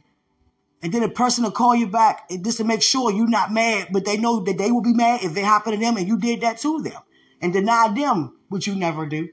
And 0.82 0.94
then 0.94 1.02
the 1.02 1.10
person 1.10 1.44
will 1.44 1.52
call 1.52 1.76
you 1.76 1.88
back 1.88 2.30
just 2.30 2.60
to 2.60 2.64
make 2.64 2.82
sure 2.82 3.12
you're 3.12 3.28
not 3.28 3.52
mad, 3.52 3.90
but 3.92 4.06
they 4.06 4.16
know 4.16 4.40
that 4.46 4.58
they 4.58 4.72
will 4.72 4.82
be 4.82 4.94
mad 4.94 5.24
if 5.24 5.36
it 5.36 5.44
happened 5.44 5.74
to 5.74 5.86
them 5.86 5.98
and 5.98 6.08
you 6.08 6.18
did 6.18 6.40
that 6.40 6.60
to 6.60 6.82
them 6.82 7.02
and 7.42 7.52
deny 7.52 7.94
them 7.94 8.38
what 8.48 8.66
you 8.66 8.76
never 8.76 9.06
do. 9.06 9.28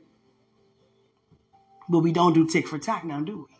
But 1.90 1.98
we 1.98 2.12
don't 2.12 2.34
do 2.34 2.46
tick 2.46 2.68
for 2.68 2.78
tack 2.78 3.04
now, 3.04 3.20
do 3.20 3.48
we? 3.48 3.56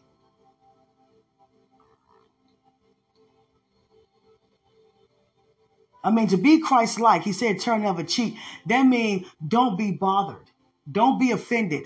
I 6.04 6.10
mean, 6.12 6.28
to 6.28 6.36
be 6.36 6.60
Christ 6.60 7.00
like, 7.00 7.22
he 7.22 7.32
said, 7.32 7.60
turn 7.60 7.82
the 7.82 7.88
other 7.88 8.04
cheek. 8.04 8.36
That 8.66 8.84
means 8.84 9.26
don't 9.46 9.76
be 9.76 9.90
bothered. 9.90 10.46
Don't 10.90 11.18
be 11.18 11.32
offended. 11.32 11.82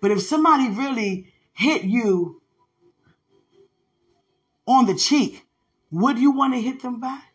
But 0.00 0.10
if 0.10 0.22
somebody 0.22 0.70
really 0.70 1.32
hit 1.52 1.84
you 1.84 2.40
on 4.66 4.86
the 4.86 4.94
cheek, 4.94 5.46
would 5.90 6.18
you 6.18 6.32
want 6.32 6.54
to 6.54 6.60
hit 6.60 6.80
them 6.82 6.98
back? 6.98 7.32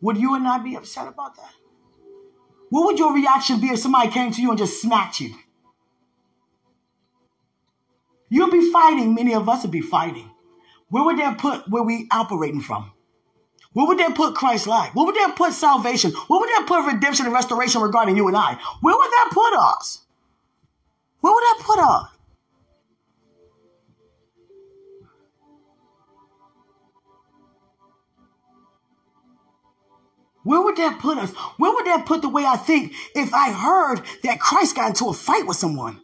Would 0.00 0.18
you 0.18 0.36
and 0.36 0.46
I 0.46 0.58
be 0.58 0.76
upset 0.76 1.08
about 1.08 1.34
that? 1.36 1.52
What 2.70 2.86
would 2.86 2.98
your 2.98 3.12
reaction 3.12 3.60
be 3.60 3.68
if 3.68 3.80
somebody 3.80 4.08
came 4.10 4.30
to 4.30 4.40
you 4.40 4.50
and 4.50 4.58
just 4.58 4.80
smacked 4.80 5.20
you? 5.20 5.34
You'll 8.28 8.50
be 8.50 8.70
fighting. 8.72 9.14
Many 9.14 9.34
of 9.34 9.48
us 9.48 9.62
will 9.62 9.70
be 9.70 9.80
fighting. 9.80 10.30
Where 10.88 11.04
would 11.04 11.18
that 11.18 11.38
put 11.38 11.68
where 11.68 11.82
we 11.82 12.08
operating 12.10 12.60
from? 12.60 12.92
Where 13.72 13.86
would 13.86 13.98
that 13.98 14.14
put 14.14 14.34
Christ 14.34 14.66
like? 14.66 14.94
Where 14.94 15.04
would 15.04 15.16
that 15.16 15.34
put 15.36 15.52
salvation? 15.52 16.12
Where 16.12 16.40
would 16.40 16.48
that 16.48 16.64
put 16.66 16.86
redemption 16.86 17.26
and 17.26 17.34
restoration 17.34 17.82
regarding 17.82 18.16
you 18.16 18.26
and 18.26 18.36
I? 18.36 18.58
Where 18.80 18.96
would 18.96 19.10
that 19.10 19.30
put 19.32 19.52
us? 19.54 20.00
Where 21.20 21.32
would 21.32 21.42
that 21.42 21.58
put 21.60 21.78
us? 21.78 22.06
Where 30.44 30.62
would 30.62 30.76
that 30.76 31.00
put 31.00 31.18
us? 31.18 31.32
Where 31.58 31.72
would 31.74 31.86
that 31.86 32.06
put 32.06 32.22
the 32.22 32.28
way 32.28 32.44
I 32.46 32.56
think 32.56 32.92
if 33.16 33.34
I 33.34 33.50
heard 33.50 34.02
that 34.22 34.38
Christ 34.38 34.76
got 34.76 34.90
into 34.90 35.08
a 35.08 35.12
fight 35.12 35.44
with 35.46 35.56
someone? 35.56 36.00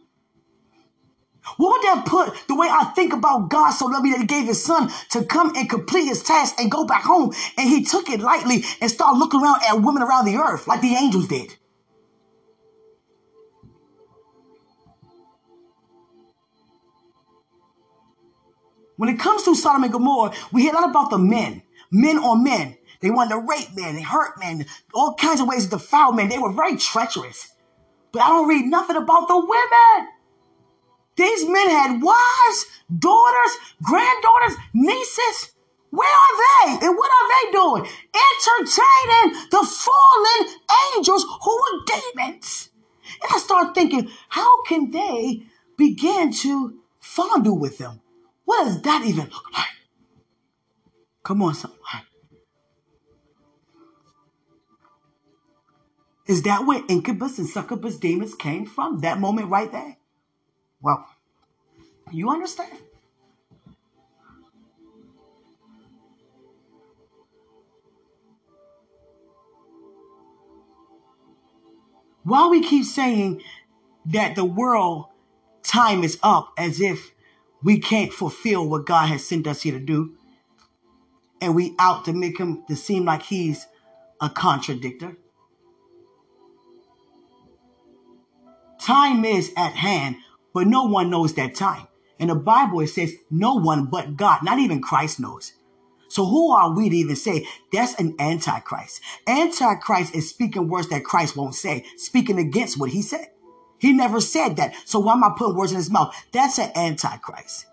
What 1.57 1.71
would 1.71 1.81
that 1.83 2.05
put 2.05 2.47
the 2.47 2.55
way 2.55 2.67
I 2.69 2.85
think 2.95 3.13
about 3.13 3.49
God 3.49 3.71
so 3.71 3.85
lovely 3.85 4.11
that 4.11 4.21
he 4.21 4.25
gave 4.25 4.45
his 4.45 4.63
son 4.63 4.89
to 5.11 5.25
come 5.25 5.55
and 5.55 5.69
complete 5.69 6.05
his 6.05 6.23
task 6.23 6.55
and 6.57 6.71
go 6.71 6.85
back 6.85 7.03
home? 7.03 7.33
And 7.57 7.69
he 7.69 7.83
took 7.83 8.09
it 8.09 8.21
lightly 8.21 8.63
and 8.79 8.89
started 8.89 9.19
looking 9.19 9.41
around 9.41 9.61
at 9.67 9.81
women 9.81 10.01
around 10.01 10.25
the 10.25 10.37
earth 10.37 10.67
like 10.67 10.81
the 10.81 10.95
angels 10.95 11.27
did. 11.27 11.55
When 18.95 19.09
it 19.09 19.19
comes 19.19 19.43
to 19.43 19.55
Sodom 19.55 19.83
and 19.83 19.91
Gomorrah, 19.91 20.33
we 20.51 20.61
hear 20.61 20.71
a 20.71 20.75
lot 20.75 20.89
about 20.89 21.09
the 21.09 21.17
men, 21.17 21.63
men 21.91 22.17
on 22.19 22.43
men. 22.43 22.77
They 23.01 23.09
wanted 23.09 23.31
to 23.31 23.41
rape 23.41 23.75
men, 23.75 23.95
they 23.95 24.01
hurt 24.01 24.39
men, 24.39 24.65
all 24.93 25.15
kinds 25.15 25.41
of 25.41 25.47
ways 25.47 25.65
to 25.65 25.71
defile 25.71 26.13
men. 26.13 26.29
They 26.29 26.37
were 26.37 26.53
very 26.53 26.77
treacherous. 26.77 27.49
But 28.13 28.21
I 28.21 28.29
don't 28.29 28.47
read 28.47 28.65
nothing 28.65 28.95
about 28.95 29.27
the 29.27 29.37
women. 29.37 30.09
These 31.15 31.47
men 31.47 31.69
had 31.69 32.01
wives, 32.01 32.65
daughters, 32.97 33.57
granddaughters, 33.81 34.57
nieces. 34.73 35.51
Where 35.91 36.09
are 36.09 36.37
they? 36.79 36.87
And 36.87 36.97
what 36.97 37.11
are 37.11 37.29
they 37.29 37.51
doing? 37.51 37.91
Entertaining 38.15 39.47
the 39.51 39.63
fallen 39.63 40.55
angels 40.95 41.23
who 41.43 41.55
were 41.55 41.85
demons. 41.85 42.69
And 43.21 43.31
I 43.31 43.37
start 43.37 43.75
thinking, 43.75 44.09
how 44.29 44.63
can 44.63 44.89
they 44.89 45.43
begin 45.77 46.33
to 46.33 46.79
fondle 46.99 47.59
with 47.59 47.77
them? 47.77 48.01
What 48.45 48.65
does 48.65 48.81
that 48.81 49.05
even 49.05 49.25
look 49.25 49.53
like? 49.53 49.67
Come 51.23 51.43
on, 51.43 51.53
someone. 51.53 51.79
Is 56.25 56.41
that 56.43 56.65
where 56.65 56.81
incubus 56.87 57.37
and 57.37 57.47
succubus 57.47 57.97
demons 57.97 58.33
came 58.33 58.65
from? 58.65 58.99
That 59.01 59.19
moment 59.19 59.49
right 59.49 59.71
there? 59.71 59.97
Well, 60.83 61.07
you 62.11 62.29
understand? 62.29 62.77
While 72.23 72.49
we 72.49 72.63
keep 72.63 72.85
saying 72.85 73.41
that 74.07 74.35
the 74.35 74.43
world 74.43 75.05
time 75.63 76.03
is 76.03 76.19
up 76.21 76.51
as 76.57 76.81
if 76.81 77.11
we 77.63 77.79
can't 77.79 78.11
fulfill 78.11 78.67
what 78.67 78.85
God 78.85 79.07
has 79.07 79.25
sent 79.25 79.47
us 79.47 79.61
here 79.61 79.73
to 79.73 79.79
do, 79.79 80.15
and 81.39 81.55
we 81.55 81.75
out 81.79 82.03
to 82.05 82.13
make 82.13 82.37
him 82.37 82.65
to 82.67 82.75
seem 82.75 83.05
like 83.05 83.23
he's 83.23 83.67
a 84.19 84.29
contradictor. 84.29 85.15
Time 88.81 89.23
is 89.23 89.53
at 89.55 89.73
hand 89.73 90.17
but 90.53 90.67
no 90.67 90.83
one 90.83 91.09
knows 91.09 91.33
that 91.33 91.55
time. 91.55 91.87
In 92.19 92.27
the 92.27 92.35
Bible, 92.35 92.79
it 92.81 92.87
says, 92.87 93.13
no 93.29 93.55
one 93.55 93.87
but 93.87 94.15
God, 94.15 94.43
not 94.43 94.59
even 94.59 94.81
Christ 94.81 95.19
knows. 95.19 95.53
So 96.07 96.25
who 96.25 96.51
are 96.51 96.71
we 96.75 96.89
to 96.89 96.95
even 96.95 97.15
say 97.15 97.47
that's 97.71 97.95
an 97.95 98.15
antichrist? 98.19 99.01
Antichrist 99.27 100.13
is 100.13 100.29
speaking 100.29 100.67
words 100.69 100.89
that 100.89 101.03
Christ 101.03 101.35
won't 101.35 101.55
say, 101.55 101.85
speaking 101.97 102.37
against 102.37 102.79
what 102.79 102.91
he 102.91 103.01
said. 103.01 103.29
He 103.79 103.93
never 103.93 104.21
said 104.21 104.57
that. 104.57 104.75
So 104.85 104.99
why 104.99 105.13
am 105.13 105.23
I 105.23 105.33
putting 105.35 105.57
words 105.57 105.71
in 105.71 105.77
his 105.77 105.89
mouth? 105.89 106.15
That's 106.31 106.59
an 106.59 106.71
antichrist. 106.75 107.65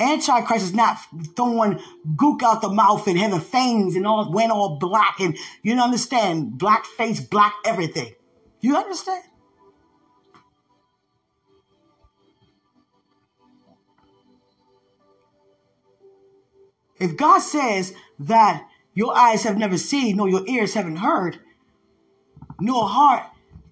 Antichrist 0.00 0.64
is 0.64 0.74
not 0.74 0.98
throwing 1.36 1.78
gook 2.16 2.42
out 2.42 2.62
the 2.62 2.70
mouth 2.70 3.06
and 3.06 3.18
having 3.18 3.38
fangs 3.38 3.94
and 3.94 4.06
all 4.06 4.32
went 4.32 4.50
all 4.50 4.78
black 4.78 5.20
and 5.20 5.36
you 5.62 5.74
don't 5.74 5.84
understand 5.84 6.58
black 6.58 6.84
face, 6.84 7.20
black 7.20 7.54
everything. 7.64 8.14
You 8.60 8.76
understand? 8.76 9.22
If 17.00 17.16
God 17.16 17.40
says 17.40 17.94
that 18.20 18.66
your 18.94 19.16
eyes 19.16 19.44
have 19.44 19.58
never 19.58 19.78
seen, 19.78 20.16
nor 20.16 20.28
your 20.28 20.46
ears 20.48 20.74
haven't 20.74 20.96
heard, 20.96 21.38
nor 22.60 22.88
heart, 22.88 23.24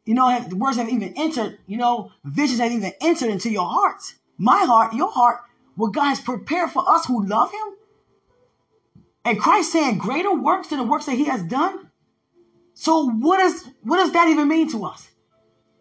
you 0.04 0.14
know, 0.14 0.28
have, 0.28 0.48
the 0.50 0.56
words 0.56 0.76
have 0.76 0.88
even 0.88 1.14
entered, 1.16 1.58
you 1.66 1.76
know, 1.76 2.12
visions 2.24 2.60
have 2.60 2.70
even 2.70 2.92
entered 3.00 3.30
into 3.30 3.50
your 3.50 3.68
hearts. 3.68 4.14
My 4.38 4.64
heart, 4.64 4.94
your 4.94 5.10
heart, 5.10 5.40
what 5.74 5.92
God 5.92 6.04
has 6.04 6.20
prepared 6.20 6.70
for 6.70 6.88
us 6.88 7.06
who 7.06 7.26
love 7.26 7.50
Him. 7.50 7.74
And 9.24 9.40
Christ 9.40 9.72
saying 9.72 9.98
greater 9.98 10.32
works 10.32 10.68
than 10.68 10.78
the 10.78 10.84
works 10.84 11.06
that 11.06 11.16
He 11.16 11.24
has 11.24 11.42
done. 11.42 11.90
So 12.74 13.10
what 13.10 13.38
does 13.38 13.68
what 13.82 13.96
does 13.96 14.12
that 14.12 14.28
even 14.28 14.46
mean 14.48 14.70
to 14.70 14.84
us? 14.84 15.08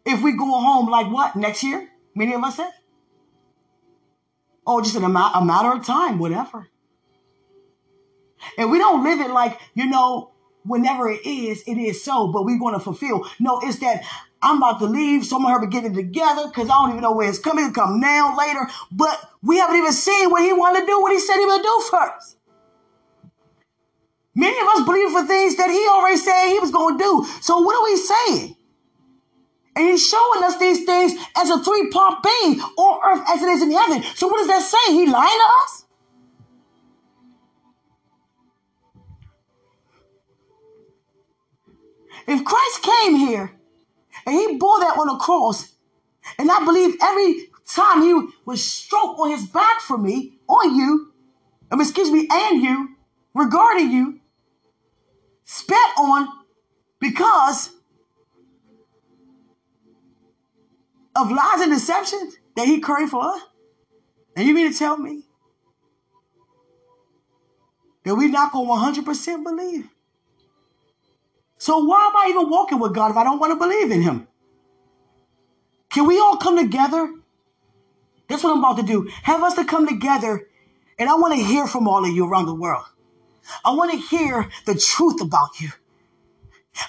If 0.06 0.24
we 0.24 0.36
go 0.36 0.46
home 0.46 0.90
like 0.90 1.12
what 1.12 1.36
next 1.36 1.62
year? 1.62 1.90
Many 2.16 2.34
of 2.34 2.44
us 2.44 2.58
say. 2.58 2.70
Oh, 4.66 4.82
just 4.82 4.96
in 4.96 5.04
a, 5.04 5.10
ma- 5.10 5.34
a 5.36 5.46
matter 5.46 5.72
of 5.72 5.86
time, 5.86 6.18
whatever. 6.18 6.70
And 8.58 8.72
we 8.72 8.78
don't 8.78 9.04
live 9.04 9.20
it 9.20 9.32
like, 9.32 9.60
you 9.74 9.88
know, 9.88 10.32
whenever 10.64 11.10
it 11.10 11.26
is, 11.26 11.64
it 11.68 11.78
is 11.78 12.04
so, 12.04 12.28
but 12.28 12.44
we're 12.44 12.60
going 12.60 12.74
to 12.74 12.80
fulfill. 12.80 13.28
No, 13.40 13.60
it's 13.64 13.80
that 13.80 14.04
I'm 14.42 14.58
about 14.58 14.80
to 14.80 14.86
leave. 14.86 15.26
Some 15.26 15.46
of 15.46 15.52
her 15.52 15.68
it 15.68 15.94
together 15.94 16.48
because 16.48 16.70
I 16.70 16.74
don't 16.74 16.90
even 16.90 17.02
know 17.02 17.14
where 17.14 17.30
it's 17.30 17.40
coming. 17.40 17.66
It'll 17.66 17.74
come 17.74 18.00
now, 18.00 18.36
later. 18.38 18.68
But 18.92 19.20
we 19.42 19.58
haven't 19.58 19.78
even 19.78 19.94
seen 19.94 20.30
what 20.30 20.44
he 20.44 20.54
wanted 20.54 20.82
to 20.82 20.86
do, 20.86 21.02
what 21.02 21.12
he 21.12 21.20
said 21.20 21.38
he 21.38 21.46
would 21.46 21.62
do 21.62 21.84
first. 21.90 22.38
Many 24.36 24.60
of 24.60 24.68
us 24.68 24.86
believe 24.86 25.12
for 25.12 25.26
things 25.26 25.56
that 25.56 25.70
he 25.70 25.88
already 25.88 26.18
said 26.18 26.50
he 26.50 26.60
was 26.60 26.72
going 26.72 26.98
to 26.98 27.04
do. 27.04 27.26
So 27.42 27.60
what 27.60 27.76
are 27.76 27.84
we 27.84 27.96
saying? 27.96 28.56
And 29.78 29.88
he's 29.88 30.08
showing 30.08 30.44
us 30.44 30.58
these 30.58 30.86
things 30.86 31.14
as 31.38 31.50
a 31.50 31.64
three-part 31.64 32.24
being 32.24 32.60
on 32.60 33.20
earth 33.20 33.26
as 33.30 33.42
it 33.42 33.48
is 33.48 33.62
in 33.62 33.72
heaven. 33.72 34.04
So 34.16 34.28
what 34.28 34.38
does 34.38 34.48
that 34.48 34.62
say? 34.62 34.94
He 34.94 35.06
lying 35.08 35.40
to 35.40 35.50
us? 35.64 35.85
If 42.28 42.44
Christ 42.44 42.84
came 42.84 43.16
here 43.16 43.52
and 44.26 44.36
he 44.36 44.58
bore 44.58 44.80
that 44.80 44.98
on 44.98 45.08
the 45.08 45.18
cross, 45.18 45.74
and 46.38 46.52
I 46.52 46.64
believe 46.66 46.96
every 47.02 47.50
time 47.68 48.02
he 48.02 48.34
was 48.46 48.64
stroked 48.64 49.20
on 49.20 49.32
his 49.32 49.46
back 49.46 49.82
for 49.82 49.98
me, 49.98 50.40
on 50.48 50.76
you, 50.76 51.12
um, 51.72 51.82
excuse 51.82 52.12
me, 52.12 52.28
and 52.32 52.62
you, 52.62 52.96
regarding 53.34 53.92
you, 53.92 54.20
spat 55.44 55.98
on 55.98 56.28
because 57.00 57.72
of 61.16 61.32
lies 61.32 61.62
and 61.62 61.72
deception 61.72 62.32
that 62.56 62.68
he 62.68 62.82
carried 62.82 63.10
for 63.10 63.24
us? 63.24 63.42
And 64.36 64.48
you 64.48 64.54
mean 64.54 64.72
to 64.72 64.78
tell 64.78 64.98
me 64.98 65.24
that 68.04 68.16
we're 68.16 68.30
not 68.30 68.52
going 68.52 68.96
to 68.96 69.02
100% 69.02 69.44
believe? 69.44 69.90
So 71.58 71.80
why 71.80 72.08
am 72.08 72.18
I 72.18 72.28
even 72.30 72.50
walking 72.50 72.80
with 72.80 72.94
God 72.94 73.12
if 73.12 73.18
I 73.18 73.24
don't 73.24 73.40
want 73.40 73.52
to 73.52 73.60
believe 73.60 73.92
in 73.92 74.02
him? 74.02 74.28
Can 75.90 76.08
we 76.08 76.20
all 76.20 76.38
come 76.38 76.58
together? 76.58 77.14
That's 78.28 78.44
what 78.44 78.52
I'm 78.52 78.60
about 78.60 78.78
to 78.78 78.84
do. 78.84 79.10
Have 79.24 79.44
us 79.44 79.56
to 79.56 79.66
come 79.66 79.88
together. 79.88 80.48
And 80.98 81.10
I 81.10 81.16
want 81.16 81.36
to 81.36 81.44
hear 81.44 81.68
from 81.68 81.88
all 81.88 82.04
of 82.04 82.12
you 82.12 82.28
around 82.28 82.48
the 82.48 82.56
world. 82.56 82.86
I 83.64 83.72
want 83.72 83.92
to 83.92 83.98
hear 83.98 84.50
the 84.66 84.76
truth 84.76 85.22
about 85.22 85.60
you. 85.60 85.70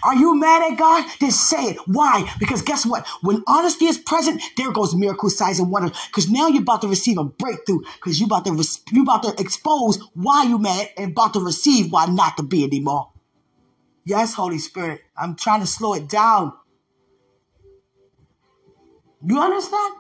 Are 0.03 0.17
you 0.17 0.35
mad 0.35 0.73
at 0.73 0.79
God? 0.79 1.09
Then 1.21 1.31
say 1.31 1.71
it. 1.71 1.79
Why? 1.87 2.33
Because 2.41 2.63
guess 2.63 2.85
what? 2.85 3.07
When 3.23 3.45
honesty 3.47 3.87
is 3.87 3.99
present, 3.99 4.43
there 4.57 4.73
goes 4.73 4.95
miracle 4.95 5.31
signs 5.31 5.61
and 5.61 5.71
wonders. 5.71 5.97
Because 6.09 6.29
now 6.29 6.49
you're 6.49 6.63
about 6.63 6.83
to 6.83 6.89
receive 6.89 7.19
a 7.19 7.25
breakthrough. 7.25 7.81
Because 7.97 8.19
you 8.19 8.27
about 8.27 8.45
to 8.47 8.81
you 8.91 9.03
about 9.03 9.23
to 9.23 9.35
expose 9.41 10.01
why 10.15 10.45
you're 10.45 10.59
mad 10.59 10.91
and 10.97 11.13
about 11.13 11.35
to 11.35 11.41
receive 11.41 11.93
why 11.93 12.07
not 12.07 12.37
to 12.37 12.43
be 12.43 12.65
anymore. 12.65 13.11
Yes, 14.07 14.35
Holy 14.35 14.59
Spirit. 14.59 15.01
I'm 15.17 15.35
trying 15.35 15.63
to 15.63 15.67
slow 15.67 15.95
it 15.95 16.09
down. 16.09 16.53
You 19.27 19.41
understand? 19.41 19.95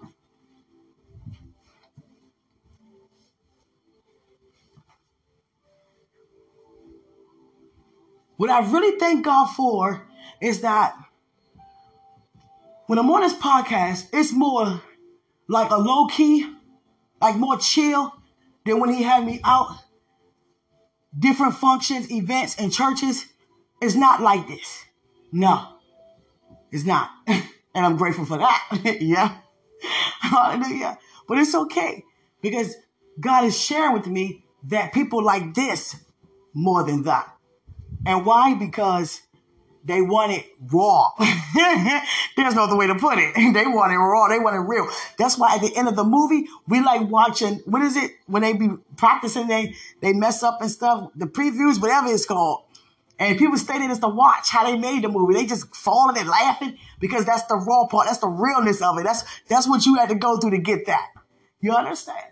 What 8.36 8.48
I 8.48 8.70
really 8.70 8.96
thank 8.96 9.24
God 9.24 9.46
for 9.46 10.06
is 10.40 10.60
that 10.60 10.94
when 12.86 13.00
I'm 13.00 13.10
on 13.10 13.22
this 13.22 13.34
podcast, 13.34 14.10
it's 14.12 14.32
more 14.32 14.80
like 15.48 15.70
a 15.72 15.76
low 15.76 16.06
key, 16.06 16.48
like 17.20 17.34
more 17.34 17.58
chill 17.58 18.14
than 18.64 18.78
when 18.78 18.94
he 18.94 19.02
had 19.02 19.26
me 19.26 19.40
out. 19.42 19.76
Different 21.18 21.54
functions, 21.54 22.08
events, 22.12 22.54
and 22.56 22.72
churches. 22.72 23.26
It's 23.80 23.94
not 23.94 24.20
like 24.20 24.46
this. 24.48 24.84
No, 25.32 25.76
it's 26.70 26.84
not. 26.84 27.10
and 27.26 27.44
I'm 27.74 27.96
grateful 27.96 28.24
for 28.24 28.38
that. 28.38 28.80
yeah. 29.00 29.36
Hallelujah. 30.20 30.98
But 31.28 31.38
it's 31.38 31.54
okay 31.54 32.04
because 32.40 32.74
God 33.20 33.44
is 33.44 33.58
sharing 33.58 33.92
with 33.92 34.06
me 34.06 34.44
that 34.64 34.92
people 34.92 35.22
like 35.22 35.54
this 35.54 35.96
more 36.54 36.84
than 36.84 37.02
that. 37.04 37.32
And 38.06 38.24
why? 38.24 38.54
Because 38.54 39.20
they 39.86 40.02
want 40.02 40.32
it 40.32 40.46
raw. 40.72 41.10
There's 42.36 42.54
no 42.54 42.64
other 42.64 42.76
way 42.76 42.88
to 42.88 42.96
put 42.96 43.18
it. 43.18 43.34
They 43.36 43.66
want 43.66 43.92
it 43.92 43.96
raw. 43.96 44.28
They 44.28 44.38
want 44.38 44.56
it 44.56 44.60
real. 44.60 44.88
That's 45.16 45.38
why 45.38 45.54
at 45.54 45.60
the 45.60 45.74
end 45.76 45.86
of 45.86 45.94
the 45.94 46.04
movie, 46.04 46.48
we 46.66 46.80
like 46.80 47.08
watching, 47.08 47.60
what 47.66 47.82
is 47.82 47.96
it? 47.96 48.10
When 48.26 48.42
they 48.42 48.52
be 48.52 48.70
practicing, 48.96 49.46
they, 49.46 49.74
they 50.00 50.12
mess 50.12 50.42
up 50.42 50.60
and 50.60 50.70
stuff, 50.70 51.10
the 51.14 51.26
previews, 51.26 51.80
whatever 51.80 52.08
it's 52.08 52.26
called. 52.26 52.64
And 53.18 53.38
people 53.38 53.56
stay 53.56 53.78
there 53.78 53.88
just 53.88 54.02
to 54.02 54.08
watch 54.08 54.50
how 54.50 54.64
they 54.64 54.76
made 54.76 55.02
the 55.02 55.08
movie. 55.08 55.34
They 55.34 55.46
just 55.46 55.74
falling 55.74 56.18
and 56.18 56.28
laughing 56.28 56.76
because 57.00 57.24
that's 57.24 57.44
the 57.44 57.56
raw 57.56 57.86
part. 57.86 58.06
That's 58.06 58.18
the 58.18 58.28
realness 58.28 58.82
of 58.82 58.98
it. 58.98 59.04
That's 59.04 59.24
that's 59.48 59.66
what 59.66 59.86
you 59.86 59.94
had 59.94 60.10
to 60.10 60.14
go 60.14 60.36
through 60.36 60.50
to 60.50 60.58
get 60.58 60.86
that. 60.86 61.08
You 61.60 61.72
understand? 61.72 62.26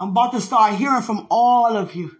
I'm 0.00 0.10
about 0.10 0.32
to 0.32 0.40
start 0.40 0.76
hearing 0.76 1.02
from 1.02 1.26
all 1.30 1.76
of 1.76 1.94
you. 1.94 2.16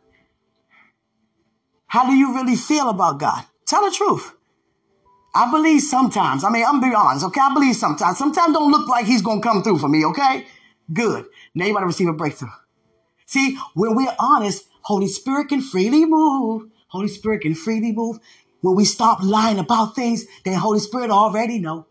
How 1.86 2.06
do 2.06 2.14
you 2.14 2.34
really 2.34 2.56
feel 2.56 2.90
about 2.90 3.18
God? 3.18 3.42
Tell 3.66 3.88
the 3.88 3.96
truth. 3.96 4.34
I 5.34 5.50
believe 5.50 5.82
sometimes. 5.82 6.44
I 6.44 6.50
mean, 6.50 6.64
I'm 6.66 6.80
be 6.80 6.94
honest, 6.94 7.24
okay? 7.26 7.40
I 7.40 7.54
believe 7.54 7.76
sometimes. 7.76 8.18
Sometimes 8.18 8.52
don't 8.52 8.70
look 8.70 8.88
like 8.88 9.06
he's 9.06 9.22
gonna 9.22 9.40
come 9.40 9.62
through 9.62 9.78
for 9.78 9.88
me, 9.88 10.04
okay? 10.06 10.46
Good. 10.92 11.26
Now 11.54 11.66
you 11.66 11.70
about 11.70 11.80
to 11.80 11.86
receive 11.86 12.08
a 12.08 12.12
breakthrough. 12.12 12.48
See, 13.26 13.56
when 13.74 13.94
we're 13.94 14.14
honest, 14.18 14.64
Holy 14.82 15.06
Spirit 15.06 15.48
can 15.48 15.60
freely 15.60 16.04
move. 16.04 16.68
Holy 16.88 17.08
Spirit 17.08 17.42
can 17.42 17.54
freely 17.54 17.92
move. 17.92 18.18
When 18.60 18.74
we 18.74 18.84
stop 18.84 19.22
lying 19.22 19.58
about 19.58 19.94
things, 19.94 20.24
then 20.44 20.54
Holy 20.54 20.80
Spirit 20.80 21.10
already 21.10 21.58
know. 21.58 21.86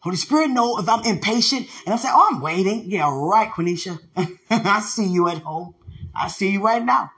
Holy 0.00 0.16
Spirit 0.16 0.50
know 0.50 0.78
if 0.78 0.88
I'm 0.88 1.04
impatient 1.04 1.66
and 1.86 1.94
I'm 1.94 2.00
oh, 2.04 2.28
I'm 2.32 2.40
waiting. 2.40 2.90
Yeah, 2.90 3.08
right, 3.10 3.48
Quenisha. 3.48 3.98
I 4.50 4.80
see 4.80 5.06
you 5.06 5.28
at 5.28 5.38
home. 5.38 5.74
I 6.14 6.28
see 6.28 6.50
you 6.50 6.62
right 6.62 6.84
now. 6.84 7.10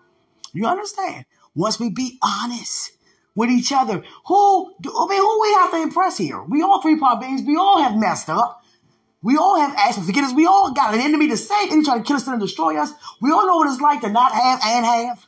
You 0.53 0.67
understand? 0.67 1.25
Once 1.55 1.81
we 1.81 1.91
be 1.91 2.19
honest, 2.23 2.93
with 3.37 3.51
each 3.51 3.71
other. 3.71 4.03
Who, 4.27 4.75
I 4.85 5.07
mean, 5.09 5.21
who 5.21 5.43
we 5.43 5.53
have 5.55 5.71
to 5.71 5.83
impress 5.83 6.19
here? 6.19 6.43
We 6.43 6.63
all 6.63 6.83
three 6.83 6.99
part 6.99 7.21
beings. 7.21 7.43
We 7.47 7.57
all 7.57 7.81
have 7.81 7.97
messed 7.97 8.29
up. 8.29 8.65
We 9.23 9.37
all 9.37 9.59
have 9.61 9.75
asked 9.77 10.13
get 10.13 10.25
us. 10.25 10.33
We 10.33 10.47
all 10.47 10.73
got 10.73 10.95
an 10.95 11.01
enemy 11.01 11.29
to 11.29 11.37
save 11.37 11.71
and 11.73 11.85
try 11.85 11.99
to 11.99 12.05
kill 12.05 12.17
us 12.17 12.27
and 12.27 12.41
destroy 12.41 12.77
us. 12.77 12.91
We 13.21 13.31
all 13.31 13.47
know 13.47 13.57
what 13.57 13.69
it's 13.69 13.81
like 13.81 14.01
to 14.01 14.09
not 14.09 14.33
have 14.33 14.61
and 14.65 14.87
have. 14.87 15.27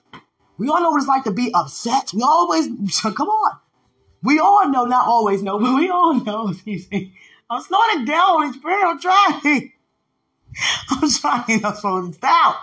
We 0.56 0.68
all 0.68 0.80
know 0.80 0.90
what 0.90 0.98
it's 0.98 1.08
like 1.08 1.24
to 1.24 1.32
be 1.32 1.52
upset. 1.54 2.12
We 2.12 2.22
always, 2.22 2.68
come 3.00 3.28
on. 3.28 3.58
We 4.22 4.40
all 4.40 4.68
know, 4.68 4.84
not 4.84 5.06
always 5.06 5.42
know, 5.42 5.58
but 5.58 5.74
we 5.74 5.88
all 5.88 6.14
know. 6.14 6.52
I'm 7.50 7.62
slowing 7.62 8.02
it 8.02 8.06
down, 8.06 8.52
Holy. 8.52 8.52
I'm 8.64 9.00
trying. 9.00 9.72
I'm 10.90 11.10
trying 11.10 11.60
to 11.60 11.76
slow 11.76 12.06
it 12.06 12.20
down. 12.20 12.54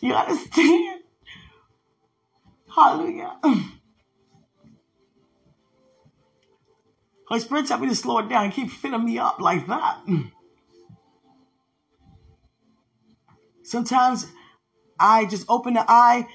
You 0.00 0.14
understand? 0.14 1.00
Hallelujah. 2.74 3.36
Holy 7.30 7.40
Spirit 7.40 7.66
tell 7.66 7.78
me 7.78 7.88
to 7.88 7.94
slow 7.94 8.18
it 8.18 8.28
down 8.28 8.44
and 8.44 8.52
keep 8.52 8.70
filling 8.70 9.04
me 9.04 9.18
up 9.18 9.40
like 9.40 9.68
that. 9.68 10.00
Sometimes 13.62 14.26
I 14.98 15.26
just 15.26 15.46
open 15.48 15.74
the 15.74 15.84
eye, 15.86 16.26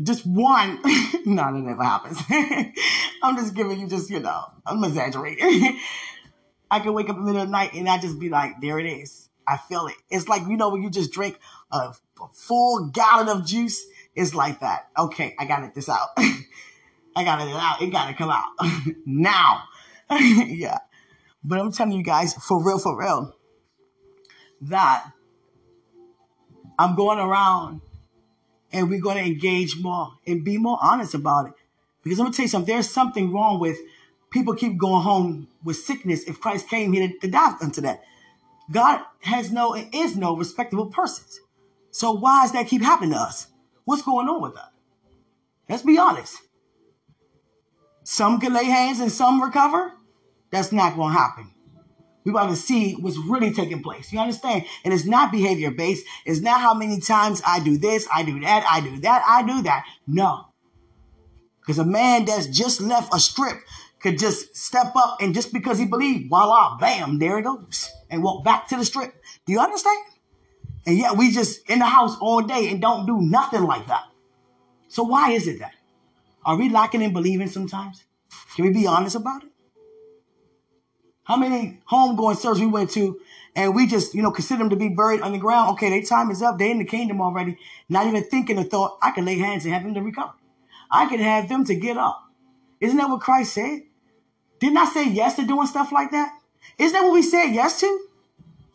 just 0.00 0.24
one. 0.24 0.80
no, 1.26 1.52
that 1.52 1.54
never 1.54 1.82
happens. 1.82 2.22
I'm 3.22 3.36
just 3.36 3.54
giving 3.54 3.80
you 3.80 3.88
just, 3.88 4.08
you 4.10 4.20
know, 4.20 4.44
I'm 4.64 4.84
exaggerating. 4.84 5.80
I 6.70 6.78
can 6.78 6.92
wake 6.92 7.08
up 7.08 7.16
in 7.16 7.22
the 7.22 7.26
middle 7.26 7.42
of 7.42 7.48
the 7.48 7.52
night 7.52 7.74
and 7.74 7.88
I 7.88 7.98
just 7.98 8.20
be 8.20 8.28
like, 8.28 8.60
there 8.60 8.78
it 8.78 8.86
is. 8.86 9.28
I 9.46 9.56
feel 9.56 9.88
it. 9.88 9.96
It's 10.08 10.28
like, 10.28 10.42
you 10.42 10.56
know, 10.56 10.68
when 10.70 10.84
you 10.84 10.90
just 10.90 11.10
drink 11.10 11.36
a, 11.72 11.94
full 12.32 12.90
gallon 12.90 13.28
of 13.28 13.44
juice, 13.44 13.84
it's 14.14 14.34
like 14.34 14.60
that. 14.60 14.88
Okay, 14.96 15.34
I 15.36 15.46
gotta 15.46 15.64
let 15.64 15.74
this 15.74 15.88
out. 15.88 16.10
I 16.16 17.24
gotta 17.24 17.44
it 17.44 17.56
out. 17.56 17.82
It 17.82 17.90
gotta 17.90 18.14
come 18.14 18.30
out 18.30 18.52
now. 19.04 19.64
yeah. 20.48 20.78
But 21.42 21.60
I'm 21.60 21.72
telling 21.72 21.92
you 21.92 22.02
guys, 22.02 22.34
for 22.34 22.64
real, 22.64 22.78
for 22.78 22.98
real, 22.98 23.34
that 24.62 25.10
I'm 26.78 26.96
going 26.96 27.18
around 27.18 27.82
and 28.72 28.90
we're 28.90 29.00
going 29.00 29.16
to 29.16 29.24
engage 29.24 29.80
more 29.80 30.12
and 30.26 30.44
be 30.44 30.58
more 30.58 30.78
honest 30.82 31.14
about 31.14 31.46
it. 31.46 31.52
Because 32.02 32.18
I'm 32.18 32.24
going 32.24 32.32
to 32.32 32.36
tell 32.36 32.44
you 32.44 32.48
something, 32.48 32.74
there's 32.74 32.90
something 32.90 33.32
wrong 33.32 33.60
with 33.60 33.78
people 34.30 34.54
keep 34.54 34.76
going 34.78 35.02
home 35.02 35.48
with 35.62 35.76
sickness 35.76 36.24
if 36.24 36.40
Christ 36.40 36.68
came 36.68 36.92
here 36.92 37.10
to, 37.20 37.28
die 37.28 37.54
unto 37.60 37.80
that. 37.82 38.02
God 38.70 39.00
has 39.20 39.52
no, 39.52 39.74
is 39.74 40.16
no 40.16 40.36
respectable 40.36 40.86
persons. 40.86 41.40
So 41.90 42.12
why 42.12 42.42
does 42.42 42.52
that 42.52 42.66
keep 42.66 42.82
happening 42.82 43.10
to 43.12 43.18
us? 43.18 43.46
What's 43.84 44.02
going 44.02 44.28
on 44.28 44.42
with 44.42 44.54
that? 44.54 44.72
Let's 45.68 45.82
be 45.82 45.98
honest. 45.98 46.36
Some 48.02 48.40
can 48.40 48.52
lay 48.52 48.64
hands 48.64 49.00
and 49.00 49.10
some 49.10 49.42
recover. 49.42 49.92
That's 50.54 50.70
not 50.70 50.94
going 50.94 51.12
to 51.12 51.18
happen. 51.18 51.50
We 52.22 52.30
about 52.30 52.48
to 52.50 52.54
see 52.54 52.94
what's 52.94 53.18
really 53.18 53.52
taking 53.52 53.82
place. 53.82 54.12
You 54.12 54.20
understand? 54.20 54.64
And 54.84 54.94
it's 54.94 55.04
not 55.04 55.32
behavior 55.32 55.72
based. 55.72 56.06
It's 56.24 56.40
not 56.40 56.60
how 56.60 56.74
many 56.74 57.00
times 57.00 57.42
I 57.44 57.58
do 57.58 57.76
this, 57.76 58.06
I 58.14 58.22
do 58.22 58.38
that, 58.38 58.64
I 58.70 58.80
do 58.80 59.00
that, 59.00 59.24
I 59.26 59.42
do 59.42 59.62
that. 59.62 59.84
No. 60.06 60.46
Because 61.58 61.80
a 61.80 61.84
man 61.84 62.24
that's 62.26 62.46
just 62.46 62.80
left 62.80 63.12
a 63.12 63.18
strip 63.18 63.56
could 63.98 64.16
just 64.16 64.54
step 64.56 64.94
up 64.94 65.16
and 65.20 65.34
just 65.34 65.52
because 65.52 65.76
he 65.76 65.86
believed, 65.86 66.30
voila, 66.30 66.78
bam, 66.78 67.18
there 67.18 67.38
he 67.38 67.42
goes. 67.42 67.90
And 68.08 68.22
walk 68.22 68.44
back 68.44 68.68
to 68.68 68.76
the 68.76 68.84
strip. 68.84 69.12
Do 69.46 69.52
you 69.52 69.58
understand? 69.58 69.98
And 70.86 70.96
yet 70.96 71.16
we 71.16 71.32
just 71.32 71.68
in 71.68 71.80
the 71.80 71.86
house 71.86 72.16
all 72.20 72.42
day 72.42 72.70
and 72.70 72.80
don't 72.80 73.06
do 73.06 73.20
nothing 73.20 73.64
like 73.64 73.88
that. 73.88 74.04
So 74.86 75.02
why 75.02 75.32
is 75.32 75.48
it 75.48 75.58
that? 75.58 75.74
Are 76.44 76.56
we 76.56 76.68
lacking 76.68 77.02
in 77.02 77.12
believing 77.12 77.48
sometimes? 77.48 78.04
Can 78.54 78.66
we 78.66 78.72
be 78.72 78.86
honest 78.86 79.16
about 79.16 79.42
it? 79.42 79.50
How 81.24 81.36
many 81.36 81.80
homegoing 81.90 82.36
services 82.36 82.60
we 82.60 82.66
went 82.66 82.90
to 82.90 83.20
and 83.56 83.74
we 83.74 83.86
just, 83.86 84.14
you 84.14 84.22
know, 84.22 84.30
consider 84.30 84.58
them 84.58 84.70
to 84.70 84.76
be 84.76 84.88
buried 84.88 85.20
underground. 85.20 85.70
Okay, 85.72 85.88
their 85.90 86.02
time 86.02 86.30
is 86.30 86.42
up. 86.42 86.58
They're 86.58 86.70
in 86.70 86.78
the 86.78 86.84
kingdom 86.84 87.20
already. 87.20 87.56
Not 87.88 88.06
even 88.06 88.24
thinking 88.24 88.56
the 88.56 88.64
thought, 88.64 88.98
I 89.00 89.10
can 89.12 89.24
lay 89.24 89.38
hands 89.38 89.64
and 89.64 89.72
have 89.72 89.84
them 89.84 89.94
to 89.94 90.02
recover. 90.02 90.32
I 90.90 91.06
can 91.06 91.20
have 91.20 91.48
them 91.48 91.64
to 91.66 91.74
get 91.74 91.96
up. 91.96 92.22
Isn't 92.80 92.98
that 92.98 93.08
what 93.08 93.20
Christ 93.20 93.54
said? 93.54 93.82
Didn't 94.58 94.78
I 94.78 94.86
say 94.86 95.08
yes 95.08 95.36
to 95.36 95.46
doing 95.46 95.66
stuff 95.66 95.92
like 95.92 96.10
that? 96.10 96.38
Isn't 96.78 96.92
that 96.92 97.04
what 97.04 97.12
we 97.12 97.22
said 97.22 97.48
yes 97.48 97.80
to? 97.80 98.06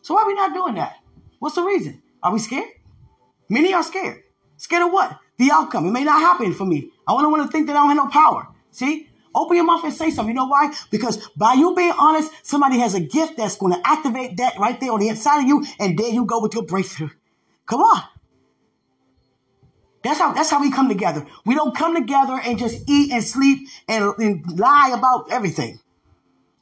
So 0.02 0.14
why 0.14 0.22
are 0.22 0.26
we 0.26 0.34
not 0.34 0.54
doing 0.54 0.74
that? 0.74 0.96
What's 1.38 1.56
the 1.56 1.62
reason? 1.62 2.02
Are 2.22 2.32
we 2.32 2.38
scared? 2.38 2.68
Many 3.48 3.74
are 3.74 3.82
scared. 3.82 4.22
Scared 4.56 4.84
of 4.86 4.92
what? 4.92 5.18
The 5.38 5.50
outcome. 5.50 5.86
It 5.86 5.90
may 5.90 6.04
not 6.04 6.20
happen 6.20 6.54
for 6.54 6.64
me. 6.64 6.90
I 7.06 7.12
want 7.12 7.24
to 7.24 7.28
want 7.28 7.42
to 7.42 7.48
think 7.52 7.66
that 7.66 7.76
I 7.76 7.80
don't 7.80 7.88
have 7.88 7.96
no 7.96 8.08
power. 8.08 8.48
See? 8.70 9.09
Open 9.34 9.56
your 9.56 9.64
mouth 9.64 9.84
and 9.84 9.92
say 9.92 10.10
something. 10.10 10.34
You 10.34 10.40
know 10.40 10.46
why? 10.46 10.72
Because 10.90 11.28
by 11.36 11.54
you 11.54 11.74
being 11.74 11.92
honest, 11.98 12.32
somebody 12.42 12.78
has 12.78 12.94
a 12.94 13.00
gift 13.00 13.36
that's 13.36 13.56
going 13.56 13.72
to 13.72 13.80
activate 13.84 14.36
that 14.38 14.58
right 14.58 14.78
there 14.80 14.92
on 14.92 15.00
the 15.00 15.08
inside 15.08 15.42
of 15.42 15.48
you, 15.48 15.64
and 15.78 15.98
there 15.98 16.08
you 16.08 16.24
go 16.24 16.40
with 16.40 16.54
your 16.54 16.64
breakthrough. 16.64 17.10
Come 17.66 17.80
on. 17.80 18.02
That's 20.02 20.18
how 20.18 20.32
that's 20.32 20.50
how 20.50 20.60
we 20.60 20.70
come 20.70 20.88
together. 20.88 21.26
We 21.44 21.54
don't 21.54 21.76
come 21.76 21.94
together 21.94 22.40
and 22.42 22.58
just 22.58 22.88
eat 22.88 23.12
and 23.12 23.22
sleep 23.22 23.68
and, 23.86 24.14
and 24.18 24.58
lie 24.58 24.94
about 24.96 25.30
everything. 25.30 25.78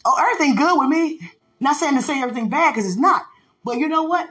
Oh, 0.05 0.17
everything 0.19 0.57
good 0.57 0.79
with 0.79 0.89
me. 0.89 1.21
Not 1.61 1.77
saying 1.77 1.95
to 1.97 2.03
say 2.03 2.21
everything 2.21 2.49
bad 2.49 2.73
because 2.75 2.87
it's 2.87 2.99
not. 2.99 3.23
But 3.65 3.79
you 3.79 3.89
know 3.89 4.05
what? 4.05 4.29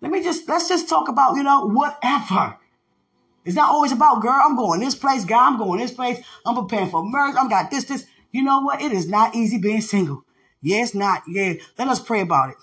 Let 0.00 0.10
me 0.12 0.22
just 0.22 0.48
let's 0.48 0.68
just 0.68 0.88
talk 0.88 1.08
about, 1.08 1.36
you 1.36 1.42
know, 1.42 1.66
whatever. 1.66 2.57
It's 3.48 3.56
not 3.56 3.70
always 3.70 3.92
about, 3.92 4.20
girl, 4.20 4.38
I'm 4.44 4.56
going 4.56 4.80
this 4.80 4.94
place, 4.94 5.24
guy, 5.24 5.46
I'm 5.46 5.56
going 5.56 5.80
this 5.80 5.90
place, 5.90 6.22
I'm 6.44 6.54
preparing 6.54 6.90
for 6.90 7.02
marriage, 7.02 7.34
I'm 7.40 7.48
got 7.48 7.70
this, 7.70 7.84
this. 7.84 8.04
You 8.30 8.42
know 8.42 8.60
what? 8.60 8.82
It 8.82 8.92
is 8.92 9.08
not 9.08 9.34
easy 9.34 9.56
being 9.56 9.80
single. 9.80 10.22
Yeah, 10.60 10.84
not. 10.92 11.22
Yeah, 11.26 11.54
let 11.78 11.88
us 11.88 11.98
pray 11.98 12.20
about 12.20 12.50
it. 12.50 12.56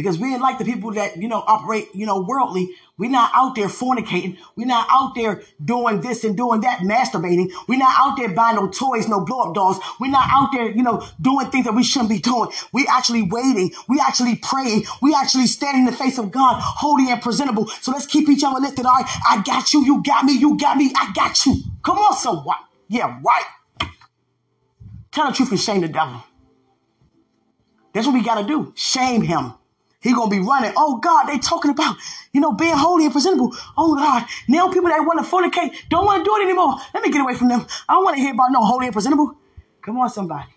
Because 0.00 0.18
we 0.18 0.32
ain't 0.32 0.40
like 0.40 0.58
the 0.58 0.64
people 0.64 0.92
that, 0.92 1.16
you 1.18 1.28
know, 1.28 1.44
operate, 1.46 1.88
you 1.94 2.06
know, 2.06 2.20
worldly. 2.22 2.70
We're 2.96 3.10
not 3.10 3.30
out 3.34 3.54
there 3.54 3.68
fornicating. 3.68 4.38
We're 4.56 4.66
not 4.66 4.86
out 4.90 5.14
there 5.14 5.42
doing 5.62 6.00
this 6.00 6.24
and 6.24 6.36
doing 6.36 6.62
that, 6.62 6.80
masturbating. 6.80 7.50
We're 7.68 7.78
not 7.78 7.94
out 7.98 8.16
there 8.16 8.28
buying 8.28 8.56
no 8.56 8.68
toys, 8.68 9.08
no 9.08 9.24
blow 9.24 9.40
up 9.40 9.54
dolls. 9.54 9.78
We're 9.98 10.10
not 10.10 10.28
out 10.30 10.52
there, 10.52 10.70
you 10.70 10.82
know, 10.82 11.02
doing 11.20 11.50
things 11.50 11.66
that 11.66 11.74
we 11.74 11.82
shouldn't 11.82 12.10
be 12.10 12.18
doing. 12.18 12.50
We 12.72 12.86
actually 12.86 13.22
waiting. 13.22 13.72
We 13.88 14.00
actually 14.00 14.36
praying. 14.36 14.84
We 15.02 15.14
actually 15.14 15.46
standing 15.46 15.86
in 15.86 15.90
the 15.90 15.96
face 15.96 16.18
of 16.18 16.30
God, 16.30 16.60
holy 16.60 17.10
and 17.10 17.20
presentable. 17.20 17.68
So 17.80 17.92
let's 17.92 18.06
keep 18.06 18.28
each 18.28 18.44
other 18.44 18.60
lifted. 18.60 18.86
All 18.86 18.92
right. 18.92 19.06
I 19.28 19.42
got 19.42 19.72
you. 19.72 19.84
You 19.84 20.02
got 20.02 20.24
me. 20.24 20.32
You 20.32 20.58
got 20.58 20.76
me. 20.76 20.92
I 20.96 21.12
got 21.14 21.46
you. 21.46 21.56
Come 21.82 21.98
on, 21.98 22.16
someone. 22.16 22.56
Yeah, 22.88 23.18
right. 23.24 23.90
Tell 25.12 25.28
the 25.28 25.32
truth 25.32 25.50
and 25.50 25.60
shame 25.60 25.80
the 25.80 25.88
devil. 25.88 26.22
That's 27.92 28.06
what 28.06 28.14
we 28.14 28.22
got 28.22 28.40
to 28.40 28.46
do. 28.46 28.72
Shame 28.76 29.22
him. 29.22 29.54
He 30.00 30.14
gonna 30.14 30.30
be 30.30 30.40
running. 30.40 30.72
Oh 30.76 30.96
God, 30.96 31.26
they 31.26 31.38
talking 31.38 31.70
about, 31.70 31.96
you 32.32 32.40
know, 32.40 32.52
being 32.52 32.74
holy 32.74 33.04
and 33.04 33.12
presentable. 33.12 33.54
Oh 33.76 33.94
God, 33.94 34.24
now 34.48 34.68
people 34.72 34.88
that 34.88 35.00
want 35.00 35.22
to 35.22 35.30
fornicate 35.30 35.74
don't 35.90 36.06
want 36.06 36.24
to 36.24 36.24
do 36.24 36.36
it 36.36 36.44
anymore. 36.44 36.76
Let 36.94 37.02
me 37.02 37.10
get 37.10 37.20
away 37.20 37.34
from 37.34 37.48
them. 37.48 37.66
I 37.88 37.94
don't 37.94 38.04
want 38.04 38.16
to 38.16 38.22
hear 38.22 38.32
about 38.32 38.50
no 38.50 38.64
holy 38.64 38.86
and 38.86 38.92
presentable. 38.94 39.36
Come 39.82 39.98
on, 39.98 40.08
somebody. 40.08 40.48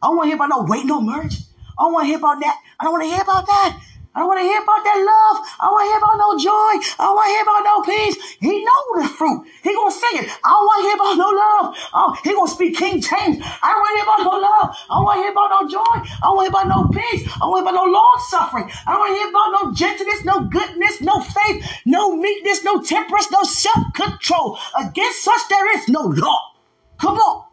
I 0.00 0.06
don't 0.06 0.16
want 0.16 0.26
to 0.26 0.28
hear 0.28 0.36
about 0.36 0.50
no 0.50 0.62
waiting 0.62 0.90
on 0.92 1.06
marriage. 1.06 1.38
I 1.76 1.82
don't 1.82 1.92
want 1.92 2.04
to 2.04 2.08
hear 2.08 2.18
about 2.18 2.38
that. 2.40 2.56
I 2.78 2.84
don't 2.84 2.92
want 2.92 3.02
to 3.04 3.10
hear 3.10 3.22
about 3.22 3.46
that. 3.46 3.80
I 4.14 4.20
don't 4.20 4.30
want 4.30 4.38
to 4.38 4.46
hear 4.46 4.62
about 4.62 4.86
that 4.86 4.98
love. 5.02 5.36
I 5.58 5.66
want 5.74 5.82
to 5.82 5.90
hear 5.90 5.98
about 5.98 6.18
no 6.22 6.30
joy. 6.38 6.72
I 7.02 7.02
don't 7.02 7.18
want 7.18 7.26
to 7.26 7.34
hear 7.34 7.42
about 7.42 7.62
no 7.66 7.76
peace. 7.82 8.14
He 8.38 8.54
know 8.62 8.82
the 9.02 9.08
fruit. 9.10 9.42
He 9.66 9.74
gonna 9.74 9.90
sing 9.90 10.22
it. 10.22 10.30
I 10.38 10.54
don't 10.54 10.66
want 10.70 10.78
to 10.78 10.86
hear 10.86 10.98
about 11.02 11.16
no 11.18 11.30
love. 11.34 11.66
Oh, 11.90 12.10
he 12.22 12.30
gonna 12.30 12.46
speak 12.46 12.78
King 12.78 13.02
James. 13.02 13.42
I 13.42 13.74
don't 13.74 13.82
want 13.82 13.90
to 13.90 13.96
hear 13.98 14.06
about 14.06 14.22
no 14.22 14.36
love. 14.38 14.66
I 14.70 14.92
don't 14.94 15.04
want 15.04 15.18
to 15.18 15.22
hear 15.26 15.34
about 15.34 15.50
no 15.50 15.60
joy. 15.66 15.96
I 15.98 16.24
don't 16.30 16.36
want 16.38 16.46
to 16.46 16.54
hear 16.54 16.54
about 16.54 16.68
no 16.70 16.80
peace. 16.94 17.22
I 17.26 17.42
don't 17.42 17.50
want 17.50 17.58
to 17.58 17.66
hear 17.66 17.74
about 17.74 17.82
no 17.82 17.86
long 17.90 18.16
suffering. 18.30 18.66
I 18.70 18.88
don't 18.94 19.02
want 19.02 19.10
to 19.10 19.18
hear 19.18 19.30
about 19.34 19.50
no 19.50 19.62
gentleness, 19.74 20.20
no 20.22 20.36
goodness, 20.46 20.94
no 21.02 21.16
faith, 21.18 21.58
no 21.82 22.14
meekness, 22.14 22.62
no 22.62 22.86
temperance, 22.86 23.34
no 23.34 23.42
self-control. 23.42 24.62
Against 24.78 25.26
such 25.26 25.42
there 25.50 25.66
is 25.74 25.90
no 25.90 26.06
law. 26.06 26.54
Come 27.02 27.18
on. 27.18 27.50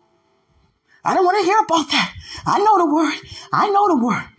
I 1.04 1.18
don't 1.18 1.26
want 1.26 1.42
to 1.42 1.46
hear 1.50 1.58
about 1.58 1.90
that. 1.90 2.14
I 2.46 2.62
know 2.62 2.78
the 2.78 2.90
word. 2.94 3.18
I 3.50 3.66
know 3.74 3.90
the 3.90 3.98
word. 3.98 4.30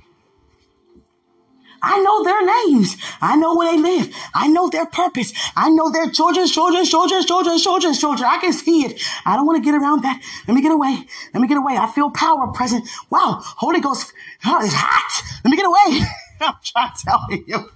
I 1.82 2.00
know 2.00 2.22
their 2.22 2.46
names. 2.46 2.96
I 3.20 3.36
know 3.36 3.56
where 3.56 3.72
they 3.72 3.82
live. 3.82 4.14
I 4.34 4.46
know 4.48 4.70
their 4.70 4.86
purpose. 4.86 5.32
I 5.56 5.68
know 5.70 5.90
their 5.90 6.10
children, 6.10 6.46
children, 6.46 6.84
children, 6.84 7.24
children, 7.24 7.58
children, 7.58 7.94
children. 7.94 8.28
I 8.30 8.38
can 8.38 8.52
see 8.52 8.86
it. 8.86 9.02
I 9.26 9.36
don't 9.36 9.46
want 9.46 9.62
to 9.62 9.64
get 9.64 9.74
around 9.74 10.02
that. 10.02 10.22
Let 10.46 10.54
me 10.54 10.62
get 10.62 10.72
away. 10.72 11.04
Let 11.34 11.40
me 11.40 11.48
get 11.48 11.58
away. 11.58 11.76
I 11.76 11.90
feel 11.90 12.10
power 12.10 12.46
present. 12.52 12.88
Wow. 13.10 13.40
Holy 13.42 13.80
Ghost 13.80 14.12
oh, 14.46 14.64
it's 14.64 14.74
hot. 14.74 15.40
Let 15.44 15.50
me 15.50 15.56
get 15.56 15.66
away. 15.66 16.06
I'm 16.40 16.54
trying 16.62 16.92
to 16.94 17.04
tell 17.04 17.26
you. 17.30 17.70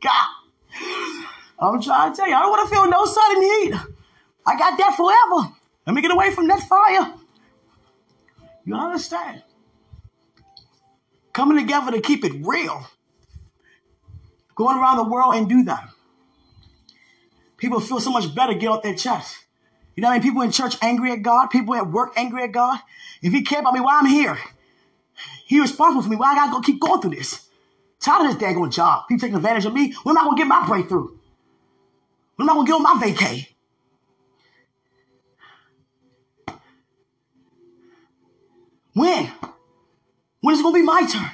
God. 0.00 0.26
I'm 1.58 1.80
trying 1.80 2.12
to 2.12 2.16
tell 2.16 2.28
you. 2.28 2.34
I 2.34 2.42
don't 2.42 2.50
want 2.50 2.68
to 2.68 2.74
feel 2.74 2.90
no 2.90 3.04
sudden 3.04 3.42
heat. 3.42 3.74
I 4.46 4.58
got 4.58 4.78
that 4.78 4.96
forever. 4.96 5.54
Let 5.86 5.94
me 5.94 6.02
get 6.02 6.10
away 6.10 6.30
from 6.30 6.48
that 6.48 6.60
fire. 6.60 7.14
You 8.64 8.74
understand? 8.74 9.42
Coming 11.32 11.58
together 11.58 11.92
to 11.92 12.00
keep 12.00 12.24
it 12.24 12.32
real. 12.44 12.86
Going 14.54 14.78
around 14.78 14.98
the 14.98 15.04
world 15.04 15.34
and 15.34 15.48
do 15.48 15.64
that. 15.64 15.88
People 17.56 17.80
feel 17.80 18.00
so 18.00 18.10
much 18.10 18.34
better 18.34 18.54
get 18.54 18.68
off 18.68 18.82
their 18.82 18.94
chest. 18.94 19.36
You 19.96 20.02
know 20.02 20.08
what 20.08 20.14
I 20.14 20.18
mean? 20.18 20.22
People 20.22 20.42
in 20.42 20.50
church 20.50 20.76
angry 20.82 21.12
at 21.12 21.22
God. 21.22 21.48
People 21.48 21.74
at 21.74 21.90
work 21.90 22.12
angry 22.16 22.42
at 22.42 22.52
God. 22.52 22.78
If 23.22 23.32
he 23.32 23.42
care 23.42 23.60
about 23.60 23.74
me, 23.74 23.80
why 23.80 23.98
I'm 23.98 24.06
here? 24.06 24.38
He 25.46 25.60
responsible 25.60 26.02
for 26.02 26.08
me. 26.08 26.16
Why 26.16 26.32
I 26.32 26.34
gotta 26.34 26.52
go 26.52 26.60
keep 26.60 26.80
going 26.80 27.00
through 27.00 27.14
this? 27.14 27.48
Tired 28.00 28.26
of 28.26 28.38
this 28.38 28.42
daggone 28.42 28.72
job. 28.72 29.04
People 29.08 29.20
taking 29.20 29.36
advantage 29.36 29.64
of 29.64 29.72
me. 29.72 29.94
When 30.02 30.16
am 30.16 30.22
I 30.22 30.26
gonna 30.26 30.36
get 30.36 30.46
my 30.46 30.66
breakthrough? 30.66 31.16
When 32.36 32.48
am 32.48 32.50
I 32.50 32.54
gonna 32.54 32.66
get 32.66 32.74
on 32.74 32.82
my 32.82 32.94
vacay? 33.02 33.48
When? 38.94 39.32
When 40.40 40.54
is 40.54 40.60
it 40.60 40.62
gonna 40.62 40.74
be 40.74 40.82
my 40.82 41.06
turn? 41.06 41.30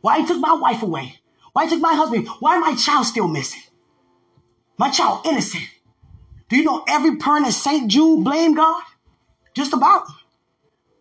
Why 0.00 0.20
he 0.20 0.26
took 0.26 0.38
my 0.38 0.54
wife 0.54 0.82
away? 0.82 1.20
Why 1.54 1.68
took 1.68 1.80
my 1.80 1.94
husband? 1.94 2.26
Why 2.40 2.58
my 2.58 2.74
child 2.74 3.06
still 3.06 3.28
missing? 3.28 3.62
My 4.76 4.90
child 4.90 5.24
innocent. 5.24 5.64
Do 6.48 6.56
you 6.56 6.64
know 6.64 6.84
every 6.88 7.16
parent 7.16 7.46
in 7.46 7.52
St. 7.52 7.88
Jude 7.88 8.24
blame 8.24 8.54
God? 8.54 8.82
Just 9.54 9.72
about. 9.72 10.08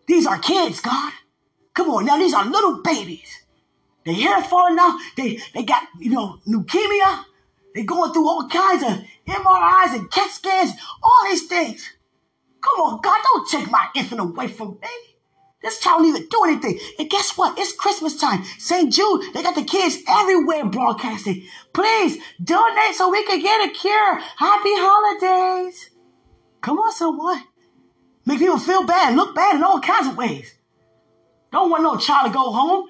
These 0.07 0.27
are 0.27 0.37
kids, 0.37 0.79
God. 0.79 1.11
Come 1.73 1.89
on, 1.89 2.05
now 2.05 2.17
these 2.17 2.35
are 2.35 2.45
little 2.45 2.83
babies. 2.83 3.45
Their 4.05 4.13
hair 4.13 4.43
falling 4.43 4.77
out. 4.79 4.99
They 5.17 5.39
they 5.55 5.63
got, 5.63 5.87
you 5.99 6.11
know, 6.11 6.39
leukemia. 6.47 7.25
They 7.73 7.81
going 7.81 8.13
through 8.13 8.29
all 8.29 8.47
kinds 8.47 8.83
of 8.83 9.03
MRIs 9.27 9.95
and 9.95 10.11
CAT 10.11 10.29
scans, 10.29 10.71
all 11.01 11.23
these 11.25 11.47
things. 11.47 11.89
Come 12.61 12.79
on, 12.79 13.01
God, 13.01 13.17
don't 13.23 13.49
take 13.49 13.71
my 13.71 13.87
infant 13.95 14.21
away 14.21 14.49
from 14.49 14.77
me. 14.79 15.12
This 15.63 15.79
child 15.79 15.99
don't 15.99 16.09
even 16.09 16.27
do 16.27 16.43
anything. 16.43 16.77
And 16.99 17.09
guess 17.09 17.37
what? 17.37 17.57
It's 17.57 17.71
Christmas 17.71 18.17
time. 18.17 18.43
St. 18.59 18.91
Jude, 18.91 19.33
they 19.33 19.41
got 19.41 19.55
the 19.55 19.63
kids 19.63 19.97
everywhere 20.07 20.65
broadcasting. 20.65 21.47
Please 21.73 22.17
donate 22.43 22.95
so 22.95 23.09
we 23.09 23.25
can 23.25 23.41
get 23.41 23.69
a 23.69 23.71
cure. 23.71 24.19
Happy 24.37 24.73
holidays. 24.75 25.89
Come 26.61 26.79
on, 26.79 26.91
someone. 26.91 27.43
Make 28.25 28.39
people 28.39 28.59
feel 28.59 28.85
bad, 28.85 29.15
look 29.15 29.35
bad 29.35 29.55
in 29.55 29.63
all 29.63 29.79
kinds 29.79 30.07
of 30.07 30.17
ways. 30.17 30.53
Don't 31.51 31.69
want 31.69 31.83
no 31.83 31.97
child 31.97 32.27
to 32.27 32.33
go 32.33 32.51
home. 32.51 32.89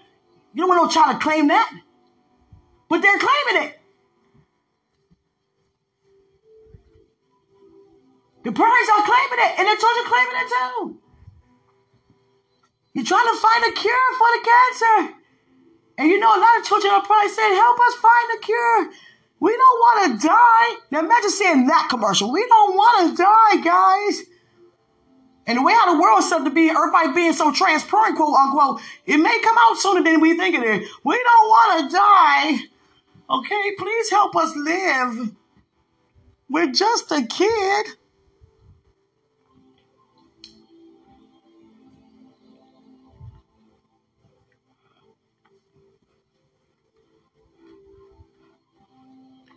You 0.53 0.61
don't 0.61 0.69
want 0.69 0.84
no 0.84 0.89
child 0.89 1.19
to 1.19 1.24
claim 1.24 1.47
that. 1.49 1.71
But 2.89 3.01
they're 3.01 3.17
claiming 3.17 3.69
it. 3.69 3.80
The 8.43 8.51
parents 8.51 8.89
are 8.97 9.05
claiming 9.05 9.39
it, 9.39 9.59
and 9.59 9.67
the 9.67 9.80
children 9.80 10.05
claiming 10.05 10.36
it 10.36 10.49
too. 10.49 11.03
You're 12.94 13.06
trying 13.06 13.28
to 13.28 13.41
find 13.41 13.64
a 13.66 13.72
cure 13.80 14.10
for 14.18 14.28
the 14.28 14.50
cancer. 14.50 15.16
And 15.98 16.10
you 16.10 16.20
know, 16.20 16.36
a 16.36 16.39
lot 16.39 16.60
of 16.60 16.66
children 16.66 16.94
are 16.94 17.04
probably 17.04 17.30
saying, 17.30 17.56
help 17.56 17.80
us 17.80 17.96
find 17.96 18.38
a 18.38 18.41
cure. 18.41 18.91
We 19.39 19.52
don't 19.52 19.80
want 19.80 20.22
to 20.22 20.28
die. 20.28 20.76
Now 20.91 21.00
imagine 21.00 21.30
seeing 21.30 21.68
that 21.68 21.88
commercial. 21.89 22.32
We 22.32 22.46
don't 22.48 22.76
want 22.76 23.10
to 23.10 23.24
die, 23.24 23.62
guys. 23.64 24.24
And 25.46 25.58
the 25.58 25.64
way 25.64 25.74
how 25.74 25.94
the 25.94 26.02
world 26.02 26.20
is 26.20 26.30
to 26.30 26.50
be, 26.50 26.70
everybody 26.70 27.14
being 27.14 27.34
so 27.34 27.52
transparent, 27.52 28.16
quote 28.16 28.34
unquote, 28.34 28.82
it 29.06 29.18
may 29.18 29.39
come 29.41 29.58
out 29.60 29.78
sooner 29.78 30.02
than 30.02 30.22
we 30.22 30.38
think 30.38 30.56
it 30.56 30.64
is. 30.64 30.89
We 31.04 31.22
don't 31.22 31.48
want 31.50 31.91
to 31.91 31.96
die. 31.98 32.60
Okay, 33.30 33.76
please 33.78 34.10
help 34.10 34.36
us 34.36 34.56
live. 34.56 35.32
We're 36.50 36.72
just 36.72 37.12
a 37.12 37.26
kid. 37.26 37.88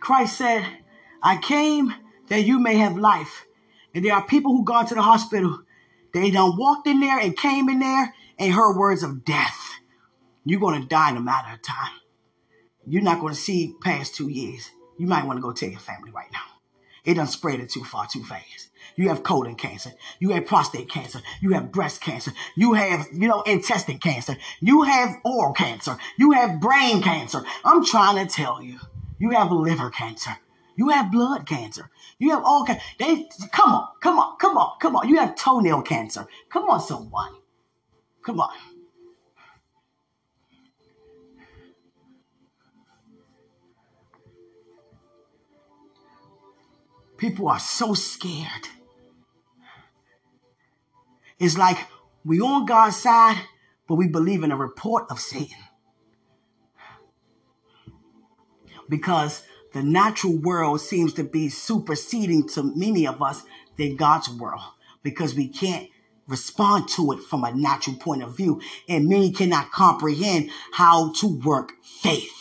Christ 0.07 0.37
said, 0.37 0.65
I 1.21 1.35
came 1.35 1.93
that 2.29 2.43
you 2.43 2.59
may 2.59 2.77
have 2.77 2.97
life. 2.97 3.45
And 3.93 4.05
there 4.05 4.13
are 4.13 4.25
people 4.25 4.53
who 4.53 4.63
gone 4.63 4.85
to 4.85 4.95
the 4.95 5.01
hospital. 5.01 5.59
They 6.13 6.31
done 6.31 6.55
walked 6.57 6.87
in 6.87 7.01
there 7.01 7.19
and 7.19 7.35
came 7.35 7.67
in 7.67 7.79
there 7.79 8.15
and 8.39 8.53
heard 8.53 8.77
words 8.77 9.03
of 9.03 9.25
death. 9.25 9.59
You're 10.45 10.61
going 10.61 10.81
to 10.81 10.87
die 10.87 11.09
in 11.09 11.17
a 11.17 11.19
matter 11.19 11.53
of 11.53 11.61
time. 11.61 11.91
You're 12.85 13.01
not 13.01 13.19
going 13.19 13.33
to 13.33 13.39
see 13.39 13.75
past 13.83 14.15
two 14.15 14.29
years. 14.29 14.71
You 14.97 15.07
might 15.07 15.25
want 15.25 15.39
to 15.39 15.41
go 15.41 15.51
tell 15.51 15.67
your 15.67 15.81
family 15.81 16.11
right 16.11 16.31
now. 16.31 16.39
It 17.03 17.15
done 17.15 17.27
spread 17.27 17.59
it 17.59 17.69
too 17.69 17.83
far, 17.83 18.07
too 18.07 18.23
fast. 18.23 18.69
You 18.95 19.09
have 19.09 19.23
colon 19.23 19.55
cancer. 19.55 19.91
You 20.21 20.29
have 20.29 20.45
prostate 20.45 20.89
cancer. 20.89 21.19
You 21.41 21.51
have 21.51 21.73
breast 21.73 21.99
cancer. 21.99 22.31
You 22.55 22.75
have, 22.75 23.07
you 23.11 23.27
know, 23.27 23.41
intestine 23.41 23.99
cancer. 23.99 24.37
You 24.61 24.83
have 24.83 25.17
oral 25.25 25.51
cancer. 25.51 25.97
You 26.17 26.31
have 26.31 26.61
brain 26.61 27.01
cancer. 27.01 27.43
I'm 27.65 27.83
trying 27.83 28.25
to 28.25 28.33
tell 28.33 28.63
you. 28.63 28.79
You 29.19 29.31
have 29.31 29.51
liver 29.51 29.89
cancer. 29.89 30.37
You 30.75 30.89
have 30.89 31.11
blood 31.11 31.47
cancer. 31.47 31.89
You 32.19 32.31
have 32.31 32.43
all 32.43 32.65
kinds. 32.65 32.81
They 32.99 33.27
come 33.51 33.73
on, 33.73 33.87
come 33.99 34.19
on, 34.19 34.37
come 34.37 34.57
on, 34.57 34.77
come 34.79 34.95
on. 34.95 35.09
You 35.09 35.17
have 35.17 35.35
toenail 35.35 35.81
cancer. 35.81 36.27
Come 36.49 36.69
on, 36.69 36.79
someone. 36.79 37.33
Come 38.23 38.39
on. 38.39 38.49
People 47.17 47.49
are 47.49 47.59
so 47.59 47.95
scared. 47.95 48.67
It's 51.39 51.57
like 51.57 51.77
we 52.23 52.39
on 52.41 52.65
God's 52.65 52.97
side, 52.97 53.41
but 53.87 53.95
we 53.95 54.07
believe 54.07 54.43
in 54.43 54.51
a 54.51 54.57
report 54.57 55.05
of 55.09 55.19
Satan. 55.19 55.66
Because 58.89 59.43
the 59.73 59.83
natural 59.83 60.37
world 60.37 60.81
seems 60.81 61.13
to 61.13 61.23
be 61.23 61.49
superseding 61.49 62.47
to 62.49 62.63
many 62.63 63.05
of 63.07 63.21
us 63.21 63.43
than 63.77 63.95
God's 63.95 64.29
world 64.29 64.61
because 65.03 65.35
we 65.35 65.47
can't 65.47 65.89
respond 66.27 66.89
to 66.89 67.11
it 67.13 67.19
from 67.21 67.43
a 67.43 67.53
natural 67.53 67.95
point 67.95 68.23
of 68.23 68.35
view 68.35 68.61
and 68.89 69.07
many 69.07 69.31
cannot 69.31 69.71
comprehend 69.71 70.49
how 70.73 71.13
to 71.13 71.39
work 71.39 71.71
faith. 71.83 72.33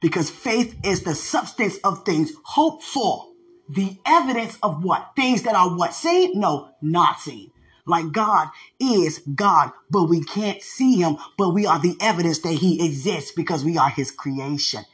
Because 0.00 0.28
faith 0.30 0.76
is 0.84 1.02
the 1.02 1.14
substance 1.14 1.78
of 1.84 2.04
things 2.04 2.32
hoped 2.44 2.82
for, 2.82 3.28
the 3.68 3.96
evidence 4.04 4.58
of 4.62 4.84
what? 4.84 5.12
Things 5.16 5.42
that 5.42 5.54
are 5.54 5.76
what? 5.76 5.94
Seen? 5.94 6.38
No, 6.38 6.70
not 6.82 7.20
seen. 7.20 7.50
Like 7.86 8.12
God 8.12 8.48
is 8.80 9.18
God, 9.34 9.72
but 9.90 10.04
we 10.04 10.24
can't 10.24 10.62
see 10.62 10.96
him, 10.96 11.18
but 11.36 11.50
we 11.50 11.66
are 11.66 11.78
the 11.78 11.96
evidence 12.00 12.38
that 12.40 12.54
he 12.54 12.84
exists 12.84 13.32
because 13.32 13.64
we 13.64 13.76
are 13.76 13.90
his 13.90 14.10
creation. 14.10 14.84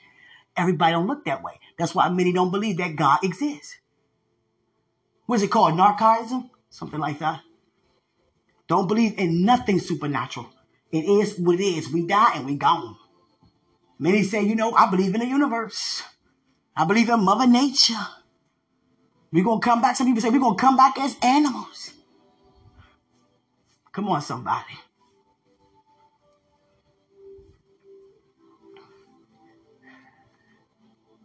Everybody 0.57 0.93
don't 0.93 1.07
look 1.07 1.25
that 1.25 1.43
way. 1.43 1.61
That's 1.79 1.95
why 1.95 2.09
many 2.09 2.33
don't 2.33 2.51
believe 2.51 2.79
that 2.79 2.97
God 2.97 3.21
exists. 3.23 3.77
What's 5.27 5.43
it 5.43 5.51
called? 5.51 5.75
Narcissism? 5.75 6.51
Something 6.71 6.99
like 6.99 7.21
that. 7.21 7.41
Don't 8.67 8.89
believe 8.89 9.19
in 9.19 9.45
nothing 9.45 9.79
supernatural. 9.79 10.49
It 10.91 11.05
is 11.05 11.39
what 11.39 11.61
it 11.61 11.63
is. 11.63 11.93
We 11.93 12.07
die 12.07 12.33
and 12.35 12.47
we 12.47 12.57
gone. 12.57 12.97
Many 13.99 14.23
say, 14.23 14.43
you 14.43 14.57
know, 14.57 14.73
I 14.73 14.91
believe 14.91 15.15
in 15.15 15.21
the 15.21 15.27
universe. 15.27 16.03
I 16.77 16.85
believe 16.85 17.09
in 17.09 17.21
Mother 17.21 17.47
Nature. 17.47 18.07
We're 19.33 19.45
going 19.45 19.61
to 19.61 19.65
come 19.65 19.81
back. 19.81 19.97
Some 19.97 20.07
people 20.07 20.23
say 20.23 20.31
we're 20.31 20.41
going 20.41 20.57
to 20.57 20.61
come 20.61 20.77
back 20.77 20.99
as 20.99 21.17
animals. 21.23 21.93
Come 23.93 24.09
on, 24.09 24.23
somebody. 24.23 24.79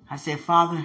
I 0.09 0.17
said, 0.17 0.39
Father, 0.39 0.83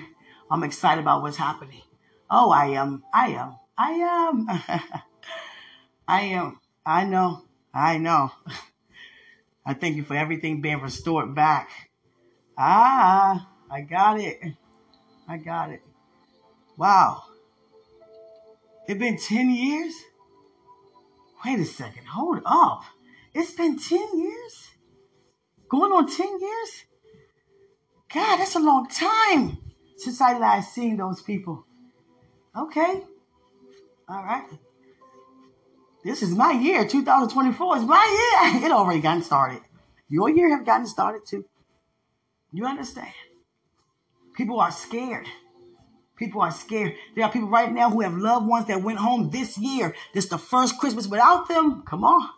I'm 0.50 0.62
excited 0.62 1.00
about 1.00 1.22
what's 1.22 1.36
happening. 1.36 1.82
Oh, 2.30 2.50
I 2.50 2.66
am. 2.66 3.02
I 3.12 3.28
am. 3.28 3.56
I 3.76 3.90
am. 3.92 4.48
I 6.08 6.20
am. 6.22 6.60
I 6.84 7.04
know. 7.04 7.44
I 7.72 7.98
know. 7.98 8.30
I 9.66 9.74
thank 9.74 9.96
you 9.96 10.04
for 10.04 10.14
everything 10.14 10.60
being 10.60 10.80
restored 10.80 11.34
back. 11.34 11.70
Ah, 12.58 13.48
I 13.70 13.82
got 13.82 14.18
it. 14.20 14.40
I 15.28 15.36
got 15.36 15.70
it. 15.70 15.82
Wow. 16.76 17.24
It's 18.88 18.98
been 18.98 19.18
10 19.18 19.50
years? 19.50 19.94
Wait 21.44 21.58
a 21.58 21.64
second, 21.64 22.06
hold 22.06 22.40
up. 22.44 22.82
It's 23.32 23.52
been 23.52 23.78
10 23.78 24.18
years? 24.18 24.68
Going 25.68 25.92
on 25.92 26.06
10 26.06 26.40
years? 26.40 26.84
God, 28.12 28.36
that's 28.38 28.56
a 28.56 28.60
long 28.60 28.88
time 28.88 29.58
since 29.96 30.20
I 30.20 30.36
last 30.38 30.74
seen 30.74 30.96
those 30.96 31.22
people. 31.22 31.64
Okay. 32.56 33.02
All 34.08 34.24
right. 34.24 34.48
This 36.04 36.22
is 36.22 36.30
my 36.30 36.52
year. 36.52 36.86
2024 36.86 37.76
is 37.76 37.84
my 37.84 38.50
year. 38.52 38.64
It 38.66 38.72
already 38.72 39.00
gotten 39.00 39.22
started. 39.22 39.60
Your 40.08 40.28
year 40.28 40.50
have 40.56 40.66
gotten 40.66 40.86
started 40.86 41.24
too. 41.24 41.44
You 42.52 42.66
understand? 42.66 43.12
People 44.34 44.60
are 44.60 44.72
scared. 44.72 45.26
People 46.20 46.42
are 46.42 46.50
scared. 46.50 46.92
There 47.16 47.24
are 47.24 47.32
people 47.32 47.48
right 47.48 47.72
now 47.72 47.88
who 47.88 48.02
have 48.02 48.14
loved 48.14 48.46
ones 48.46 48.66
that 48.66 48.82
went 48.82 48.98
home 48.98 49.30
this 49.30 49.56
year. 49.56 49.94
This 50.12 50.24
is 50.24 50.30
the 50.30 50.36
first 50.36 50.78
Christmas 50.78 51.06
without 51.06 51.48
them. 51.48 51.82
Come 51.86 52.04
on. 52.04 52.28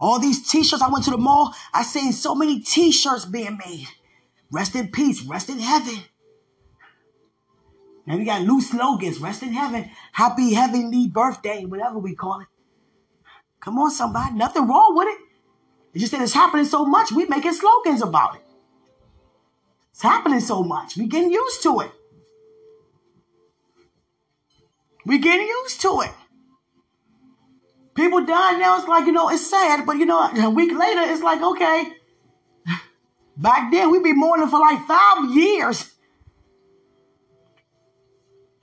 All 0.00 0.18
these 0.18 0.48
t-shirts. 0.48 0.82
I 0.82 0.88
went 0.88 1.04
to 1.04 1.10
the 1.10 1.18
mall. 1.18 1.54
I 1.74 1.82
seen 1.82 2.12
so 2.12 2.34
many 2.34 2.60
t-shirts 2.60 3.26
being 3.26 3.58
made. 3.58 3.88
Rest 4.50 4.74
in 4.74 4.88
peace. 4.88 5.20
Rest 5.20 5.50
in 5.50 5.58
heaven. 5.58 5.98
Now 8.06 8.16
we 8.16 8.24
got 8.24 8.40
new 8.40 8.62
slogans. 8.62 9.18
Rest 9.18 9.42
in 9.42 9.52
heaven. 9.52 9.90
Happy 10.12 10.54
heavenly 10.54 11.08
birthday. 11.08 11.66
Whatever 11.66 11.98
we 11.98 12.14
call 12.14 12.40
it. 12.40 12.46
Come 13.60 13.78
on, 13.78 13.90
somebody. 13.90 14.34
Nothing 14.34 14.66
wrong 14.66 14.96
with 14.96 15.08
it. 15.08 15.18
It's 15.92 16.00
just 16.00 16.12
that 16.12 16.22
it's 16.22 16.32
happening 16.32 16.64
so 16.64 16.86
much. 16.86 17.12
We 17.12 17.26
making 17.26 17.52
slogans 17.52 18.00
about 18.00 18.36
it. 18.36 18.42
It's 19.90 20.02
happening 20.02 20.40
so 20.40 20.62
much. 20.62 20.96
We 20.96 21.06
getting 21.06 21.30
used 21.30 21.62
to 21.64 21.80
it. 21.80 21.90
We 25.06 25.18
getting 25.18 25.46
used 25.46 25.80
to 25.82 26.00
it. 26.02 26.10
People 27.94 28.24
dying 28.24 28.58
now, 28.58 28.78
it's 28.78 28.88
like, 28.88 29.06
you 29.06 29.12
know, 29.12 29.28
it's 29.28 29.46
sad, 29.48 29.86
but 29.86 29.96
you 29.98 30.06
know, 30.06 30.20
a 30.20 30.50
week 30.50 30.76
later, 30.76 31.00
it's 31.02 31.22
like, 31.22 31.40
okay. 31.40 31.92
Back 33.36 33.70
then, 33.70 33.90
we'd 33.90 34.02
be 34.02 34.12
mourning 34.12 34.48
for 34.48 34.58
like 34.58 34.84
five 34.86 35.30
years. 35.34 35.92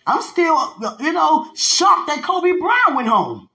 I'm 0.06 0.22
still, 0.22 0.76
you 1.00 1.14
know, 1.14 1.52
shocked 1.56 2.08
that 2.08 2.24
Kobe 2.24 2.58
Bryant 2.60 2.96
went 2.96 3.08
home. 3.08 3.50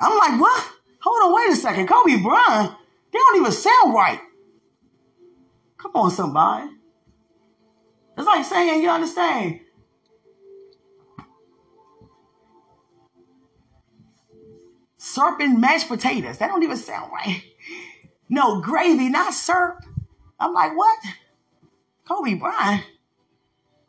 I'm 0.00 0.16
like, 0.18 0.40
what? 0.40 0.68
Hold 1.02 1.24
on, 1.24 1.34
wait 1.34 1.50
a 1.50 1.56
second. 1.56 1.86
Kobe 1.86 2.22
Bryant, 2.22 2.72
they 3.12 3.18
don't 3.18 3.40
even 3.40 3.52
sound 3.52 3.94
right. 3.94 4.20
Come 5.76 5.92
on, 5.94 6.10
somebody. 6.10 6.70
It's 8.16 8.26
like 8.26 8.44
saying, 8.44 8.82
you 8.82 8.90
understand? 8.90 9.60
Serpent 15.04 15.60
mashed 15.60 15.88
potatoes. 15.88 16.38
That 16.38 16.48
don't 16.48 16.62
even 16.62 16.78
sound 16.78 17.12
right. 17.12 17.42
No, 18.30 18.62
gravy, 18.62 19.10
not 19.10 19.34
syrup. 19.34 19.84
I'm 20.40 20.54
like, 20.54 20.74
what? 20.74 20.98
Kobe 22.08 22.32
Bryant? 22.34 22.82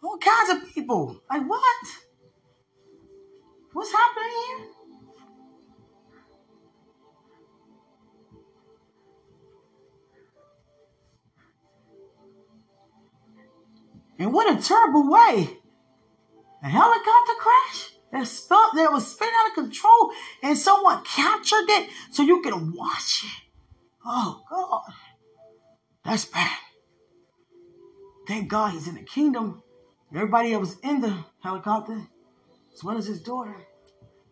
All 0.04 0.18
kinds 0.18 0.50
of 0.50 0.74
people. 0.74 1.22
Like, 1.30 1.48
what? 1.48 1.86
What's 3.72 3.94
happening 3.94 4.30
here? 4.48 4.68
And 14.20 14.34
what 14.34 14.54
a 14.54 14.62
terrible 14.62 15.10
way. 15.10 15.60
A 16.62 16.68
helicopter 16.68 17.34
crash 17.40 17.95
that, 18.12 18.28
spelt, 18.28 18.76
that 18.76 18.92
was 18.92 19.12
spinning 19.12 19.34
out 19.40 19.50
of 19.50 19.56
control 19.56 20.12
and 20.44 20.58
someone 20.58 21.04
captured 21.04 21.66
it 21.70 21.90
so 22.12 22.24
you 22.24 22.42
can 22.42 22.74
watch 22.74 23.26
it. 23.26 23.44
Oh, 24.06 24.42
God. 24.50 24.94
That's 26.04 26.26
bad. 26.26 26.58
Thank 28.28 28.50
God 28.50 28.74
he's 28.74 28.88
in 28.88 28.96
the 28.96 29.04
kingdom. 29.04 29.64
Everybody 30.14 30.52
that 30.52 30.60
was 30.60 30.80
in 30.80 31.02
the 31.02 31.26
helicopter, 31.42 32.08
as 32.74 32.84
well 32.84 32.98
as 32.98 33.08
his 33.08 33.22
daughter. 33.22 33.56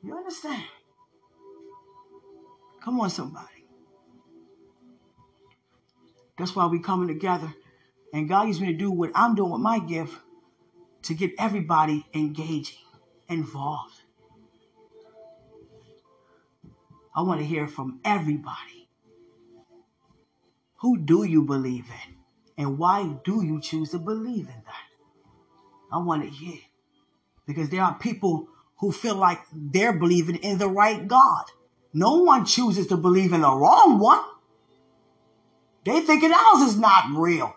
You 0.04 0.16
understand? 0.16 0.64
Come 2.84 3.00
on, 3.00 3.10
somebody. 3.10 3.66
That's 6.38 6.56
why 6.56 6.66
we 6.68 6.80
coming 6.80 7.08
together. 7.08 7.54
And 8.14 8.30
God 8.30 8.48
used 8.48 8.62
me 8.62 8.68
to 8.68 8.78
do 8.78 8.92
what 8.92 9.12
I'm 9.16 9.36
doing 9.36 9.52
with 9.52 9.62
my 9.62 9.80
gift 9.80 10.16
to 11.04 11.14
get 11.14 11.32
everybody 11.38 12.06
engaging, 12.14 12.78
involved. 13.30 14.02
I 17.16 17.22
want 17.22 17.40
to 17.40 17.46
hear 17.46 17.68
from 17.68 18.00
everybody. 18.04 18.90
Who 20.78 20.98
do 20.98 21.24
you 21.24 21.44
believe 21.44 21.86
in? 21.86 22.16
And 22.58 22.78
why 22.78 23.16
do 23.24 23.44
you 23.44 23.62
choose 23.62 23.92
to 23.92 24.00
believe 24.00 24.48
in 24.48 24.62
that? 24.66 24.94
I 25.92 26.00
want 26.00 26.24
to 26.24 26.30
hear. 26.30 26.60
Because 27.46 27.70
there 27.70 27.84
are 27.84 27.96
people 27.96 28.48
who 28.78 28.92
feel 28.92 29.16
like 29.16 29.40
they're 29.54 29.94
believing 29.94 30.36
in 30.38 30.58
the 30.58 30.68
right 30.68 31.08
God. 31.08 31.46
No 31.94 32.24
one 32.24 32.46
chooses 32.46 32.88
to 32.88 32.98
believe 32.98 33.34
in 33.34 33.42
the 33.42 33.52
wrong 33.54 34.00
one. 34.00 34.24
They 35.86 36.02
thinking 36.02 36.32
ours 36.34 36.62
is 36.62 36.78
not 36.78 37.06
real. 37.16 37.56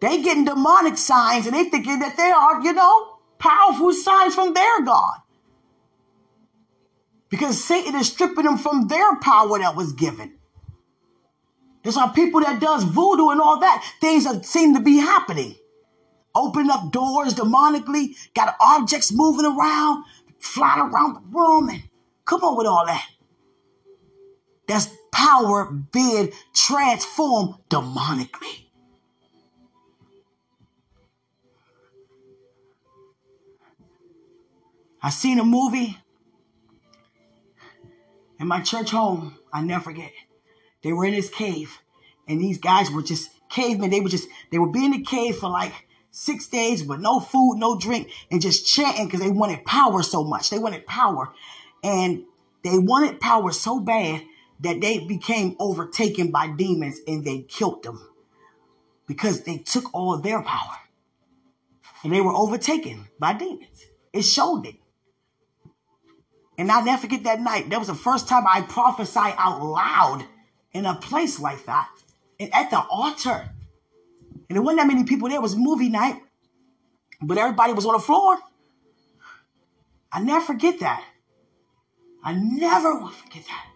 They 0.00 0.22
getting 0.22 0.44
demonic 0.44 0.96
signs 0.96 1.46
and 1.46 1.54
they 1.54 1.64
thinking 1.64 1.98
that 1.98 2.16
they 2.16 2.30
are, 2.30 2.62
you 2.62 2.72
know, 2.72 3.09
powerful 3.40 3.92
signs 3.92 4.34
from 4.34 4.54
their 4.54 4.82
God. 4.82 5.16
Because 7.28 7.62
Satan 7.62 7.96
is 7.96 8.08
stripping 8.08 8.44
them 8.44 8.58
from 8.58 8.86
their 8.86 9.16
power 9.16 9.58
that 9.58 9.74
was 9.74 9.92
given. 9.92 10.36
There's 11.82 11.94
some 11.94 12.12
people 12.12 12.40
that 12.42 12.60
does 12.60 12.84
voodoo 12.84 13.30
and 13.30 13.40
all 13.40 13.60
that. 13.60 13.84
Things 14.00 14.24
that 14.24 14.44
seem 14.44 14.74
to 14.74 14.80
be 14.80 14.98
happening. 14.98 15.56
Open 16.34 16.70
up 16.70 16.92
doors 16.92 17.34
demonically, 17.34 18.14
got 18.34 18.54
objects 18.60 19.12
moving 19.12 19.46
around, 19.46 20.04
flying 20.38 20.80
around 20.80 21.14
the 21.14 21.20
room, 21.36 21.68
and 21.70 21.82
come 22.24 22.42
on 22.44 22.56
with 22.56 22.66
all 22.66 22.86
that. 22.86 23.04
That's 24.68 24.88
power 25.12 25.72
being 25.92 26.32
transformed 26.54 27.56
demonically. 27.68 28.69
I 35.02 35.10
seen 35.10 35.38
a 35.38 35.44
movie 35.44 35.98
in 38.38 38.46
my 38.46 38.60
church 38.60 38.90
home. 38.90 39.36
I 39.52 39.62
never 39.62 39.84
forget. 39.84 40.12
They 40.82 40.92
were 40.92 41.04
in 41.04 41.14
this 41.14 41.30
cave, 41.30 41.78
and 42.28 42.40
these 42.40 42.58
guys 42.58 42.90
were 42.90 43.02
just 43.02 43.30
cavemen. 43.50 43.90
They 43.90 44.00
were 44.00 44.08
just 44.08 44.28
they 44.50 44.58
would 44.58 44.72
be 44.72 44.84
in 44.84 44.92
the 44.92 45.02
cave 45.02 45.36
for 45.36 45.48
like 45.48 45.72
six 46.10 46.46
days 46.48 46.84
with 46.84 47.00
no 47.00 47.20
food, 47.20 47.56
no 47.56 47.78
drink, 47.78 48.10
and 48.30 48.40
just 48.40 48.66
chanting 48.66 49.06
because 49.06 49.20
they 49.20 49.30
wanted 49.30 49.64
power 49.64 50.02
so 50.02 50.24
much. 50.24 50.50
They 50.50 50.58
wanted 50.58 50.86
power, 50.86 51.32
and 51.82 52.24
they 52.62 52.78
wanted 52.78 53.20
power 53.20 53.52
so 53.52 53.80
bad 53.80 54.22
that 54.60 54.80
they 54.80 54.98
became 55.06 55.56
overtaken 55.58 56.30
by 56.30 56.48
demons 56.48 57.00
and 57.06 57.24
they 57.24 57.40
killed 57.40 57.82
them 57.82 58.06
because 59.06 59.42
they 59.42 59.56
took 59.56 59.94
all 59.94 60.18
their 60.18 60.42
power 60.42 60.76
and 62.04 62.12
they 62.12 62.20
were 62.20 62.34
overtaken 62.34 63.08
by 63.18 63.32
demons. 63.32 63.86
It 64.12 64.22
showed 64.22 64.66
it. 64.66 64.74
And 66.60 66.70
I'll 66.70 66.84
never 66.84 67.00
forget 67.00 67.22
that 67.22 67.40
night. 67.40 67.70
That 67.70 67.78
was 67.78 67.88
the 67.88 67.94
first 67.94 68.28
time 68.28 68.44
I 68.46 68.60
prophesied 68.60 69.32
out 69.38 69.62
loud 69.62 70.26
in 70.72 70.84
a 70.84 70.94
place 70.94 71.40
like 71.40 71.64
that. 71.64 71.88
And 72.38 72.52
at 72.52 72.70
the 72.70 72.78
altar. 72.78 73.48
And 74.30 74.56
there 74.56 74.60
wasn't 74.60 74.80
that 74.80 74.86
many 74.86 75.04
people 75.04 75.30
there. 75.30 75.38
It 75.38 75.42
was 75.42 75.56
movie 75.56 75.88
night. 75.88 76.20
But 77.22 77.38
everybody 77.38 77.72
was 77.72 77.86
on 77.86 77.94
the 77.94 77.98
floor. 77.98 78.38
I 80.12 80.20
never 80.20 80.44
forget 80.44 80.80
that. 80.80 81.02
I 82.22 82.34
never 82.34 83.00
will 83.00 83.08
forget 83.08 83.42
that. 83.46 83.66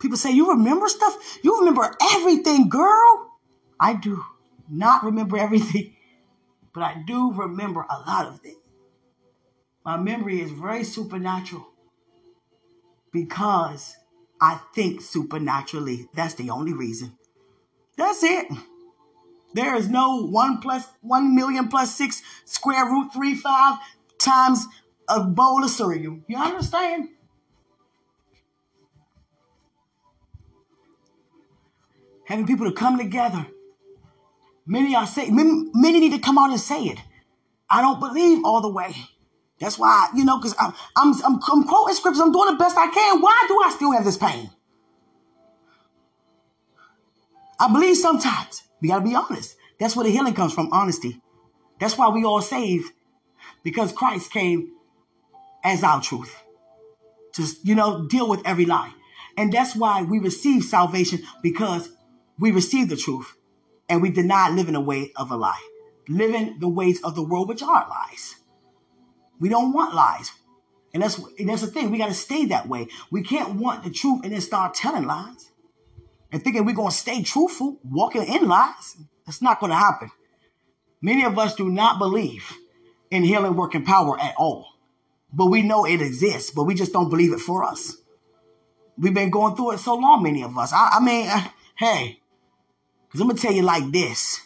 People 0.00 0.16
say, 0.16 0.30
You 0.30 0.52
remember 0.52 0.88
stuff? 0.88 1.38
You 1.42 1.58
remember 1.58 1.94
everything, 2.14 2.70
girl. 2.70 3.30
I 3.78 3.92
do 3.92 4.24
not 4.70 5.04
remember 5.04 5.36
everything, 5.36 5.96
but 6.72 6.82
I 6.82 7.02
do 7.06 7.30
remember 7.34 7.82
a 7.82 7.98
lot 8.08 8.28
of 8.28 8.40
things. 8.40 8.56
My 9.84 9.96
memory 9.96 10.40
is 10.40 10.50
very 10.50 10.84
supernatural 10.84 11.66
because 13.12 13.96
I 14.40 14.60
think 14.74 15.00
supernaturally. 15.00 16.08
That's 16.14 16.34
the 16.34 16.50
only 16.50 16.72
reason. 16.72 17.16
That's 17.96 18.22
it. 18.22 18.46
There 19.54 19.76
is 19.76 19.88
no 19.88 20.22
one 20.22 20.60
plus 20.60 20.86
one 21.00 21.34
million 21.34 21.68
plus 21.68 21.94
six 21.94 22.22
square 22.44 22.86
root 22.86 23.12
three 23.12 23.34
five 23.34 23.78
times 24.18 24.66
a 25.08 25.22
bowl 25.22 25.62
of 25.62 25.70
cereal. 25.70 26.20
You 26.26 26.36
understand? 26.38 27.08
Having 32.24 32.46
people 32.46 32.66
to 32.66 32.72
come 32.72 32.98
together. 32.98 33.46
Many 34.64 34.94
are 34.94 35.06
say 35.06 35.28
many, 35.30 35.70
many 35.74 36.00
need 36.00 36.12
to 36.12 36.18
come 36.18 36.38
out 36.38 36.50
and 36.50 36.60
say 36.60 36.84
it. 36.84 36.98
I 37.68 37.82
don't 37.82 38.00
believe 38.00 38.44
all 38.44 38.60
the 38.60 38.70
way. 38.70 38.94
That's 39.62 39.78
why, 39.78 40.08
you 40.16 40.24
know, 40.24 40.38
because 40.38 40.56
I'm, 40.58 40.74
I'm, 40.96 41.14
I'm, 41.24 41.40
I'm 41.52 41.64
quoting 41.64 41.94
scriptures. 41.94 42.20
I'm 42.20 42.32
doing 42.32 42.50
the 42.50 42.56
best 42.58 42.76
I 42.76 42.88
can. 42.88 43.20
Why 43.20 43.44
do 43.46 43.62
I 43.64 43.70
still 43.70 43.92
have 43.92 44.04
this 44.04 44.18
pain? 44.18 44.50
I 47.60 47.72
believe 47.72 47.96
sometimes. 47.96 48.64
We 48.80 48.88
got 48.88 48.98
to 48.98 49.04
be 49.04 49.14
honest. 49.14 49.54
That's 49.78 49.94
where 49.94 50.02
the 50.04 50.10
healing 50.10 50.34
comes 50.34 50.52
from, 50.52 50.68
honesty. 50.72 51.20
That's 51.78 51.96
why 51.96 52.08
we 52.08 52.24
all 52.24 52.42
saved, 52.42 52.92
because 53.62 53.92
Christ 53.92 54.32
came 54.32 54.72
as 55.62 55.84
our 55.84 56.02
truth 56.02 56.42
to, 57.34 57.46
you 57.62 57.76
know, 57.76 58.08
deal 58.08 58.28
with 58.28 58.44
every 58.44 58.64
lie. 58.64 58.92
And 59.36 59.52
that's 59.52 59.76
why 59.76 60.02
we 60.02 60.18
receive 60.18 60.64
salvation, 60.64 61.20
because 61.40 61.88
we 62.36 62.50
receive 62.50 62.88
the 62.88 62.96
truth 62.96 63.36
and 63.88 64.02
we 64.02 64.10
deny 64.10 64.50
living 64.50 64.74
the 64.74 64.80
way 64.80 65.12
of 65.14 65.30
a 65.30 65.36
lie, 65.36 65.62
living 66.08 66.58
the 66.58 66.68
ways 66.68 67.00
of 67.02 67.14
the 67.14 67.22
world, 67.22 67.48
which 67.48 67.62
are 67.62 67.86
lies. 67.88 68.34
We 69.42 69.48
don't 69.48 69.72
want 69.72 69.92
lies. 69.92 70.30
And 70.94 71.02
that's 71.02 71.18
and 71.36 71.48
that's 71.48 71.62
the 71.62 71.66
thing. 71.66 71.90
We 71.90 71.98
got 71.98 72.06
to 72.06 72.14
stay 72.14 72.46
that 72.46 72.68
way. 72.68 72.86
We 73.10 73.24
can't 73.24 73.56
want 73.56 73.82
the 73.82 73.90
truth 73.90 74.20
and 74.22 74.32
then 74.32 74.40
start 74.40 74.74
telling 74.74 75.04
lies 75.04 75.50
and 76.30 76.44
thinking 76.44 76.64
we're 76.64 76.76
going 76.76 76.92
to 76.92 76.96
stay 76.96 77.24
truthful, 77.24 77.80
walking 77.82 78.22
in 78.22 78.46
lies. 78.46 78.96
That's 79.26 79.42
not 79.42 79.58
going 79.58 79.70
to 79.70 79.76
happen. 79.76 80.12
Many 81.00 81.24
of 81.24 81.36
us 81.40 81.56
do 81.56 81.68
not 81.68 81.98
believe 81.98 82.52
in 83.10 83.24
healing 83.24 83.56
working 83.56 83.84
power 83.84 84.16
at 84.20 84.36
all. 84.36 84.68
But 85.32 85.46
we 85.46 85.62
know 85.62 85.86
it 85.86 86.00
exists, 86.00 86.52
but 86.52 86.62
we 86.62 86.76
just 86.76 86.92
don't 86.92 87.10
believe 87.10 87.32
it 87.32 87.40
for 87.40 87.64
us. 87.64 87.96
We've 88.96 89.12
been 89.12 89.30
going 89.30 89.56
through 89.56 89.72
it 89.72 89.78
so 89.78 89.96
long, 89.96 90.22
many 90.22 90.44
of 90.44 90.56
us. 90.56 90.72
I, 90.72 90.98
I 90.98 91.00
mean, 91.00 91.26
uh, 91.28 91.48
hey, 91.76 92.20
because 93.08 93.20
I'm 93.20 93.26
going 93.26 93.36
to 93.36 93.42
tell 93.42 93.52
you 93.52 93.62
like 93.62 93.90
this 93.90 94.40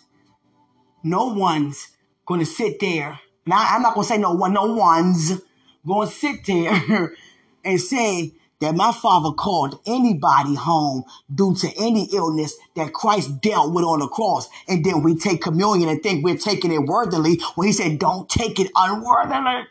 no 1.03 1.27
one's 1.27 1.89
going 2.25 2.41
to 2.41 2.47
sit 2.47 2.81
there 2.81 3.21
now 3.47 3.65
I'm 3.69 3.83
not 3.83 3.95
gonna 3.95 4.07
say 4.07 4.19
no 4.19 4.33
one, 4.33 4.53
no 4.53 4.75
ones 4.75 5.41
gonna 5.87 6.11
sit 6.11 6.45
there 6.47 7.15
and 7.65 7.81
say 7.81 8.33
that 8.61 8.75
my 8.75 8.91
father 8.91 9.33
called 9.33 9.79
anybody 9.87 10.55
home 10.55 11.05
due 11.33 11.55
to 11.55 11.71
any 11.79 12.09
illness 12.13 12.57
that 12.75 12.93
Christ 12.93 13.41
dealt 13.41 13.73
with 13.73 13.85
on 13.85 14.01
the 14.01 14.09
cross. 14.09 14.49
And 14.67 14.85
then 14.85 15.03
we 15.03 15.17
take 15.17 15.43
communion 15.43 15.89
and 15.89 16.03
think 16.03 16.25
we're 16.25 16.39
taking 16.39 16.73
it 16.73 16.83
worthily 16.83 17.41
when 17.55 17.67
he 17.69 17.73
said, 17.73 17.99
don't 17.99 18.29
take 18.29 18.59
it 18.59 18.71
unworthily. 18.75 19.67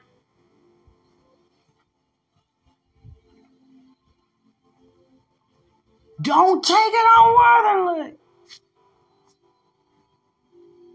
Don't 6.22 6.64
take 6.64 6.76
it 6.78 7.08
unworthily. 7.18 8.14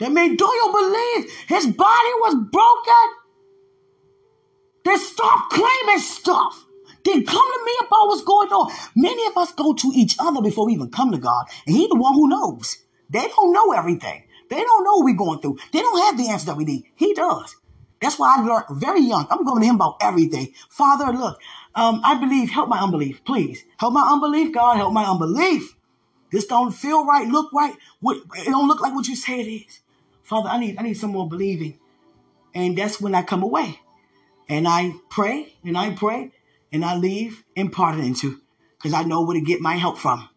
That 0.00 0.12
means, 0.12 0.38
do 0.38 0.44
you 0.44 0.72
believe 0.72 1.30
his 1.46 1.66
body 1.66 2.12
was 2.20 2.34
broken? 2.50 3.06
Then 4.84 4.98
stop 4.98 5.50
claiming 5.50 6.00
stuff. 6.00 6.64
Then 7.04 7.24
come 7.24 7.52
to 7.52 7.64
me 7.64 7.72
about 7.80 8.08
what's 8.08 8.24
going 8.24 8.48
on. 8.48 8.72
Many 8.96 9.26
of 9.26 9.36
us 9.36 9.52
go 9.52 9.74
to 9.74 9.92
each 9.94 10.16
other 10.18 10.42
before 10.42 10.66
we 10.66 10.74
even 10.74 10.90
come 10.90 11.12
to 11.12 11.18
God, 11.18 11.46
and 11.66 11.76
He's 11.76 11.88
the 11.88 11.96
one 11.96 12.14
who 12.14 12.28
knows. 12.28 12.78
They 13.08 13.26
don't 13.28 13.52
know 13.52 13.72
everything. 13.72 14.24
They 14.48 14.60
don't 14.60 14.84
know 14.84 14.96
what 14.96 15.04
we're 15.04 15.16
going 15.16 15.40
through. 15.40 15.58
They 15.72 15.80
don't 15.80 16.00
have 16.00 16.18
the 16.18 16.30
answers 16.30 16.46
that 16.46 16.56
we 16.56 16.64
need. 16.64 16.84
He 16.96 17.14
does. 17.14 17.56
That's 18.00 18.18
why 18.18 18.36
I 18.38 18.42
learned 18.42 18.80
very 18.80 19.00
young. 19.00 19.26
I'm 19.30 19.44
going 19.44 19.60
to 19.62 19.68
him 19.68 19.76
about 19.76 19.98
everything. 20.00 20.54
Father, 20.70 21.12
look, 21.12 21.38
um, 21.74 22.00
I 22.02 22.18
believe, 22.18 22.50
help 22.50 22.68
my 22.68 22.80
unbelief, 22.80 23.22
please. 23.24 23.64
Help 23.78 23.92
my 23.92 24.08
unbelief, 24.10 24.52
God, 24.52 24.76
help 24.76 24.92
my 24.92 25.04
unbelief. 25.04 25.76
This 26.32 26.46
don't 26.46 26.72
feel 26.72 27.04
right, 27.04 27.28
look 27.28 27.52
right. 27.52 27.74
It 28.02 28.46
don't 28.46 28.68
look 28.68 28.80
like 28.80 28.94
what 28.94 29.08
you 29.08 29.16
say 29.16 29.40
it 29.40 29.66
is. 29.66 29.80
Father, 30.30 30.48
I 30.48 30.60
need, 30.60 30.78
I 30.78 30.82
need 30.82 30.94
some 30.94 31.10
more 31.10 31.28
believing. 31.28 31.76
And 32.54 32.78
that's 32.78 33.00
when 33.00 33.16
I 33.16 33.22
come 33.22 33.42
away. 33.42 33.80
And 34.48 34.68
I 34.68 34.92
pray, 35.08 35.56
and 35.64 35.76
I 35.76 35.90
pray, 35.90 36.30
and 36.70 36.84
I 36.84 36.94
leave 36.94 37.42
imparted 37.56 38.04
into, 38.04 38.40
because 38.78 38.92
I 38.92 39.02
know 39.02 39.22
where 39.22 39.34
to 39.34 39.44
get 39.44 39.60
my 39.60 39.74
help 39.74 39.98
from. 39.98 40.28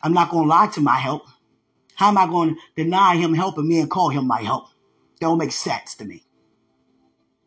I'm 0.00 0.14
not 0.14 0.30
going 0.30 0.44
to 0.44 0.48
lie 0.48 0.68
to 0.68 0.80
my 0.80 0.96
help. 0.96 1.26
How 1.94 2.08
am 2.08 2.16
I 2.16 2.26
going 2.26 2.54
to 2.54 2.60
deny 2.74 3.16
him 3.16 3.34
helping 3.34 3.68
me 3.68 3.80
and 3.80 3.90
call 3.90 4.08
him 4.08 4.26
my 4.26 4.40
help? 4.40 4.68
That 5.20 5.26
don't 5.26 5.36
make 5.36 5.52
sense 5.52 5.94
to 5.96 6.06
me. 6.06 6.24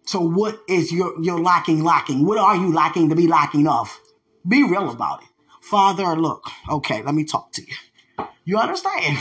So 0.06 0.20
what 0.20 0.62
is 0.70 0.92
your, 0.92 1.20
your 1.20 1.42
lacking 1.42 1.84
lacking? 1.84 2.28
What 2.28 2.38
are 2.38 2.58
you 2.58 2.72
lacking 2.72 3.10
to 3.10 3.16
be 3.16 3.26
lacking 3.26 3.68
of? 3.68 4.00
Be 4.48 4.62
real 4.62 4.92
about 4.92 5.24
it. 5.24 5.30
Father, 5.62 6.16
look, 6.16 6.48
okay, 6.70 7.02
let 7.02 7.16
me 7.16 7.26
talk 7.26 7.52
to 7.54 7.64
you. 7.64 8.28
You 8.46 8.60
understand? 8.60 9.18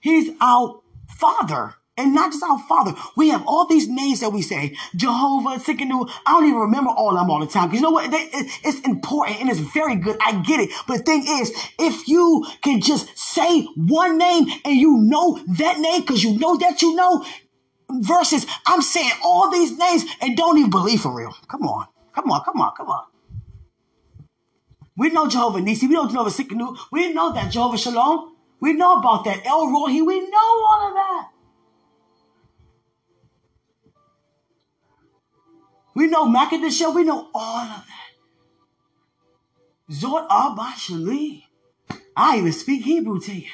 He's 0.00 0.32
our 0.42 0.82
father. 1.08 1.76
And 1.96 2.12
not 2.12 2.32
just 2.32 2.42
our 2.42 2.58
father. 2.58 2.92
We 3.16 3.28
have 3.28 3.46
all 3.46 3.66
these 3.66 3.88
names 3.88 4.18
that 4.20 4.30
we 4.30 4.42
say. 4.42 4.76
Jehovah, 4.96 5.60
Tsidkenu. 5.60 6.10
I 6.26 6.32
don't 6.32 6.46
even 6.46 6.58
remember 6.58 6.90
all 6.90 7.10
of 7.10 7.16
them 7.16 7.30
all 7.30 7.38
the 7.38 7.46
time. 7.46 7.72
You 7.72 7.80
know 7.80 7.92
what? 7.92 8.10
It's 8.12 8.80
important 8.80 9.40
and 9.40 9.48
it's 9.48 9.60
very 9.60 9.94
good. 9.94 10.16
I 10.20 10.40
get 10.42 10.58
it. 10.58 10.70
But 10.88 10.98
the 10.98 11.02
thing 11.04 11.24
is, 11.26 11.52
if 11.78 12.08
you 12.08 12.44
can 12.62 12.80
just 12.80 13.16
say 13.16 13.62
one 13.76 14.18
name 14.18 14.46
and 14.64 14.74
you 14.74 14.98
know 14.98 15.38
that 15.56 15.78
name 15.78 16.00
because 16.00 16.24
you 16.24 16.36
know 16.36 16.56
that 16.56 16.82
you 16.82 16.96
know, 16.96 17.24
versus 18.00 18.44
I'm 18.66 18.82
saying 18.82 19.12
all 19.22 19.50
these 19.52 19.78
names 19.78 20.04
and 20.20 20.36
don't 20.36 20.58
even 20.58 20.70
believe 20.70 21.02
for 21.02 21.16
real. 21.16 21.32
Come 21.46 21.62
on. 21.62 21.86
Come 22.12 22.28
on. 22.28 22.42
Come 22.44 22.60
on. 22.60 22.72
Come 22.76 22.88
on. 22.88 23.04
We 24.96 25.10
know 25.10 25.28
Jehovah 25.28 25.60
Nisi. 25.60 25.86
We 25.86 25.94
know 25.94 26.08
Jehovah 26.08 26.30
Tsidkenu. 26.30 26.76
We 26.90 27.12
know 27.12 27.32
that 27.32 27.52
Jehovah 27.52 27.78
Shalom. 27.78 28.34
We 28.60 28.72
know 28.72 28.98
about 28.98 29.24
that 29.26 29.46
El 29.46 29.66
Rohi. 29.68 30.04
We 30.04 30.28
know 30.28 30.38
all 30.38 30.88
of 30.88 30.94
that. 30.94 31.28
We 35.94 36.06
know 36.08 36.26
Makadisha. 36.26 36.94
We 36.94 37.04
know 37.04 37.28
all 37.34 37.60
of 37.60 37.84
that. 37.86 38.14
Zot 39.90 40.26
Abba. 40.30 40.74
I 42.16 42.38
even 42.38 42.52
speak 42.52 42.82
Hebrew 42.82 43.20
to 43.20 43.34
you. 43.34 43.48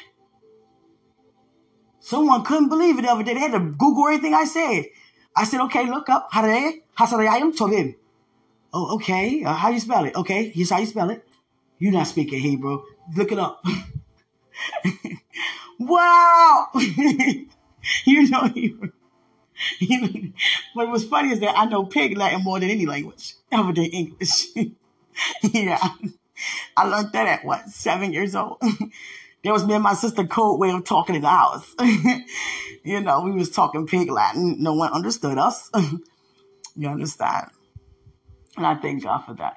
Someone 2.00 2.44
couldn't 2.44 2.68
believe 2.68 2.98
it 2.98 3.02
the 3.02 3.08
other 3.08 3.22
day. 3.22 3.34
They 3.34 3.40
had 3.40 3.52
to 3.52 3.60
Google 3.60 4.08
everything 4.08 4.34
I 4.34 4.44
said. 4.44 4.86
I 5.36 5.44
said, 5.44 5.60
okay, 5.62 5.86
look 5.88 6.08
up. 6.08 6.28
Hare 6.32 6.72
Hasarayim 6.98 7.56
Tovim. 7.56 7.94
Oh, 8.72 8.96
okay. 8.96 9.44
Uh, 9.44 9.54
how 9.54 9.70
you 9.70 9.80
spell 9.80 10.04
it? 10.04 10.14
Okay, 10.14 10.48
here's 10.48 10.70
how 10.70 10.78
you 10.78 10.86
spell 10.86 11.10
it. 11.10 11.26
You're 11.78 11.92
not 11.92 12.06
speaking 12.06 12.40
Hebrew. 12.40 12.82
Look 13.16 13.32
it 13.32 13.38
up. 13.38 13.64
wow! 15.78 16.68
you 16.74 18.28
know 18.28 18.44
Hebrew. 18.48 18.90
but 20.74 20.88
what's 20.88 21.04
funny 21.04 21.32
is 21.32 21.40
that 21.40 21.58
I 21.58 21.66
know 21.66 21.84
Pig 21.84 22.16
Latin 22.16 22.42
more 22.42 22.60
than 22.60 22.70
any 22.70 22.86
language 22.86 23.34
other 23.52 23.72
than 23.72 23.84
English. 23.84 24.46
yeah. 25.42 25.88
I 26.76 26.86
learned 26.86 27.12
that 27.12 27.26
at 27.26 27.44
what, 27.44 27.68
seven 27.68 28.12
years 28.12 28.34
old? 28.34 28.62
There 29.42 29.54
was 29.54 29.66
me 29.66 29.72
and 29.72 29.82
my 29.82 29.94
sister 29.94 30.26
code 30.26 30.60
way 30.60 30.70
of 30.70 30.84
talking 30.84 31.14
in 31.14 31.22
the 31.22 31.28
house. 31.28 31.74
you 32.84 33.00
know, 33.00 33.22
we 33.22 33.30
was 33.30 33.50
talking 33.50 33.86
pig 33.86 34.10
Latin. 34.10 34.62
No 34.62 34.74
one 34.74 34.92
understood 34.92 35.38
us. 35.38 35.70
you 36.76 36.88
understand? 36.88 37.50
And 38.58 38.66
I 38.66 38.74
thank 38.74 39.02
God 39.02 39.20
for 39.24 39.32
that. 39.34 39.56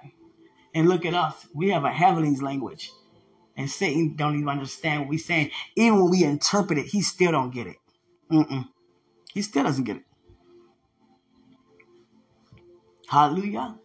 And 0.74 0.88
look 0.88 1.06
at 1.06 1.14
us. 1.14 1.48
We 1.54 1.72
have 1.72 1.84
a 1.84 1.92
heavenly's 1.92 2.42
language. 2.42 2.92
And 3.58 3.70
Satan 3.70 4.16
don't 4.16 4.36
even 4.36 4.48
understand 4.48 5.02
what 5.02 5.10
we're 5.10 5.20
saying. 5.20 5.52
Even 5.76 6.00
when 6.00 6.12
we 6.12 6.24
interpret 6.24 6.80
it, 6.80 6.86
he 6.86 7.02
still 7.02 7.34
don't 7.34 7.54
get 7.54 7.68
it. 7.68 7.78
Mm-mm. 8.32 8.68
He 9.34 9.42
still 9.42 9.64
doesn't 9.64 9.84
get 9.84 9.98
it. 9.98 10.04
Hallelujah. 13.08 13.76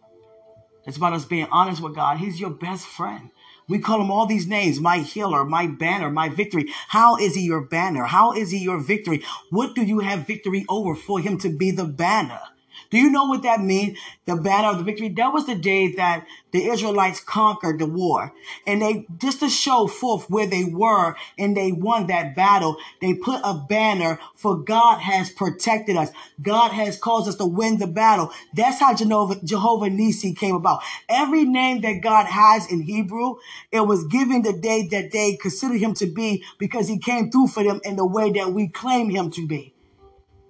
It's 0.85 0.97
about 0.97 1.13
us 1.13 1.25
being 1.25 1.47
honest 1.51 1.81
with 1.81 1.95
God. 1.95 2.17
He's 2.17 2.39
your 2.39 2.49
best 2.49 2.85
friend. 2.85 3.29
We 3.67 3.79
call 3.79 4.01
him 4.01 4.09
all 4.09 4.25
these 4.25 4.47
names, 4.47 4.79
my 4.79 4.99
healer, 4.99 5.45
my 5.45 5.67
banner, 5.67 6.09
my 6.09 6.29
victory. 6.29 6.65
How 6.87 7.17
is 7.17 7.35
he 7.35 7.41
your 7.41 7.61
banner? 7.61 8.05
How 8.05 8.33
is 8.33 8.49
he 8.49 8.57
your 8.57 8.79
victory? 8.79 9.23
What 9.51 9.75
do 9.75 9.83
you 9.83 9.99
have 9.99 10.25
victory 10.25 10.65
over 10.67 10.95
for 10.95 11.19
him 11.19 11.37
to 11.39 11.49
be 11.49 11.69
the 11.69 11.85
banner? 11.85 12.41
Do 12.89 12.97
you 12.97 13.11
know 13.11 13.25
what 13.25 13.43
that 13.43 13.61
means? 13.61 13.97
The 14.25 14.35
banner 14.35 14.69
of 14.69 14.79
the 14.79 14.83
victory. 14.83 15.09
That 15.09 15.33
was 15.33 15.45
the 15.45 15.55
day 15.55 15.93
that 15.95 16.25
the 16.51 16.65
Israelites 16.65 17.19
conquered 17.19 17.79
the 17.79 17.85
war. 17.85 18.33
And 18.65 18.81
they, 18.81 19.05
just 19.17 19.41
to 19.41 19.49
show 19.49 19.87
forth 19.87 20.29
where 20.29 20.47
they 20.47 20.63
were 20.63 21.15
and 21.37 21.55
they 21.55 21.71
won 21.71 22.07
that 22.07 22.35
battle, 22.35 22.77
they 22.99 23.13
put 23.13 23.41
a 23.43 23.53
banner 23.53 24.19
for 24.35 24.57
God 24.57 24.99
has 24.99 25.29
protected 25.29 25.97
us. 25.97 26.09
God 26.41 26.71
has 26.71 26.97
caused 26.97 27.27
us 27.29 27.35
to 27.35 27.45
win 27.45 27.77
the 27.77 27.87
battle. 27.87 28.31
That's 28.53 28.79
how 28.79 28.95
Jehovah, 28.95 29.39
Jehovah 29.43 29.89
Nisi 29.89 30.33
came 30.33 30.55
about. 30.55 30.81
Every 31.07 31.45
name 31.45 31.81
that 31.81 32.01
God 32.01 32.25
has 32.25 32.71
in 32.71 32.81
Hebrew, 32.81 33.35
it 33.71 33.81
was 33.81 34.05
given 34.05 34.41
the 34.41 34.53
day 34.53 34.87
that 34.87 35.11
they 35.11 35.35
considered 35.35 35.79
him 35.79 35.93
to 35.95 36.07
be 36.07 36.43
because 36.57 36.87
he 36.87 36.97
came 36.97 37.29
through 37.29 37.47
for 37.47 37.63
them 37.63 37.81
in 37.83 37.95
the 37.95 38.05
way 38.05 38.31
that 38.31 38.51
we 38.51 38.67
claim 38.67 39.09
him 39.09 39.29
to 39.31 39.45
be. 39.45 39.73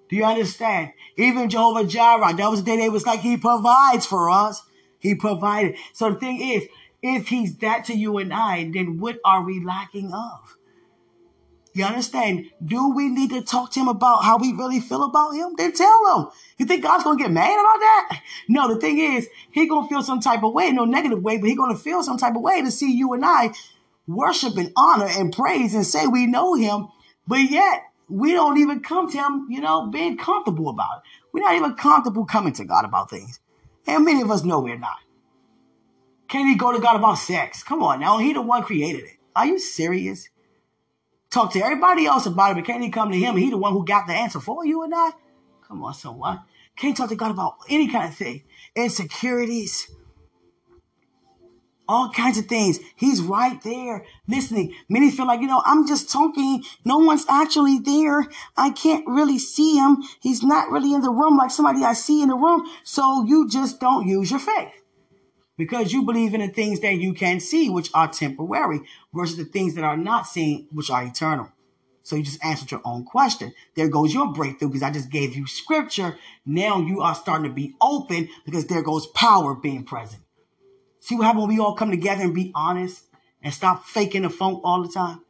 Do 0.10 0.16
you 0.16 0.26
understand? 0.26 0.92
Even 1.18 1.50
Jehovah 1.50 1.86
Jireh, 1.86 2.34
that 2.34 2.50
was 2.50 2.64
the 2.64 2.72
day 2.72 2.78
they 2.78 2.90
was 2.90 3.06
like, 3.06 3.20
he 3.20 3.38
provides 3.38 4.06
for 4.06 4.30
us. 4.30 4.62
He 4.98 5.16
provided. 5.16 5.76
So 5.94 6.12
the 6.12 6.20
thing 6.20 6.42
is, 6.42 6.68
if 7.02 7.28
he's 7.28 7.56
that 7.58 7.86
to 7.86 7.94
you 7.94 8.18
and 8.18 8.34
I, 8.34 8.70
then 8.74 9.00
what 9.00 9.20
are 9.24 9.44
we 9.44 9.64
lacking 9.64 10.12
of? 10.12 10.58
You 11.74 11.86
understand? 11.86 12.48
Do 12.66 12.90
we 12.90 13.08
need 13.08 13.30
to 13.30 13.42
talk 13.42 13.72
to 13.72 13.80
him 13.80 13.88
about 13.88 14.24
how 14.24 14.38
we 14.38 14.52
really 14.54 14.80
feel 14.80 15.04
about 15.04 15.32
him? 15.32 15.54
Then 15.56 15.72
tell 15.72 16.18
him. 16.18 16.28
You 16.58 16.66
think 16.66 16.84
God's 16.84 17.04
gonna 17.04 17.18
get 17.18 17.32
mad 17.32 17.54
about 17.54 17.80
that? 17.80 18.22
No, 18.50 18.74
the 18.74 18.82
thing 18.82 18.98
is, 18.98 19.28
he 19.52 19.68
gonna 19.68 19.88
feel 19.88 20.02
some 20.02 20.20
type 20.20 20.44
of 20.44 20.54
way, 20.54 20.72
no 20.72 20.86
negative 20.86 21.22
way, 21.22 21.38
but 21.38 21.48
he 21.48 21.56
gonna 21.56 21.78
feel 21.78 22.02
some 22.02 22.18
type 22.18 22.36
of 22.36 22.42
way 22.42 22.62
to 22.64 22.72
see 22.72 22.92
you 22.92 23.14
and 23.14 23.24
I 23.24 23.52
worship 24.08 24.58
and 24.58 24.74
honor 24.76 25.08
and 25.08 25.32
praise 25.32 25.76
and 25.76 25.86
say 25.86 26.08
we 26.08 26.26
know 26.26 26.56
him, 26.56 26.88
but 27.28 27.40
yet 27.40 27.84
we 28.10 28.32
don't 28.34 28.58
even 28.58 28.82
come 28.82 29.10
to 29.10 29.18
him, 29.18 29.48
you 29.50 29.62
know, 29.62 29.88
being 29.88 30.18
comfortable 30.18 30.70
about 30.70 30.98
it. 30.98 31.04
We're 31.32 31.42
not 31.42 31.56
even 31.56 31.76
comfortable 31.76 32.26
coming 32.26 32.54
to 32.54 32.66
God 32.66 32.86
about 32.86 33.10
things. 33.10 33.40
And 33.86 34.04
many 34.04 34.22
of 34.22 34.32
us 34.32 34.44
know 34.44 34.60
we're 34.60 34.78
not. 34.78 34.98
Can't 36.28 36.48
he 36.48 36.56
go 36.56 36.72
to 36.72 36.80
God 36.80 36.96
about 36.96 37.16
sex? 37.16 37.64
Come 37.64 37.82
on 37.84 38.00
now. 38.00 38.18
He 38.18 38.34
the 38.34 38.42
one 38.42 38.64
created 38.64 39.04
it. 39.04 39.18
Are 39.36 39.46
you 39.46 39.60
serious? 39.60 40.30
Talk 41.30 41.54
to 41.54 41.64
everybody 41.64 42.06
else 42.06 42.26
about 42.26 42.52
it, 42.52 42.56
but 42.56 42.66
can't 42.66 42.84
he 42.84 42.90
come 42.90 43.12
to 43.12 43.18
him? 43.18 43.36
He 43.36 43.50
the 43.50 43.58
one 43.58 43.74
who 43.74 43.86
got 43.86 44.08
the 44.08 44.14
answer 44.14 44.40
for 44.40 44.66
you 44.66 44.82
or 44.84 44.88
not? 44.88 45.14
Come 45.68 45.84
on, 45.84 45.94
so 45.94 46.12
what? 46.12 46.42
Can't 46.76 46.98
talk 46.98 47.10
to 47.10 47.16
God 47.16 47.32
about 47.32 47.58
any 47.70 47.88
kind 47.88 48.10
of 48.10 48.16
thing. 48.16 48.44
Insecurities, 48.76 49.92
all 51.90 52.12
kinds 52.12 52.38
of 52.38 52.46
things. 52.46 52.80
He's 52.96 53.20
right 53.20 53.62
there 53.64 54.06
listening. 54.28 54.76
Many 54.88 55.10
feel 55.10 55.26
like, 55.26 55.42
you 55.42 55.48
know, 55.48 55.64
I'm 55.66 55.88
just 55.88 56.10
talking. 56.10 56.64
No 56.86 57.00
one's 57.00 57.26
actually 57.28 57.80
there. 57.80 58.28
I 58.56 58.70
can't 58.70 59.06
really 59.08 59.40
see 59.40 59.76
him. 59.76 60.04
He's 60.22 60.44
not 60.44 60.70
really 60.70 60.94
in 60.94 61.02
the 61.02 61.10
room 61.10 61.36
like 61.36 61.50
somebody 61.50 61.84
I 61.84 61.94
see 61.94 62.22
in 62.22 62.30
the 62.30 62.36
room. 62.36 62.64
So 62.84 63.26
you 63.26 63.50
just 63.50 63.80
don't 63.80 64.08
use 64.08 64.30
your 64.30 64.40
faith 64.40 64.72
because 65.58 65.92
you 65.92 66.04
believe 66.06 66.36
in 66.36 66.42
the 66.42 66.48
things 66.48 66.80
that 66.82 66.94
you 66.94 67.14
can 67.14 67.40
see, 67.40 67.72
which 67.72 67.90
are 67.96 68.08
temporary 68.08 68.82
versus 69.12 69.38
the 69.38 69.46
things 69.46 69.74
that 69.74 69.84
are 69.84 69.98
not 69.98 70.28
seen, 70.28 70.68
which 70.72 70.92
are 70.92 71.04
eternal. 71.04 71.52
So 72.04 72.16
you 72.16 72.24
just 72.24 72.44
answered 72.46 72.72
your 72.72 72.82
own 72.86 73.04
question. 73.04 73.54
There 73.76 73.90
goes 73.90 74.14
your 74.14 74.32
breakthrough 74.32 74.70
because 74.70 74.84
I 74.84 74.92
just 74.92 75.10
gave 75.10 75.36
you 75.36 75.48
scripture. 75.48 76.18
Now 76.46 76.80
you 76.80 77.02
are 77.02 77.16
starting 77.16 77.50
to 77.50 77.54
be 77.54 77.76
open 77.82 78.30
because 78.46 78.68
there 78.68 78.84
goes 78.84 79.08
power 79.08 79.56
being 79.56 79.84
present. 79.84 80.22
See 81.00 81.16
what 81.16 81.26
happens 81.26 81.46
when 81.46 81.56
we 81.56 81.62
all 81.62 81.76
come 81.76 81.92
together 81.92 82.24
and 82.24 82.34
be 82.34 82.52
honest 82.56 83.06
and 83.42 83.54
stop 83.54 83.86
faking 83.86 84.24
the 84.24 84.30
funk 84.30 84.62
all 84.64 84.84
the 84.84 84.90
time? 84.90 85.22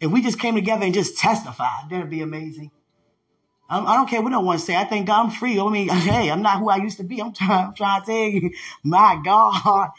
If 0.00 0.10
we 0.10 0.22
just 0.22 0.38
came 0.38 0.54
together 0.54 0.84
and 0.84 0.94
just 0.94 1.18
testified, 1.18 1.90
that'd 1.90 2.08
be 2.08 2.22
amazing. 2.22 2.70
I'm, 3.70 3.86
I 3.86 3.94
do 3.94 3.98
not 3.98 4.08
care 4.08 4.22
what 4.22 4.30
no 4.30 4.40
one 4.40 4.58
say. 4.58 4.76
I 4.76 4.84
think 4.84 5.10
I'm 5.10 5.30
free. 5.30 5.60
I 5.60 5.68
mean, 5.68 5.88
hey, 5.92 6.30
I'm 6.30 6.42
not 6.42 6.58
who 6.58 6.70
I 6.70 6.76
used 6.76 6.98
to 6.98 7.04
be. 7.04 7.20
I'm 7.20 7.32
trying, 7.34 7.68
I'm 7.68 7.74
trying 7.74 8.00
to 8.00 8.06
tell 8.06 8.16
you, 8.16 8.50
my 8.84 9.20
God, 9.22 9.90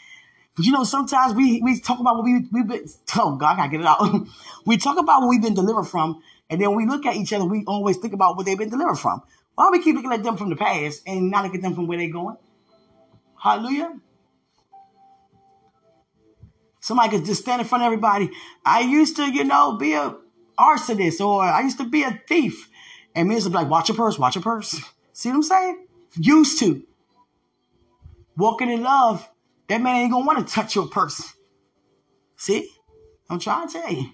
But 0.56 0.64
you 0.64 0.72
know, 0.72 0.84
sometimes 0.84 1.34
we 1.34 1.62
we 1.62 1.78
talk 1.80 2.00
about 2.00 2.16
what 2.16 2.24
we 2.24 2.46
we've 2.50 2.66
been. 2.66 2.86
Oh 3.16 3.36
God, 3.36 3.54
I 3.54 3.56
gotta 3.56 3.70
get 3.70 3.80
it 3.80 3.86
out. 3.86 4.26
we 4.66 4.76
talk 4.76 4.98
about 4.98 5.20
what 5.22 5.28
we've 5.28 5.42
been 5.42 5.54
delivered 5.54 5.84
from, 5.84 6.22
and 6.48 6.60
then 6.60 6.74
we 6.74 6.86
look 6.86 7.06
at 7.06 7.16
each 7.16 7.32
other. 7.32 7.44
We 7.44 7.64
always 7.66 7.98
think 7.98 8.14
about 8.14 8.36
what 8.36 8.46
they've 8.46 8.58
been 8.58 8.70
delivered 8.70 8.96
from. 8.96 9.22
Why 9.54 9.66
do 9.66 9.72
we 9.72 9.84
keep 9.84 9.94
looking 9.94 10.12
at 10.12 10.22
them 10.22 10.36
from 10.36 10.48
the 10.48 10.56
past 10.56 11.02
and 11.06 11.30
not 11.30 11.44
look 11.44 11.54
at 11.54 11.62
them 11.62 11.74
from 11.74 11.86
where 11.86 11.98
they're 11.98 12.10
going? 12.10 12.36
Hallelujah. 13.38 13.92
Somebody 16.80 17.10
could 17.10 17.26
just 17.26 17.42
stand 17.42 17.60
in 17.60 17.68
front 17.68 17.82
of 17.82 17.86
everybody. 17.86 18.30
I 18.64 18.80
used 18.80 19.16
to, 19.16 19.30
you 19.30 19.44
know, 19.44 19.76
be 19.76 19.92
a 19.94 20.16
arsonist 20.58 21.20
or 21.24 21.42
I 21.42 21.60
used 21.60 21.78
to 21.78 21.88
be 21.88 22.02
a 22.02 22.20
thief. 22.26 22.68
And 23.14 23.28
me 23.28 23.36
be 23.36 23.40
like, 23.48 23.68
watch 23.68 23.88
your 23.88 23.96
purse, 23.96 24.18
watch 24.18 24.34
your 24.36 24.42
purse. 24.42 24.80
See 25.12 25.28
what 25.28 25.36
I'm 25.36 25.42
saying? 25.42 25.86
Used 26.16 26.58
to. 26.60 26.82
Walking 28.36 28.70
in 28.70 28.82
love, 28.82 29.28
that 29.68 29.80
man 29.80 29.96
ain't 29.96 30.12
gonna 30.12 30.24
want 30.24 30.46
to 30.46 30.52
touch 30.52 30.74
your 30.74 30.86
purse. 30.86 31.34
See? 32.36 32.70
I'm 33.28 33.38
trying 33.38 33.68
to 33.68 33.72
tell 33.80 33.92
you. 33.92 34.10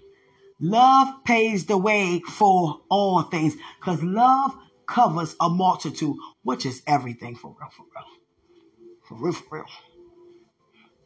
Love 0.61 1.25
pays 1.25 1.67
the 1.67 1.77
way 1.77 2.21
for 2.21 2.81
all 2.89 3.23
things. 3.23 3.55
Because 3.79 4.03
love 4.03 4.57
covers 4.87 5.37
a 5.41 5.49
multitude, 5.49 6.17
which 6.43 6.67
is 6.67 6.83
everything 6.87 7.37
for 7.37 7.55
real, 7.61 7.71
for 7.71 7.85
real. 7.95 8.05
For 9.09 9.15
real, 9.17 9.33
for 9.33 9.57
real. 9.59 9.67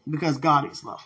Because 0.09 0.39
God 0.39 0.71
is 0.71 0.85
love. 0.85 1.05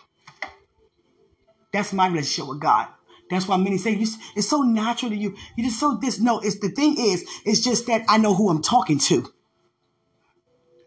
That's 1.75 1.91
my 1.91 2.07
relationship 2.07 2.47
with 2.47 2.61
God. 2.61 2.87
That's 3.29 3.49
why 3.49 3.57
many 3.57 3.77
say 3.77 3.95
it's 3.95 4.47
so 4.47 4.61
natural 4.61 5.11
to 5.11 5.17
you. 5.17 5.35
You 5.57 5.65
just 5.65 5.77
so 5.77 5.95
this. 6.01 6.21
No, 6.21 6.39
it's 6.39 6.57
the 6.59 6.69
thing 6.69 6.95
is, 6.97 7.25
it's 7.43 7.59
just 7.59 7.87
that 7.87 8.05
I 8.07 8.17
know 8.17 8.33
who 8.33 8.49
I'm 8.49 8.61
talking 8.61 8.97
to. 8.97 9.29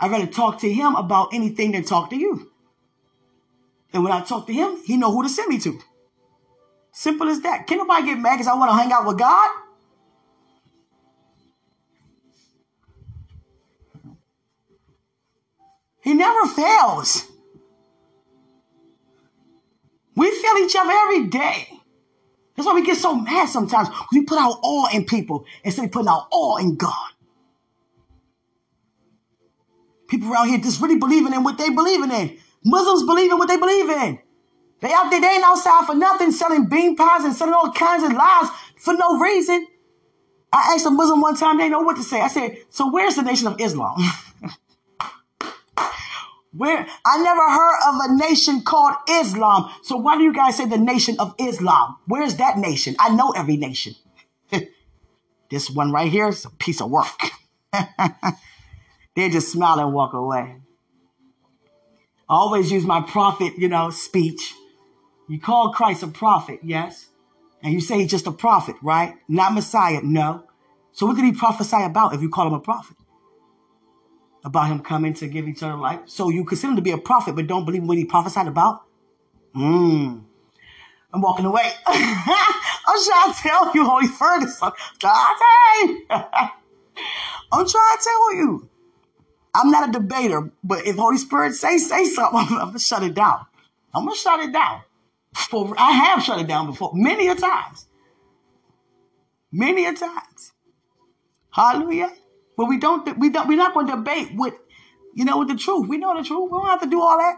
I'd 0.00 0.10
rather 0.10 0.26
talk 0.26 0.60
to 0.60 0.72
him 0.72 0.94
about 0.94 1.34
anything 1.34 1.72
than 1.72 1.84
talk 1.84 2.08
to 2.08 2.16
you. 2.16 2.50
And 3.92 4.02
when 4.02 4.14
I 4.14 4.22
talk 4.22 4.46
to 4.46 4.52
him, 4.54 4.80
he 4.82 4.96
know 4.96 5.12
who 5.12 5.24
to 5.24 5.28
send 5.28 5.50
me 5.50 5.58
to. 5.58 5.78
Simple 6.90 7.28
as 7.28 7.42
that. 7.42 7.66
Can 7.66 7.76
nobody 7.76 8.06
get 8.06 8.18
mad 8.18 8.36
because 8.36 8.46
I 8.46 8.54
want 8.54 8.70
to 8.70 8.76
hang 8.76 8.90
out 8.90 9.04
with 9.06 9.18
God? 9.18 9.50
He 16.00 16.14
never 16.14 16.46
fails. 16.46 17.26
We 20.18 20.30
feel 20.32 20.56
each 20.58 20.74
other 20.74 20.90
every 20.90 21.28
day. 21.28 21.68
That's 22.56 22.66
why 22.66 22.74
we 22.74 22.84
get 22.84 22.96
so 22.96 23.14
mad 23.14 23.48
sometimes. 23.48 23.88
We 24.12 24.24
put 24.24 24.36
our 24.36 24.58
all 24.64 24.88
in 24.92 25.04
people 25.04 25.44
instead 25.62 25.84
of 25.84 25.92
putting 25.92 26.08
our 26.08 26.26
all 26.32 26.56
in 26.56 26.74
God. 26.74 27.10
People 30.08 30.32
around 30.32 30.48
here 30.48 30.58
just 30.58 30.80
really 30.80 30.98
believing 30.98 31.32
in 31.32 31.44
what 31.44 31.56
they 31.56 31.70
believing 31.70 32.10
in. 32.10 32.36
Muslims 32.64 33.04
believe 33.04 33.30
in 33.30 33.38
what 33.38 33.46
they 33.46 33.58
believe 33.58 33.88
in. 33.88 34.18
They 34.80 34.92
out 34.92 35.08
there, 35.10 35.20
they 35.20 35.28
ain't 35.28 35.44
outside 35.44 35.86
for 35.86 35.94
nothing, 35.94 36.32
selling 36.32 36.66
bean 36.68 36.96
pies 36.96 37.24
and 37.24 37.34
selling 37.34 37.54
all 37.54 37.72
kinds 37.72 38.02
of 38.02 38.12
lies 38.12 38.48
for 38.76 38.94
no 38.94 39.20
reason. 39.20 39.68
I 40.52 40.72
asked 40.74 40.86
a 40.86 40.90
Muslim 40.90 41.20
one 41.20 41.36
time, 41.36 41.58
they 41.58 41.68
know 41.68 41.80
what 41.80 41.96
to 41.96 42.02
say. 42.02 42.20
I 42.20 42.28
said, 42.28 42.56
so 42.70 42.90
where's 42.90 43.14
the 43.14 43.22
nation 43.22 43.46
of 43.46 43.60
Islam? 43.60 43.98
Where 46.52 46.86
I 47.04 47.22
never 47.22 47.50
heard 47.50 47.78
of 47.88 48.10
a 48.10 48.28
nation 48.28 48.62
called 48.62 48.94
Islam. 49.08 49.70
So 49.82 49.96
why 49.96 50.16
do 50.16 50.24
you 50.24 50.32
guys 50.32 50.56
say 50.56 50.64
the 50.64 50.78
nation 50.78 51.16
of 51.18 51.34
Islam? 51.38 51.96
Where's 52.06 52.36
that 52.36 52.58
nation? 52.58 52.96
I 52.98 53.14
know 53.14 53.30
every 53.30 53.56
nation. 53.56 53.94
this 55.50 55.70
one 55.70 55.92
right 55.92 56.10
here 56.10 56.28
is 56.28 56.44
a 56.44 56.50
piece 56.50 56.80
of 56.80 56.90
work. 56.90 57.30
they 59.14 59.28
just 59.28 59.52
smile 59.52 59.78
and 59.78 59.92
walk 59.92 60.14
away. 60.14 60.56
I 62.30 62.34
always 62.34 62.70
use 62.70 62.84
my 62.84 63.00
prophet, 63.00 63.54
you 63.56 63.68
know, 63.68 63.90
speech. 63.90 64.54
You 65.28 65.40
call 65.40 65.72
Christ 65.72 66.02
a 66.02 66.08
prophet, 66.08 66.60
yes? 66.62 67.06
And 67.62 67.72
you 67.72 67.80
say 67.80 68.00
he's 68.00 68.10
just 68.10 68.26
a 68.26 68.32
prophet, 68.32 68.76
right? 68.82 69.14
Not 69.28 69.54
Messiah, 69.54 70.00
no. 70.02 70.44
So 70.92 71.06
what 71.06 71.16
did 71.16 71.24
he 71.24 71.32
prophesy 71.32 71.82
about 71.82 72.14
if 72.14 72.20
you 72.22 72.28
call 72.28 72.46
him 72.46 72.54
a 72.54 72.60
prophet? 72.60 72.97
About 74.48 74.68
him 74.68 74.80
coming 74.80 75.14
to 75.14 75.28
give 75.28 75.46
eternal 75.46 75.78
life. 75.78 76.00
So 76.06 76.30
you 76.30 76.44
consider 76.44 76.70
him 76.70 76.76
to 76.76 76.82
be 76.82 76.90
a 76.90 76.98
prophet, 76.98 77.36
but 77.36 77.46
don't 77.46 77.64
believe 77.64 77.84
what 77.84 77.98
he 77.98 78.04
prophesied 78.04 78.48
about? 78.48 78.82
Hmm. 79.54 80.20
I'm 81.12 81.20
walking 81.20 81.44
away. 81.44 81.70
I'm 81.86 83.04
trying 83.06 83.32
to 83.32 83.38
tell 83.40 83.72
you, 83.74 83.84
Holy 83.84 84.08
Spirit 84.08 84.48
God. 85.00 85.36
I'm 87.52 87.66
trying 87.66 87.96
to 87.96 88.02
tell 88.02 88.34
you. 88.34 88.68
I'm 89.54 89.70
not 89.70 89.88
a 89.88 89.92
debater, 89.92 90.50
but 90.62 90.86
if 90.86 90.96
Holy 90.96 91.18
Spirit 91.18 91.54
say 91.54 91.78
say 91.78 92.04
something, 92.04 92.38
I'm, 92.38 92.52
I'm 92.60 92.66
gonna 92.68 92.78
shut 92.78 93.02
it 93.02 93.14
down. 93.14 93.46
I'm 93.94 94.04
gonna 94.04 94.16
shut 94.16 94.40
it 94.40 94.52
down. 94.52 94.82
For 95.34 95.74
I 95.78 95.92
have 95.92 96.22
shut 96.22 96.40
it 96.40 96.46
down 96.46 96.66
before, 96.66 96.92
many 96.94 97.28
a 97.28 97.34
times. 97.34 97.86
Many 99.52 99.86
a 99.86 99.94
times. 99.94 100.52
Hallelujah. 101.50 102.12
But 102.58 102.66
we 102.66 102.76
don't, 102.76 103.16
we 103.18 103.30
don't, 103.30 103.46
we're 103.46 103.56
not 103.56 103.72
going 103.72 103.86
to 103.86 103.94
debate 103.94 104.30
with, 104.34 104.52
you 105.14 105.24
know, 105.24 105.38
with 105.38 105.46
the 105.46 105.54
truth. 105.54 105.88
We 105.88 105.96
know 105.96 106.14
the 106.16 106.24
truth. 106.24 106.50
We 106.50 106.58
don't 106.58 106.66
have 106.66 106.80
to 106.82 106.88
do 106.88 107.00
all 107.00 107.16
that. 107.16 107.36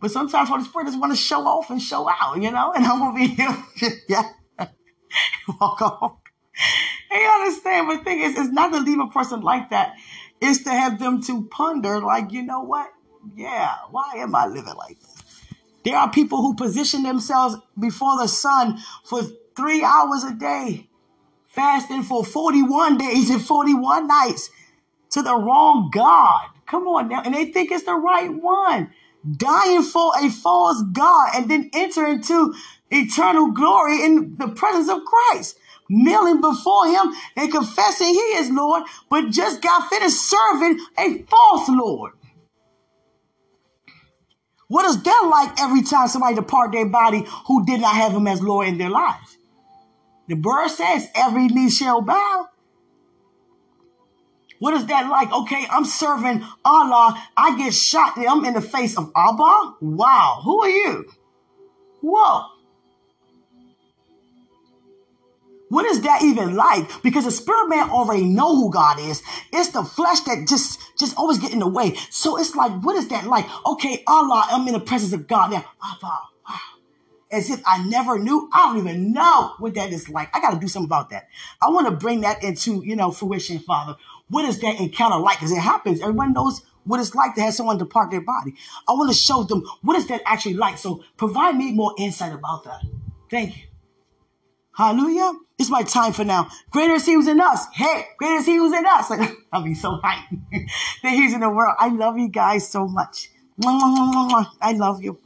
But 0.00 0.10
sometimes 0.10 0.48
Holy 0.48 0.64
Spirit 0.64 0.86
just 0.86 0.98
want 0.98 1.12
to 1.12 1.16
show 1.16 1.46
off 1.46 1.70
and 1.70 1.80
show 1.80 2.08
out, 2.10 2.42
you 2.42 2.50
know, 2.50 2.72
and 2.72 2.84
I'm 2.84 3.14
to 3.14 3.18
be 3.18 3.28
here. 3.28 3.56
yeah. 4.08 4.28
Walk 5.60 5.80
on. 5.80 6.16
And 7.10 7.20
you 7.20 7.28
understand, 7.28 7.86
but 7.86 7.98
the 7.98 8.04
thing 8.04 8.20
is, 8.20 8.36
it's 8.36 8.50
not 8.50 8.72
to 8.72 8.80
leave 8.80 8.98
a 8.98 9.06
person 9.06 9.42
like 9.42 9.70
that. 9.70 9.94
It's 10.40 10.64
to 10.64 10.70
have 10.70 10.98
them 10.98 11.22
to 11.22 11.44
ponder, 11.44 12.00
like, 12.00 12.32
you 12.32 12.42
know 12.42 12.62
what? 12.62 12.88
Yeah, 13.36 13.76
why 13.92 14.14
am 14.16 14.34
I 14.34 14.46
living 14.46 14.74
like 14.74 14.98
this? 14.98 15.22
There 15.84 15.96
are 15.96 16.10
people 16.10 16.38
who 16.38 16.56
position 16.56 17.04
themselves 17.04 17.56
before 17.78 18.18
the 18.18 18.26
sun 18.26 18.78
for 19.04 19.22
three 19.56 19.84
hours 19.84 20.24
a 20.24 20.34
day 20.34 20.87
fasting 21.58 22.04
for 22.04 22.24
41 22.24 22.98
days 22.98 23.30
and 23.30 23.44
41 23.44 24.06
nights 24.06 24.48
to 25.10 25.22
the 25.22 25.34
wrong 25.34 25.90
God. 25.92 26.46
Come 26.66 26.86
on 26.86 27.08
now. 27.08 27.22
And 27.24 27.34
they 27.34 27.46
think 27.46 27.72
it's 27.72 27.84
the 27.84 27.96
right 27.96 28.32
one. 28.32 28.92
Dying 29.36 29.82
for 29.82 30.12
a 30.22 30.30
false 30.30 30.80
God 30.92 31.30
and 31.34 31.50
then 31.50 31.68
enter 31.74 32.06
into 32.06 32.54
eternal 32.92 33.50
glory 33.50 34.04
in 34.04 34.36
the 34.38 34.46
presence 34.46 34.88
of 34.88 35.00
Christ. 35.04 35.58
Kneeling 35.88 36.40
before 36.40 36.86
him 36.86 37.12
and 37.36 37.50
confessing 37.50 38.06
he 38.06 38.14
is 38.14 38.50
Lord, 38.50 38.84
but 39.10 39.30
just 39.30 39.60
got 39.60 39.88
finished 39.88 40.16
serving 40.16 40.78
a 40.96 41.22
false 41.22 41.68
Lord. 41.68 42.12
What 44.68 44.84
is 44.84 45.02
that 45.02 45.28
like 45.28 45.60
every 45.60 45.82
time 45.82 46.06
somebody 46.06 46.36
depart 46.36 46.70
their 46.70 46.86
body 46.86 47.26
who 47.46 47.66
did 47.66 47.80
not 47.80 47.96
have 47.96 48.12
him 48.12 48.28
as 48.28 48.40
Lord 48.40 48.68
in 48.68 48.78
their 48.78 48.90
lives? 48.90 49.37
The 50.28 50.36
bird 50.36 50.68
says 50.68 51.08
every 51.14 51.46
knee 51.48 51.70
shall 51.70 52.02
bow. 52.02 52.48
What 54.58 54.74
is 54.74 54.86
that 54.86 55.08
like? 55.08 55.32
Okay, 55.32 55.66
I'm 55.70 55.84
serving 55.84 56.44
Allah. 56.64 57.22
I 57.36 57.56
get 57.56 57.72
shot. 57.72 58.14
I'm 58.16 58.44
in 58.44 58.54
the 58.54 58.60
face 58.60 58.98
of 58.98 59.12
Abba. 59.16 59.74
Wow. 59.80 60.40
Who 60.44 60.62
are 60.62 60.68
you? 60.68 61.10
Whoa. 62.02 62.44
What 65.70 65.84
is 65.84 66.00
that 66.02 66.22
even 66.22 66.56
like? 66.56 67.02
Because 67.02 67.24
the 67.24 67.30
spirit 67.30 67.68
man 67.68 67.90
already 67.90 68.24
know 68.24 68.56
who 68.56 68.72
God 68.72 68.98
is. 68.98 69.22
It's 69.52 69.68
the 69.68 69.84
flesh 69.84 70.20
that 70.20 70.48
just, 70.48 70.80
just 70.98 71.16
always 71.16 71.38
get 71.38 71.52
in 71.52 71.58
the 71.58 71.68
way. 71.68 71.94
So 72.10 72.38
it's 72.38 72.56
like, 72.56 72.72
what 72.82 72.96
is 72.96 73.08
that 73.08 73.26
like? 73.26 73.46
Okay, 73.66 74.02
Allah, 74.06 74.46
I'm 74.50 74.66
in 74.66 74.72
the 74.72 74.80
presence 74.80 75.12
of 75.12 75.28
God 75.28 75.52
now. 75.52 75.64
Abba, 75.84 76.18
as 77.30 77.50
if 77.50 77.62
I 77.66 77.84
never 77.86 78.18
knew. 78.18 78.48
I 78.52 78.66
don't 78.66 78.78
even 78.78 79.12
know 79.12 79.54
what 79.58 79.74
that 79.74 79.92
is 79.92 80.08
like. 80.08 80.34
I 80.34 80.40
got 80.40 80.52
to 80.52 80.58
do 80.58 80.68
something 80.68 80.88
about 80.88 81.10
that. 81.10 81.28
I 81.62 81.68
want 81.70 81.86
to 81.86 81.92
bring 81.92 82.22
that 82.22 82.42
into, 82.42 82.82
you 82.84 82.96
know, 82.96 83.10
fruition, 83.10 83.58
Father. 83.58 83.96
What 84.28 84.44
is 84.44 84.58
that 84.60 84.80
encounter 84.80 85.18
like? 85.18 85.38
Because 85.38 85.52
it 85.52 85.60
happens. 85.60 86.00
Everyone 86.00 86.32
knows 86.32 86.62
what 86.84 87.00
it's 87.00 87.14
like 87.14 87.34
to 87.34 87.42
have 87.42 87.54
someone 87.54 87.78
depart 87.78 88.10
their 88.10 88.20
body. 88.20 88.54
I 88.88 88.92
want 88.92 89.10
to 89.10 89.16
show 89.16 89.42
them 89.42 89.62
what 89.82 89.96
is 89.96 90.06
that 90.08 90.22
actually 90.24 90.54
like. 90.54 90.78
So 90.78 91.04
provide 91.16 91.56
me 91.56 91.72
more 91.72 91.94
insight 91.98 92.32
about 92.32 92.64
that. 92.64 92.82
Thank 93.30 93.56
you. 93.56 93.62
Hallelujah. 94.74 95.32
It's 95.58 95.70
my 95.70 95.82
time 95.82 96.12
for 96.12 96.24
now. 96.24 96.48
Greater 96.70 96.94
is 96.94 97.04
he 97.04 97.14
who's 97.14 97.26
in 97.26 97.40
us. 97.40 97.66
Hey, 97.74 98.06
greater 98.16 98.36
is 98.36 98.46
he 98.46 98.56
who's 98.56 98.72
in 98.72 98.86
us. 98.86 99.10
Like, 99.10 99.32
I'll 99.52 99.62
be 99.62 99.74
so 99.74 99.98
hyped 100.02 100.38
that 101.02 101.12
he's 101.12 101.34
in 101.34 101.40
the 101.40 101.50
world. 101.50 101.74
I 101.78 101.88
love 101.88 102.16
you 102.16 102.28
guys 102.28 102.68
so 102.68 102.86
much. 102.86 103.30
I 103.64 104.74
love 104.76 105.02
you. 105.02 105.18